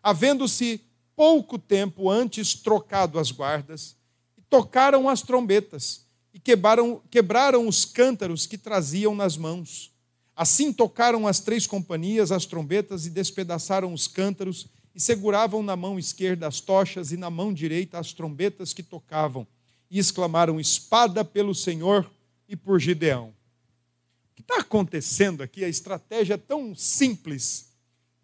havendo-se 0.03 0.81
pouco 1.15 1.59
tempo 1.59 2.11
antes 2.11 2.55
trocado 2.55 3.19
as 3.19 3.31
guardas, 3.31 3.97
e 4.37 4.43
tocaram 4.43 5.09
as 5.09 5.23
trombetas, 5.23 6.05
e 6.35 6.39
quebraram, 6.39 7.01
quebraram 7.11 7.67
os 7.67 7.87
cântaros 7.87 8.47
que 8.47 8.59
traziam 8.59 9.15
nas 9.15 9.37
mãos 9.37 9.95
Assim 10.37 10.73
tocaram 10.73 11.29
as 11.29 11.39
três 11.39 11.67
companhias 11.67 12.33
as 12.33 12.45
trombetas 12.45 13.07
e 13.07 13.11
despedaçaram 13.11 13.93
os 13.93 14.09
cântaros 14.09 14.67
e 14.95 15.01
seguravam 15.01 15.63
na 15.63 15.77
mão 15.77 15.99
esquerda 15.99 16.49
as 16.49 16.61
tochas 16.61 17.13
e 17.13 17.17
na 17.17 17.31
mão 17.31 17.53
direita 17.53 17.99
as 17.99 18.13
trombetas 18.13 18.73
que 18.73 18.83
tocavam 18.83 19.47
e 19.89 19.99
exclamaram: 19.99 20.59
Espada 20.59 21.25
pelo 21.25 21.55
Senhor 21.55 22.11
e 22.49 22.57
por 22.57 22.81
Gideão. 22.81 23.29
O 23.29 24.35
que 24.35 24.43
está 24.43 24.59
acontecendo 24.59 25.41
aqui? 25.43 25.65
A 25.65 25.69
estratégia 25.69 26.35
é 26.35 26.39
tão 26.39 26.75
simples, 26.75 27.73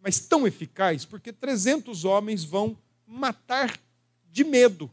mas 0.02 0.18
tão 0.18 0.46
eficaz, 0.46 1.04
porque 1.04 1.32
300 1.32 2.04
homens 2.04 2.42
vão 2.42 2.76
matar 3.06 3.78
de 4.32 4.42
medo. 4.42 4.90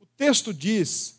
O 0.00 0.06
texto 0.16 0.52
diz 0.52 1.17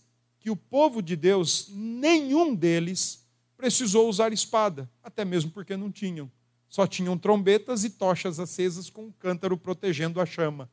que 0.49 0.51
o 0.51 0.55
povo 0.55 0.99
de 0.99 1.15
Deus, 1.15 1.67
nenhum 1.69 2.55
deles 2.55 3.23
precisou 3.55 4.09
usar 4.09 4.33
espada, 4.33 4.89
até 5.03 5.23
mesmo 5.23 5.51
porque 5.51 5.77
não 5.77 5.91
tinham. 5.91 6.31
Só 6.67 6.87
tinham 6.87 7.15
trombetas 7.19 7.83
e 7.83 7.91
tochas 7.91 8.39
acesas 8.39 8.89
com 8.89 9.05
um 9.05 9.11
cântaro 9.11 9.55
protegendo 9.55 10.19
a 10.19 10.25
chama. 10.25 10.67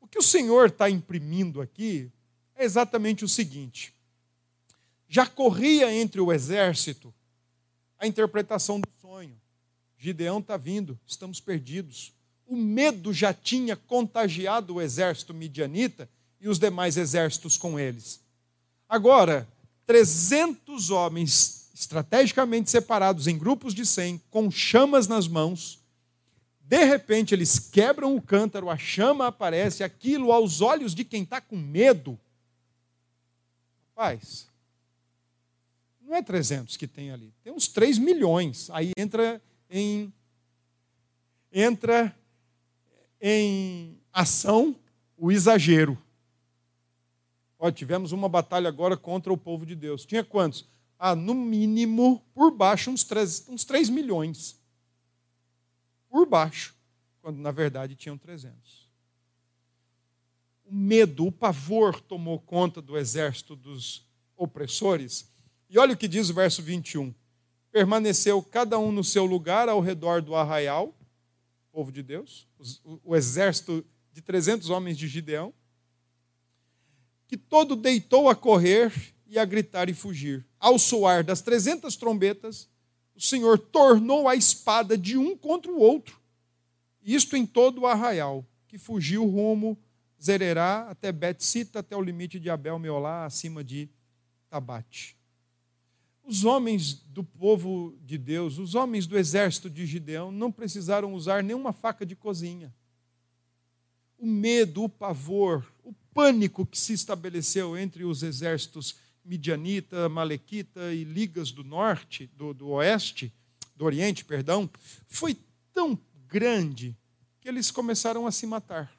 O 0.00 0.06
que 0.06 0.20
o 0.20 0.22
Senhor 0.22 0.68
está 0.68 0.88
imprimindo 0.88 1.60
aqui 1.60 2.12
é 2.54 2.62
exatamente 2.64 3.24
o 3.24 3.28
seguinte: 3.28 3.92
já 5.08 5.26
corria 5.26 5.92
entre 5.92 6.20
o 6.20 6.32
exército 6.32 7.12
a 7.98 8.06
interpretação 8.06 8.80
do 8.80 8.88
sonho. 9.00 9.36
Gideão 9.98 10.38
está 10.38 10.56
vindo, 10.56 10.96
estamos 11.04 11.40
perdidos. 11.40 12.12
O 12.46 12.54
medo 12.54 13.12
já 13.12 13.34
tinha 13.34 13.74
contagiado 13.74 14.76
o 14.76 14.80
exército 14.80 15.34
midianita 15.34 16.08
e 16.40 16.48
os 16.48 16.60
demais 16.60 16.96
exércitos 16.96 17.58
com 17.58 17.80
eles. 17.80 18.20
Agora, 18.90 19.48
300 19.86 20.90
homens 20.90 21.70
estrategicamente 21.72 22.68
separados 22.68 23.28
em 23.28 23.38
grupos 23.38 23.72
de 23.72 23.86
100, 23.86 24.20
com 24.28 24.50
chamas 24.50 25.06
nas 25.06 25.28
mãos. 25.28 25.78
De 26.60 26.84
repente, 26.84 27.32
eles 27.32 27.56
quebram 27.56 28.16
o 28.16 28.20
cântaro, 28.20 28.68
a 28.68 28.76
chama 28.76 29.28
aparece, 29.28 29.84
aquilo 29.84 30.32
aos 30.32 30.60
olhos 30.60 30.92
de 30.92 31.04
quem 31.04 31.22
está 31.22 31.40
com 31.40 31.56
medo. 31.56 32.18
Rapaz, 33.90 34.48
não 36.00 36.16
é 36.16 36.20
300 36.20 36.76
que 36.76 36.88
tem 36.88 37.12
ali, 37.12 37.32
tem 37.44 37.52
uns 37.52 37.68
3 37.68 37.96
milhões. 37.96 38.68
Aí 38.70 38.90
entra 38.96 39.40
em 39.70 40.12
entra 41.52 42.12
em 43.20 43.96
ação 44.12 44.74
o 45.16 45.30
exagero. 45.30 45.96
Ó, 47.60 47.70
tivemos 47.70 48.10
uma 48.10 48.28
batalha 48.28 48.68
agora 48.68 48.96
contra 48.96 49.32
o 49.32 49.36
povo 49.36 49.64
de 49.64 49.76
Deus. 49.76 50.04
Tinha 50.04 50.24
quantos? 50.24 50.66
a, 51.00 51.16
no 51.16 51.34
mínimo, 51.34 52.22
por 52.34 52.50
baixo, 52.50 52.90
uns 52.90 53.02
3, 53.02 53.48
uns 53.48 53.64
3 53.64 53.88
milhões. 53.88 54.60
Por 56.10 56.26
baixo, 56.26 56.76
quando 57.22 57.38
na 57.38 57.50
verdade 57.50 57.96
tinham 57.96 58.18
300. 58.18 58.90
O 60.66 60.74
medo, 60.74 61.26
o 61.26 61.32
pavor 61.32 61.98
tomou 62.02 62.38
conta 62.38 62.82
do 62.82 62.98
exército 62.98 63.56
dos 63.56 64.06
opressores. 64.36 65.26
E 65.70 65.78
olha 65.78 65.94
o 65.94 65.96
que 65.96 66.06
diz 66.06 66.28
o 66.28 66.34
verso 66.34 66.62
21. 66.62 67.14
Permaneceu 67.72 68.42
cada 68.42 68.78
um 68.78 68.92
no 68.92 69.02
seu 69.02 69.24
lugar 69.24 69.70
ao 69.70 69.80
redor 69.80 70.20
do 70.20 70.34
arraial, 70.34 70.94
povo 71.72 71.90
de 71.90 72.02
Deus, 72.02 72.46
o, 72.84 73.12
o 73.12 73.16
exército 73.16 73.82
de 74.12 74.20
300 74.20 74.68
homens 74.68 74.98
de 74.98 75.08
Gideão, 75.08 75.54
que 77.30 77.36
todo 77.36 77.76
deitou 77.76 78.28
a 78.28 78.34
correr 78.34 78.92
e 79.28 79.38
a 79.38 79.44
gritar 79.44 79.88
e 79.88 79.94
fugir. 79.94 80.44
Ao 80.58 80.76
soar 80.80 81.22
das 81.22 81.40
trezentas 81.40 81.94
trombetas, 81.94 82.68
o 83.14 83.20
Senhor 83.20 83.56
tornou 83.56 84.28
a 84.28 84.34
espada 84.34 84.98
de 84.98 85.16
um 85.16 85.36
contra 85.36 85.70
o 85.70 85.78
outro. 85.78 86.20
Isto 87.00 87.36
em 87.36 87.46
todo 87.46 87.82
o 87.82 87.86
arraial, 87.86 88.44
que 88.66 88.76
fugiu 88.76 89.24
rumo 89.24 89.78
Zererá 90.20 90.90
até 90.90 91.12
Bet-Sita, 91.12 91.78
até 91.78 91.96
o 91.96 92.02
limite 92.02 92.40
de 92.40 92.50
Abel-Meolá, 92.50 93.26
acima 93.26 93.62
de 93.62 93.88
Tabate. 94.48 95.16
Os 96.24 96.44
homens 96.44 96.94
do 96.94 97.22
povo 97.22 97.96
de 98.04 98.18
Deus, 98.18 98.58
os 98.58 98.74
homens 98.74 99.06
do 99.06 99.16
exército 99.16 99.70
de 99.70 99.86
Gideão, 99.86 100.32
não 100.32 100.50
precisaram 100.50 101.14
usar 101.14 101.44
nenhuma 101.44 101.72
faca 101.72 102.04
de 102.04 102.16
cozinha. 102.16 102.74
O 104.18 104.26
medo, 104.26 104.82
o 104.82 104.88
pavor, 104.88 105.64
pânico 106.20 106.66
que 106.66 106.76
se 106.76 106.92
estabeleceu 106.92 107.78
entre 107.78 108.04
os 108.04 108.22
exércitos 108.22 108.96
midianita, 109.24 110.06
malequita 110.06 110.92
e 110.92 111.02
ligas 111.02 111.50
do 111.50 111.64
norte, 111.64 112.26
do, 112.36 112.52
do 112.52 112.68
oeste, 112.68 113.32
do 113.74 113.86
oriente, 113.86 114.22
perdão, 114.22 114.68
foi 115.08 115.34
tão 115.72 115.98
grande 116.28 116.94
que 117.40 117.48
eles 117.48 117.70
começaram 117.70 118.26
a 118.26 118.30
se 118.30 118.46
matar. 118.46 118.92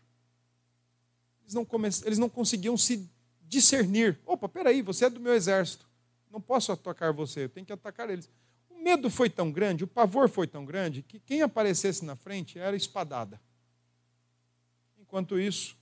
Eles 1.43 1.53
não, 1.53 1.63
come... 1.63 1.89
eles 2.03 2.17
não 2.17 2.27
conseguiam 2.27 2.75
se 2.75 3.07
discernir. 3.43 4.19
Opa, 4.25 4.49
peraí, 4.49 4.81
você 4.81 5.05
é 5.05 5.09
do 5.11 5.19
meu 5.19 5.35
exército. 5.35 5.87
Não 6.27 6.41
posso 6.41 6.71
atacar 6.71 7.13
você, 7.13 7.43
eu 7.43 7.49
tenho 7.49 7.67
que 7.67 7.73
atacar 7.73 8.09
eles. 8.09 8.27
O 8.67 8.81
medo 8.81 9.11
foi 9.11 9.29
tão 9.29 9.51
grande, 9.51 9.83
o 9.83 9.87
pavor 9.87 10.27
foi 10.27 10.47
tão 10.47 10.65
grande, 10.65 11.03
que 11.03 11.19
quem 11.19 11.43
aparecesse 11.43 12.03
na 12.03 12.15
frente 12.15 12.57
era 12.57 12.75
espadada. 12.75 13.39
Enquanto 14.97 15.39
isso, 15.39 15.79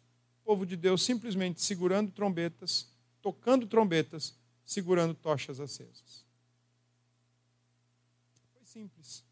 povo 0.49 0.65
de 0.65 0.75
Deus 0.75 1.03
simplesmente 1.03 1.61
segurando 1.61 2.11
trombetas, 2.11 2.91
tocando 3.21 3.67
trombetas, 3.67 4.35
segurando 4.65 5.13
tochas 5.13 5.59
acesas. 5.59 6.25
simples. 8.63 9.23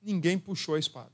Ninguém 0.00 0.38
puxou 0.38 0.74
a 0.74 0.78
espada. 0.78 1.12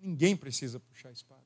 Ninguém 0.00 0.34
precisa 0.34 0.80
puxar 0.80 1.10
a 1.10 1.12
espada. 1.12 1.44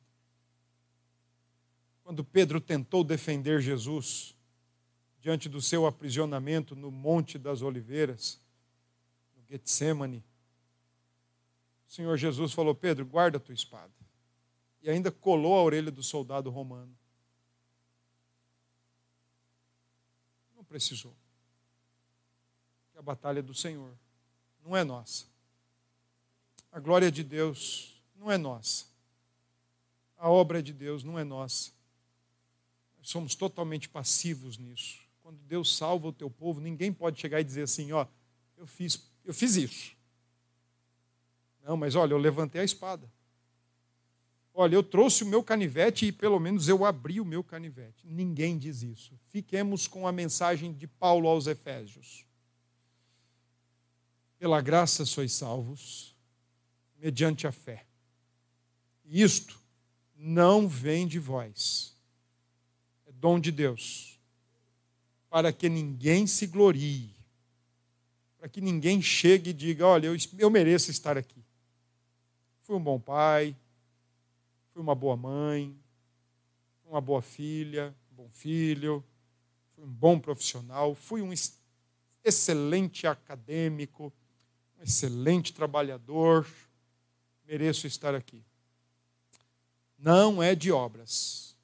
Quando 2.04 2.22
Pedro 2.22 2.60
tentou 2.60 3.02
defender 3.02 3.60
Jesus 3.60 4.32
diante 5.20 5.48
do 5.48 5.60
seu 5.60 5.86
aprisionamento 5.86 6.76
no 6.76 6.92
Monte 6.92 7.36
das 7.36 7.62
Oliveiras, 7.62 8.40
no 9.36 9.44
Getsemane, 9.44 10.22
o 11.88 11.92
Senhor 11.92 12.16
Jesus 12.16 12.52
falou: 12.52 12.74
Pedro, 12.74 13.06
guarda 13.06 13.38
a 13.38 13.40
tua 13.40 13.54
espada. 13.54 13.92
E 14.82 14.90
ainda 14.90 15.10
colou 15.10 15.54
a 15.56 15.62
orelha 15.62 15.90
do 15.90 16.02
soldado 16.02 16.50
romano. 16.50 16.96
Não 20.54 20.64
precisou. 20.64 21.14
Que 22.92 22.98
a 22.98 23.02
batalha 23.02 23.40
é 23.40 23.42
do 23.42 23.54
Senhor, 23.54 23.96
não 24.64 24.76
é 24.76 24.84
nossa. 24.84 25.26
A 26.70 26.78
glória 26.78 27.10
de 27.10 27.24
Deus 27.24 28.00
não 28.14 28.30
é 28.30 28.36
nossa. 28.36 28.84
A 30.18 30.30
obra 30.30 30.62
de 30.62 30.72
Deus 30.72 31.02
não 31.02 31.18
é 31.18 31.24
nossa. 31.24 31.72
Nós 32.98 33.08
somos 33.08 33.34
totalmente 33.34 33.88
passivos 33.88 34.58
nisso. 34.58 35.00
Quando 35.22 35.38
Deus 35.38 35.76
salva 35.76 36.08
o 36.08 36.12
teu 36.12 36.30
povo, 36.30 36.60
ninguém 36.60 36.92
pode 36.92 37.20
chegar 37.20 37.40
e 37.40 37.44
dizer 37.44 37.62
assim, 37.62 37.92
ó, 37.92 38.06
eu 38.56 38.66
fiz, 38.66 39.10
eu 39.24 39.34
fiz 39.34 39.56
isso. 39.56 39.95
Não, 41.66 41.76
mas 41.76 41.96
olha, 41.96 42.12
eu 42.12 42.18
levantei 42.18 42.60
a 42.60 42.64
espada. 42.64 43.10
Olha, 44.54 44.76
eu 44.76 44.84
trouxe 44.84 45.24
o 45.24 45.26
meu 45.26 45.42
canivete 45.42 46.06
e 46.06 46.12
pelo 46.12 46.38
menos 46.38 46.68
eu 46.68 46.84
abri 46.84 47.20
o 47.20 47.24
meu 47.24 47.42
canivete. 47.42 48.06
Ninguém 48.06 48.56
diz 48.56 48.82
isso. 48.82 49.18
Fiquemos 49.30 49.88
com 49.88 50.06
a 50.06 50.12
mensagem 50.12 50.72
de 50.72 50.86
Paulo 50.86 51.28
aos 51.28 51.48
Efésios. 51.48 52.24
Pela 54.38 54.60
graça 54.60 55.04
sois 55.04 55.32
salvos, 55.32 56.14
mediante 56.98 57.48
a 57.48 57.52
fé. 57.52 57.84
E 59.04 59.20
isto 59.20 59.60
não 60.16 60.68
vem 60.68 61.04
de 61.04 61.18
vós, 61.18 61.96
é 63.06 63.12
dom 63.12 63.40
de 63.40 63.50
Deus, 63.50 64.20
para 65.28 65.52
que 65.52 65.68
ninguém 65.68 66.28
se 66.28 66.46
glorie, 66.46 67.10
para 68.38 68.48
que 68.48 68.60
ninguém 68.60 69.02
chegue 69.02 69.50
e 69.50 69.52
diga: 69.52 69.84
olha, 69.84 70.06
eu, 70.06 70.16
eu 70.38 70.48
mereço 70.48 70.92
estar 70.92 71.18
aqui. 71.18 71.35
Fui 72.66 72.76
um 72.76 72.82
bom 72.82 72.98
pai, 72.98 73.56
fui 74.72 74.82
uma 74.82 74.94
boa 74.94 75.16
mãe, 75.16 75.74
uma 76.84 77.00
boa 77.00 77.22
filha, 77.22 77.94
um 78.12 78.16
bom 78.16 78.28
filho, 78.30 79.04
fui 79.74 79.84
um 79.84 79.92
bom 79.92 80.18
profissional, 80.18 80.94
fui 80.94 81.22
um 81.22 81.32
excelente 82.24 83.06
acadêmico, 83.06 84.12
um 84.78 84.82
excelente 84.82 85.52
trabalhador, 85.52 86.46
mereço 87.46 87.86
estar 87.86 88.14
aqui 88.14 88.44
não 89.98 90.42
é 90.42 90.54
de 90.54 90.70
obras, 90.70 91.56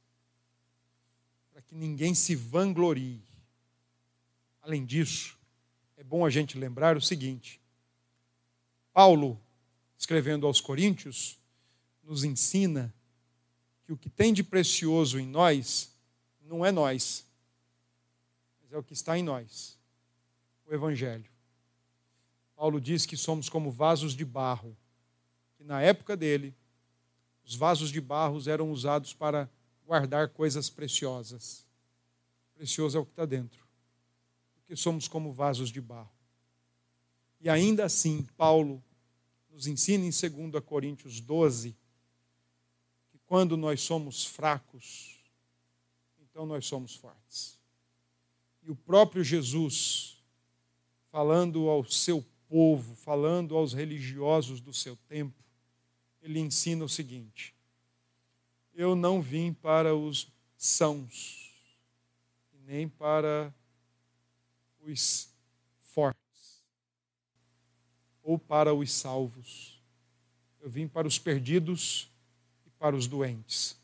para 1.51 1.63
que 1.63 1.75
ninguém 1.75 2.15
se 2.15 2.35
vanglorie. 2.35 3.23
Além 4.63 4.85
disso, 4.85 5.39
é 5.97 6.05
bom 6.05 6.25
a 6.25 6.31
gente 6.31 6.59
lembrar 6.59 6.97
o 6.97 7.01
seguinte: 7.01 7.61
Paulo, 8.93 9.41
escrevendo 10.03 10.49
aos 10.49 10.61
Coríntios, 10.61 11.39
nos 12.03 12.25
ensina 12.25 12.93
que 13.85 13.93
o 13.93 13.97
que 13.97 14.11
tem 14.11 14.33
de 14.33 14.43
precioso 14.43 15.19
em 15.21 15.27
nós 15.27 15.95
não 16.43 16.67
é 16.67 16.73
nós, 16.73 17.25
mas 18.61 18.73
é 18.73 18.77
o 18.77 18.83
que 18.83 18.93
está 18.93 19.17
em 19.17 19.23
nós 19.23 19.79
o 20.67 20.75
Evangelho. 20.75 21.31
Paulo 22.57 22.81
diz 22.81 23.07
que 23.07 23.17
somos 23.17 23.49
como 23.49 23.71
vasos 23.71 24.15
de 24.15 24.25
barro, 24.25 24.77
que 25.57 25.63
na 25.63 25.81
época 25.81 26.17
dele 26.17 26.53
os 27.45 27.55
vasos 27.55 27.91
de 27.91 28.01
barros 28.01 28.49
eram 28.49 28.73
usados 28.73 29.15
para 29.15 29.49
guardar 29.87 30.31
coisas 30.31 30.69
preciosas. 30.69 31.65
Precioso 32.57 32.99
é 32.99 33.01
o 33.01 33.05
que 33.05 33.13
está 33.13 33.25
dentro, 33.25 33.65
porque 34.55 34.75
somos 34.75 35.07
como 35.07 35.33
vasos 35.33 35.71
de 35.71 35.81
barro. 35.81 36.11
E 37.41 37.49
ainda 37.49 37.85
assim, 37.85 38.27
Paulo 38.37 38.83
nos 39.53 39.67
ensina 39.67 40.05
em 40.05 40.11
2 40.11 40.65
Coríntios 40.65 41.21
12 41.21 41.77
que 43.11 43.19
quando 43.27 43.57
nós 43.57 43.83
somos 43.83 44.25
fracos, 44.25 45.21
então 46.23 46.47
nós 46.47 46.67
somos 46.67 46.97
fortes. 46.97 47.59
E 48.63 48.71
o 48.71 48.75
próprio 48.75 49.23
Jesus, 49.23 50.17
falando 51.11 51.69
ao 51.69 51.85
seu 51.85 52.25
povo, 52.49 52.95
falando 52.95 53.57
aos 53.57 53.75
religiosos 53.75 54.61
do 54.61 54.73
seu 54.73 54.97
tempo, 55.09 55.43
ele 56.23 56.39
ensina 56.39 56.85
o 56.85 56.89
seguinte: 56.89 57.55
Eu 58.73 58.95
não 58.95 59.21
vim 59.21 59.53
para 59.53 59.95
os 59.95 60.29
sãos, 60.57 61.53
nem 62.67 62.89
para 62.89 63.55
os 64.81 65.29
fortes, 65.93 66.22
ou 68.23 68.39
para 68.39 68.75
os 68.75 68.93
salvos. 68.93 69.81
Eu 70.61 70.70
vim 70.70 70.87
para 70.87 71.09
os 71.09 71.18
perdidos 71.18 72.09
e 72.66 72.70
para 72.70 72.95
os 72.95 73.07
doentes. 73.07 73.77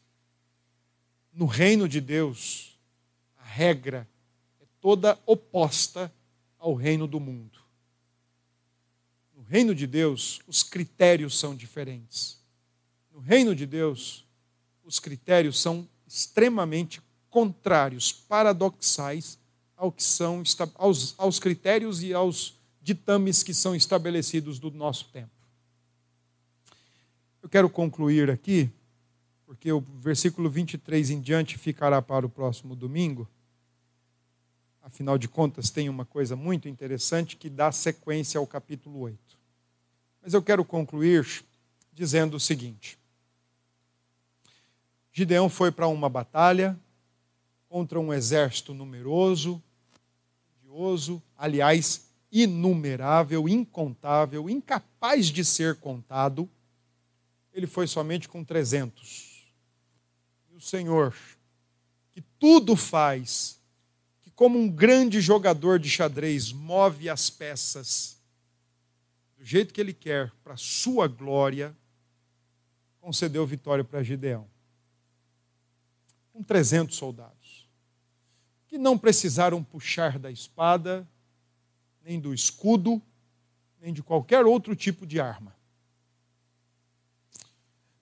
No 1.32 1.46
reino 1.46 1.88
de 1.88 2.00
Deus, 2.00 2.78
a 3.36 3.44
regra 3.44 4.08
é 4.60 4.64
toda 4.80 5.18
oposta 5.26 6.12
ao 6.58 6.74
reino 6.74 7.06
do 7.06 7.20
mundo 7.20 7.68
reino 9.48 9.74
de 9.74 9.86
Deus, 9.86 10.40
os 10.46 10.62
critérios 10.62 11.38
são 11.38 11.56
diferentes. 11.56 12.38
No 13.10 13.18
reino 13.18 13.54
de 13.54 13.64
Deus, 13.64 14.26
os 14.84 15.00
critérios 15.00 15.58
são 15.58 15.88
extremamente 16.06 17.00
contrários, 17.30 18.12
paradoxais 18.12 19.38
ao 19.74 19.90
que 19.90 20.02
são, 20.02 20.42
aos, 20.74 21.14
aos 21.16 21.38
critérios 21.38 22.02
e 22.02 22.12
aos 22.12 22.57
ditames 22.88 23.42
que 23.42 23.52
são 23.52 23.74
estabelecidos 23.74 24.58
do 24.58 24.70
nosso 24.70 25.10
tempo. 25.10 25.30
Eu 27.42 27.48
quero 27.48 27.68
concluir 27.68 28.30
aqui, 28.30 28.70
porque 29.44 29.70
o 29.70 29.80
versículo 29.80 30.48
23 30.48 31.10
em 31.10 31.20
diante 31.20 31.58
ficará 31.58 32.00
para 32.00 32.24
o 32.24 32.30
próximo 32.30 32.74
domingo. 32.74 33.28
Afinal 34.80 35.18
de 35.18 35.28
contas, 35.28 35.68
tem 35.68 35.90
uma 35.90 36.06
coisa 36.06 36.34
muito 36.34 36.66
interessante 36.66 37.36
que 37.36 37.50
dá 37.50 37.70
sequência 37.70 38.38
ao 38.38 38.46
capítulo 38.46 39.00
8. 39.00 39.18
Mas 40.22 40.32
eu 40.32 40.42
quero 40.42 40.64
concluir 40.64 41.44
dizendo 41.92 42.38
o 42.38 42.40
seguinte: 42.40 42.98
Gideão 45.12 45.50
foi 45.50 45.70
para 45.70 45.88
uma 45.88 46.08
batalha 46.08 46.78
contra 47.68 48.00
um 48.00 48.14
exército 48.14 48.72
numeroso, 48.72 49.62
grandioso, 50.62 51.22
aliás, 51.36 52.07
inumerável, 52.30 53.48
incontável, 53.48 54.48
incapaz 54.48 55.26
de 55.26 55.44
ser 55.44 55.76
contado. 55.76 56.48
Ele 57.52 57.66
foi 57.66 57.86
somente 57.86 58.28
com 58.28 58.44
300. 58.44 59.46
E 60.50 60.56
o 60.56 60.60
Senhor, 60.60 61.14
que 62.12 62.20
tudo 62.38 62.76
faz, 62.76 63.60
que 64.20 64.30
como 64.30 64.58
um 64.58 64.68
grande 64.68 65.20
jogador 65.20 65.78
de 65.78 65.88
xadrez 65.88 66.52
move 66.52 67.08
as 67.08 67.30
peças 67.30 68.18
do 69.38 69.44
jeito 69.44 69.72
que 69.72 69.80
ele 69.80 69.92
quer, 69.92 70.32
para 70.42 70.56
sua 70.56 71.06
glória, 71.06 71.74
concedeu 73.00 73.46
vitória 73.46 73.84
para 73.84 74.02
Gideão. 74.02 74.48
Com 76.32 76.42
300 76.42 76.96
soldados, 76.96 77.68
que 78.66 78.76
não 78.76 78.98
precisaram 78.98 79.62
puxar 79.62 80.18
da 80.18 80.30
espada, 80.30 81.08
nem 82.08 82.18
do 82.18 82.32
escudo, 82.32 83.02
nem 83.78 83.92
de 83.92 84.02
qualquer 84.02 84.46
outro 84.46 84.74
tipo 84.74 85.06
de 85.06 85.20
arma. 85.20 85.54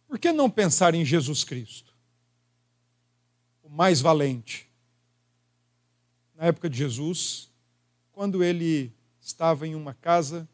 Por 0.07 0.16
que 0.16 0.30
não 0.30 0.48
pensar 0.48 0.94
em 0.94 1.04
Jesus 1.04 1.42
Cristo? 1.42 1.92
O 3.64 3.68
mais 3.68 4.00
valente. 4.00 4.70
Na 6.36 6.44
época 6.44 6.70
de 6.70 6.78
Jesus, 6.78 7.50
quando 8.12 8.44
ele 8.44 8.92
estava 9.20 9.66
em 9.66 9.74
uma 9.74 9.92
casa 9.92 10.48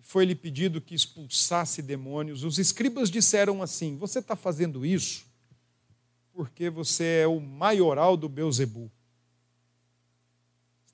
foi-lhe 0.00 0.34
pedido 0.34 0.80
que 0.80 0.94
expulsasse 0.94 1.82
demônios. 1.82 2.44
Os 2.44 2.58
escribas 2.58 3.10
disseram 3.10 3.60
assim: 3.60 3.96
Você 3.96 4.20
está 4.20 4.36
fazendo 4.36 4.86
isso 4.86 5.26
porque 6.32 6.70
você 6.70 7.22
é 7.22 7.26
o 7.26 7.40
maioral 7.40 8.16
do 8.16 8.28
Beuzebu. 8.28 8.90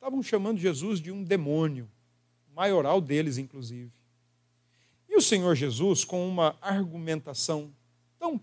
Estavam 0.00 0.22
chamando 0.22 0.58
Jesus 0.58 0.98
de 0.98 1.12
um 1.12 1.22
demônio, 1.22 1.86
maioral 2.56 3.02
deles, 3.02 3.36
inclusive. 3.36 3.92
E 5.06 5.14
o 5.14 5.20
Senhor 5.20 5.54
Jesus, 5.54 6.06
com 6.06 6.26
uma 6.26 6.56
argumentação 6.62 7.70
tão 8.18 8.40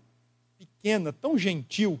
pequena, 0.56 1.12
tão 1.12 1.36
gentil, 1.36 2.00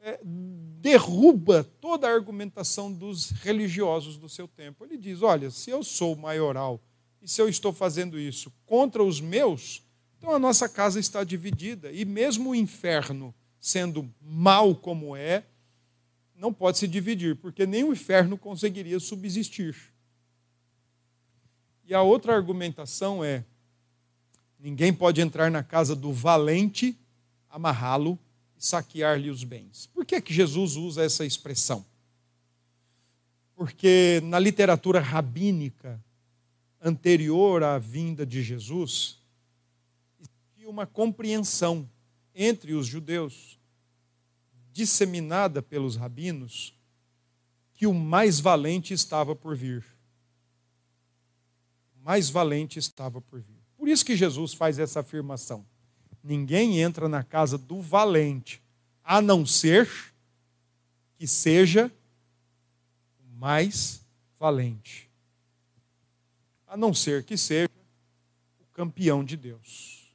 é, 0.00 0.18
derruba 0.24 1.64
toda 1.82 2.08
a 2.08 2.14
argumentação 2.14 2.90
dos 2.90 3.28
religiosos 3.28 4.16
do 4.16 4.26
seu 4.30 4.48
tempo. 4.48 4.86
Ele 4.86 4.96
diz: 4.96 5.20
olha, 5.20 5.50
se 5.50 5.68
eu 5.68 5.84
sou 5.84 6.16
maioral 6.16 6.80
e 7.20 7.28
se 7.28 7.42
eu 7.42 7.46
estou 7.46 7.74
fazendo 7.74 8.18
isso 8.18 8.50
contra 8.64 9.04
os 9.04 9.20
meus, 9.20 9.82
então 10.16 10.34
a 10.34 10.38
nossa 10.38 10.66
casa 10.66 10.98
está 10.98 11.22
dividida. 11.22 11.92
E 11.92 12.06
mesmo 12.06 12.50
o 12.50 12.54
inferno, 12.54 13.34
sendo 13.60 14.10
mal 14.18 14.74
como 14.74 15.14
é, 15.14 15.44
não 16.36 16.52
pode 16.52 16.78
se 16.78 16.88
dividir, 16.88 17.36
porque 17.36 17.66
nem 17.66 17.84
o 17.84 17.92
inferno 17.92 18.36
conseguiria 18.36 18.98
subsistir. 18.98 19.76
E 21.86 21.94
a 21.94 22.02
outra 22.02 22.34
argumentação 22.34 23.22
é: 23.22 23.44
ninguém 24.58 24.92
pode 24.92 25.20
entrar 25.20 25.50
na 25.50 25.62
casa 25.62 25.94
do 25.94 26.12
valente, 26.12 26.98
amarrá-lo 27.48 28.18
e 28.56 28.64
saquear-lhe 28.64 29.30
os 29.30 29.44
bens. 29.44 29.86
Por 29.92 30.04
que, 30.04 30.20
que 30.20 30.32
Jesus 30.32 30.76
usa 30.76 31.04
essa 31.04 31.24
expressão? 31.24 31.84
Porque 33.54 34.20
na 34.24 34.38
literatura 34.38 35.00
rabínica 35.00 36.02
anterior 36.80 37.62
à 37.62 37.78
vinda 37.78 38.26
de 38.26 38.42
Jesus, 38.42 39.18
existia 40.20 40.68
uma 40.68 40.86
compreensão 40.86 41.88
entre 42.34 42.74
os 42.74 42.86
judeus, 42.86 43.58
disseminada 44.74 45.62
pelos 45.62 45.96
rabinos, 45.96 46.78
que 47.72 47.86
o 47.86 47.94
mais 47.94 48.38
valente 48.38 48.92
estava 48.92 49.34
por 49.34 49.56
vir. 49.56 49.82
O 51.96 52.04
mais 52.04 52.28
valente 52.28 52.78
estava 52.78 53.22
por 53.22 53.40
vir. 53.40 53.62
Por 53.78 53.88
isso 53.88 54.04
que 54.04 54.14
Jesus 54.14 54.52
faz 54.52 54.78
essa 54.78 55.00
afirmação. 55.00 55.64
Ninguém 56.22 56.82
entra 56.82 57.08
na 57.08 57.22
casa 57.24 57.56
do 57.56 57.80
valente, 57.80 58.62
a 59.02 59.22
não 59.22 59.46
ser 59.46 59.88
que 61.16 61.26
seja 61.26 61.90
o 63.18 63.38
mais 63.38 64.04
valente 64.38 65.14
a 66.74 66.76
não 66.76 66.92
ser 66.92 67.22
que 67.22 67.36
seja 67.36 67.70
o 68.58 68.66
campeão 68.72 69.22
de 69.24 69.36
Deus. 69.36 70.12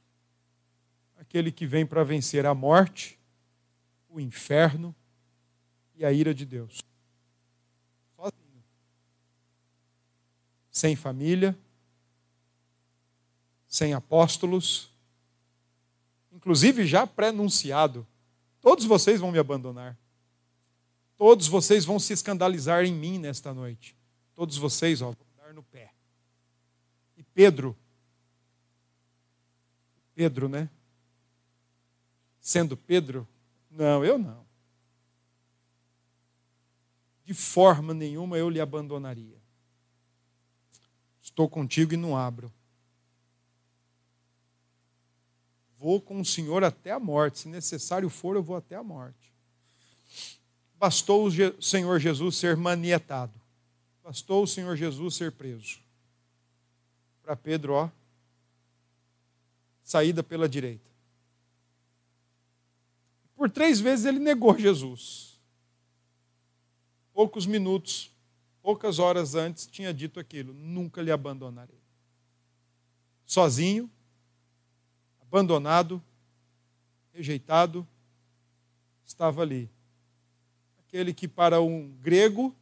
Aquele 1.18 1.50
que 1.50 1.66
vem 1.66 1.86
para 1.86 2.04
vencer 2.04 2.44
a 2.44 2.54
morte, 2.54 3.18
o 4.10 4.20
inferno 4.20 4.94
e 5.94 6.04
a 6.04 6.12
ira 6.12 6.34
de 6.34 6.44
Deus. 6.44 6.82
Sozinho. 8.16 8.64
Sem 10.70 10.96
família, 10.96 11.56
sem 13.66 13.94
apóstolos, 13.94 14.90
inclusive 16.32 16.86
já 16.86 17.06
pré-anunciado: 17.06 18.06
todos 18.60 18.84
vocês 18.84 19.20
vão 19.20 19.30
me 19.30 19.38
abandonar. 19.38 19.98
Todos 21.16 21.46
vocês 21.46 21.84
vão 21.84 21.98
se 21.98 22.14
escandalizar 22.14 22.82
em 22.84 22.94
mim 22.94 23.18
nesta 23.18 23.52
noite. 23.52 23.94
Todos 24.34 24.56
vocês, 24.56 25.02
ó, 25.02 25.10
vão 25.10 25.16
dar 25.36 25.52
no 25.52 25.62
pé. 25.62 25.92
Pedro. 27.34 27.76
Pedro, 30.14 30.48
né? 30.48 30.68
Sendo 32.40 32.76
Pedro, 32.76 33.26
não, 33.70 34.04
eu 34.04 34.18
não. 34.18 34.44
De 37.24 37.34
forma 37.34 37.94
nenhuma 37.94 38.36
eu 38.36 38.50
lhe 38.50 38.60
abandonaria. 38.60 39.38
Estou 41.22 41.48
contigo 41.48 41.94
e 41.94 41.96
não 41.96 42.16
abro. 42.16 42.52
Vou 45.78 46.00
com 46.00 46.20
o 46.20 46.24
Senhor 46.24 46.64
até 46.64 46.90
a 46.90 46.98
morte. 46.98 47.40
Se 47.40 47.48
necessário 47.48 48.10
for, 48.10 48.36
eu 48.36 48.42
vou 48.42 48.56
até 48.56 48.74
a 48.74 48.82
morte. 48.82 49.32
Bastou 50.76 51.26
o 51.26 51.62
Senhor 51.62 51.98
Jesus 52.00 52.36
ser 52.36 52.56
manietado. 52.56 53.32
Bastou 54.02 54.42
o 54.42 54.46
Senhor 54.46 54.76
Jesus 54.76 55.14
ser 55.14 55.32
preso 55.32 55.80
para 57.30 57.36
Pedro, 57.36 57.74
ó, 57.74 57.88
saída 59.84 60.20
pela 60.20 60.48
direita. 60.48 60.89
Por 63.40 63.48
três 63.48 63.80
vezes 63.80 64.04
ele 64.04 64.18
negou 64.18 64.54
Jesus. 64.58 65.40
Poucos 67.10 67.46
minutos, 67.46 68.10
poucas 68.60 68.98
horas 68.98 69.34
antes, 69.34 69.66
tinha 69.66 69.94
dito 69.94 70.20
aquilo: 70.20 70.52
nunca 70.52 71.00
lhe 71.00 71.10
abandonarei. 71.10 71.80
Sozinho, 73.24 73.90
abandonado, 75.22 76.02
rejeitado, 77.14 77.88
estava 79.06 79.40
ali. 79.40 79.70
Aquele 80.80 81.14
que 81.14 81.26
para 81.26 81.62
um 81.62 81.88
grego 82.02 82.54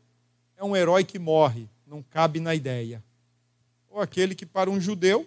é 0.56 0.62
um 0.62 0.76
herói 0.76 1.02
que 1.02 1.18
morre, 1.18 1.68
não 1.84 2.04
cabe 2.04 2.38
na 2.38 2.54
ideia 2.54 3.02
ou 3.90 4.00
aquele 4.00 4.32
que 4.34 4.46
para 4.46 4.70
um 4.70 4.80
judeu 4.80 5.26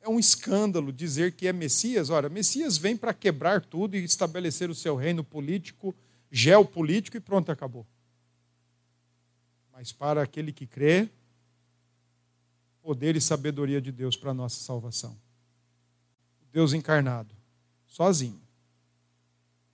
é 0.00 0.08
um 0.08 0.18
escândalo 0.18 0.92
dizer 0.92 1.32
que 1.32 1.46
é 1.46 1.52
Messias. 1.52 2.10
Ora, 2.10 2.28
Messias 2.28 2.76
vem 2.76 2.96
para 2.96 3.12
quebrar 3.12 3.64
tudo 3.64 3.96
e 3.96 4.04
estabelecer 4.04 4.70
o 4.70 4.74
seu 4.74 4.96
reino 4.96 5.24
político, 5.24 5.94
geopolítico 6.30 7.16
e 7.16 7.20
pronto, 7.20 7.50
acabou. 7.50 7.86
Mas 9.72 9.92
para 9.92 10.22
aquele 10.22 10.52
que 10.52 10.66
crê, 10.66 11.08
poder 12.82 13.16
e 13.16 13.20
sabedoria 13.20 13.80
de 13.80 13.92
Deus 13.92 14.16
para 14.16 14.30
a 14.30 14.34
nossa 14.34 14.60
salvação. 14.60 15.16
Deus 16.52 16.72
encarnado, 16.72 17.34
sozinho, 17.86 18.40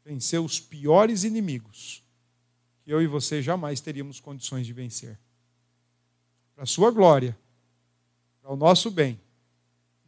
venceu 0.05 0.45
os 0.45 0.59
piores 0.59 1.25
inimigos 1.25 2.03
que 2.83 2.93
eu 2.93 3.01
e 3.01 3.07
você 3.07 3.41
jamais 3.41 3.81
teríamos 3.81 4.20
condições 4.20 4.66
de 4.66 4.72
vencer. 4.72 5.18
Para 6.55 6.64
a 6.64 6.66
sua 6.66 6.91
glória 6.91 7.37
para 8.45 8.53
o 8.53 8.57
nosso 8.57 8.91
bem, 8.91 9.18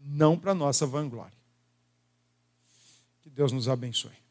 não 0.07 0.39
para 0.39 0.55
nossa 0.55 0.87
vanglória. 0.87 1.37
Que 3.23 3.29
Deus 3.29 3.51
nos 3.51 3.69
abençoe. 3.69 4.26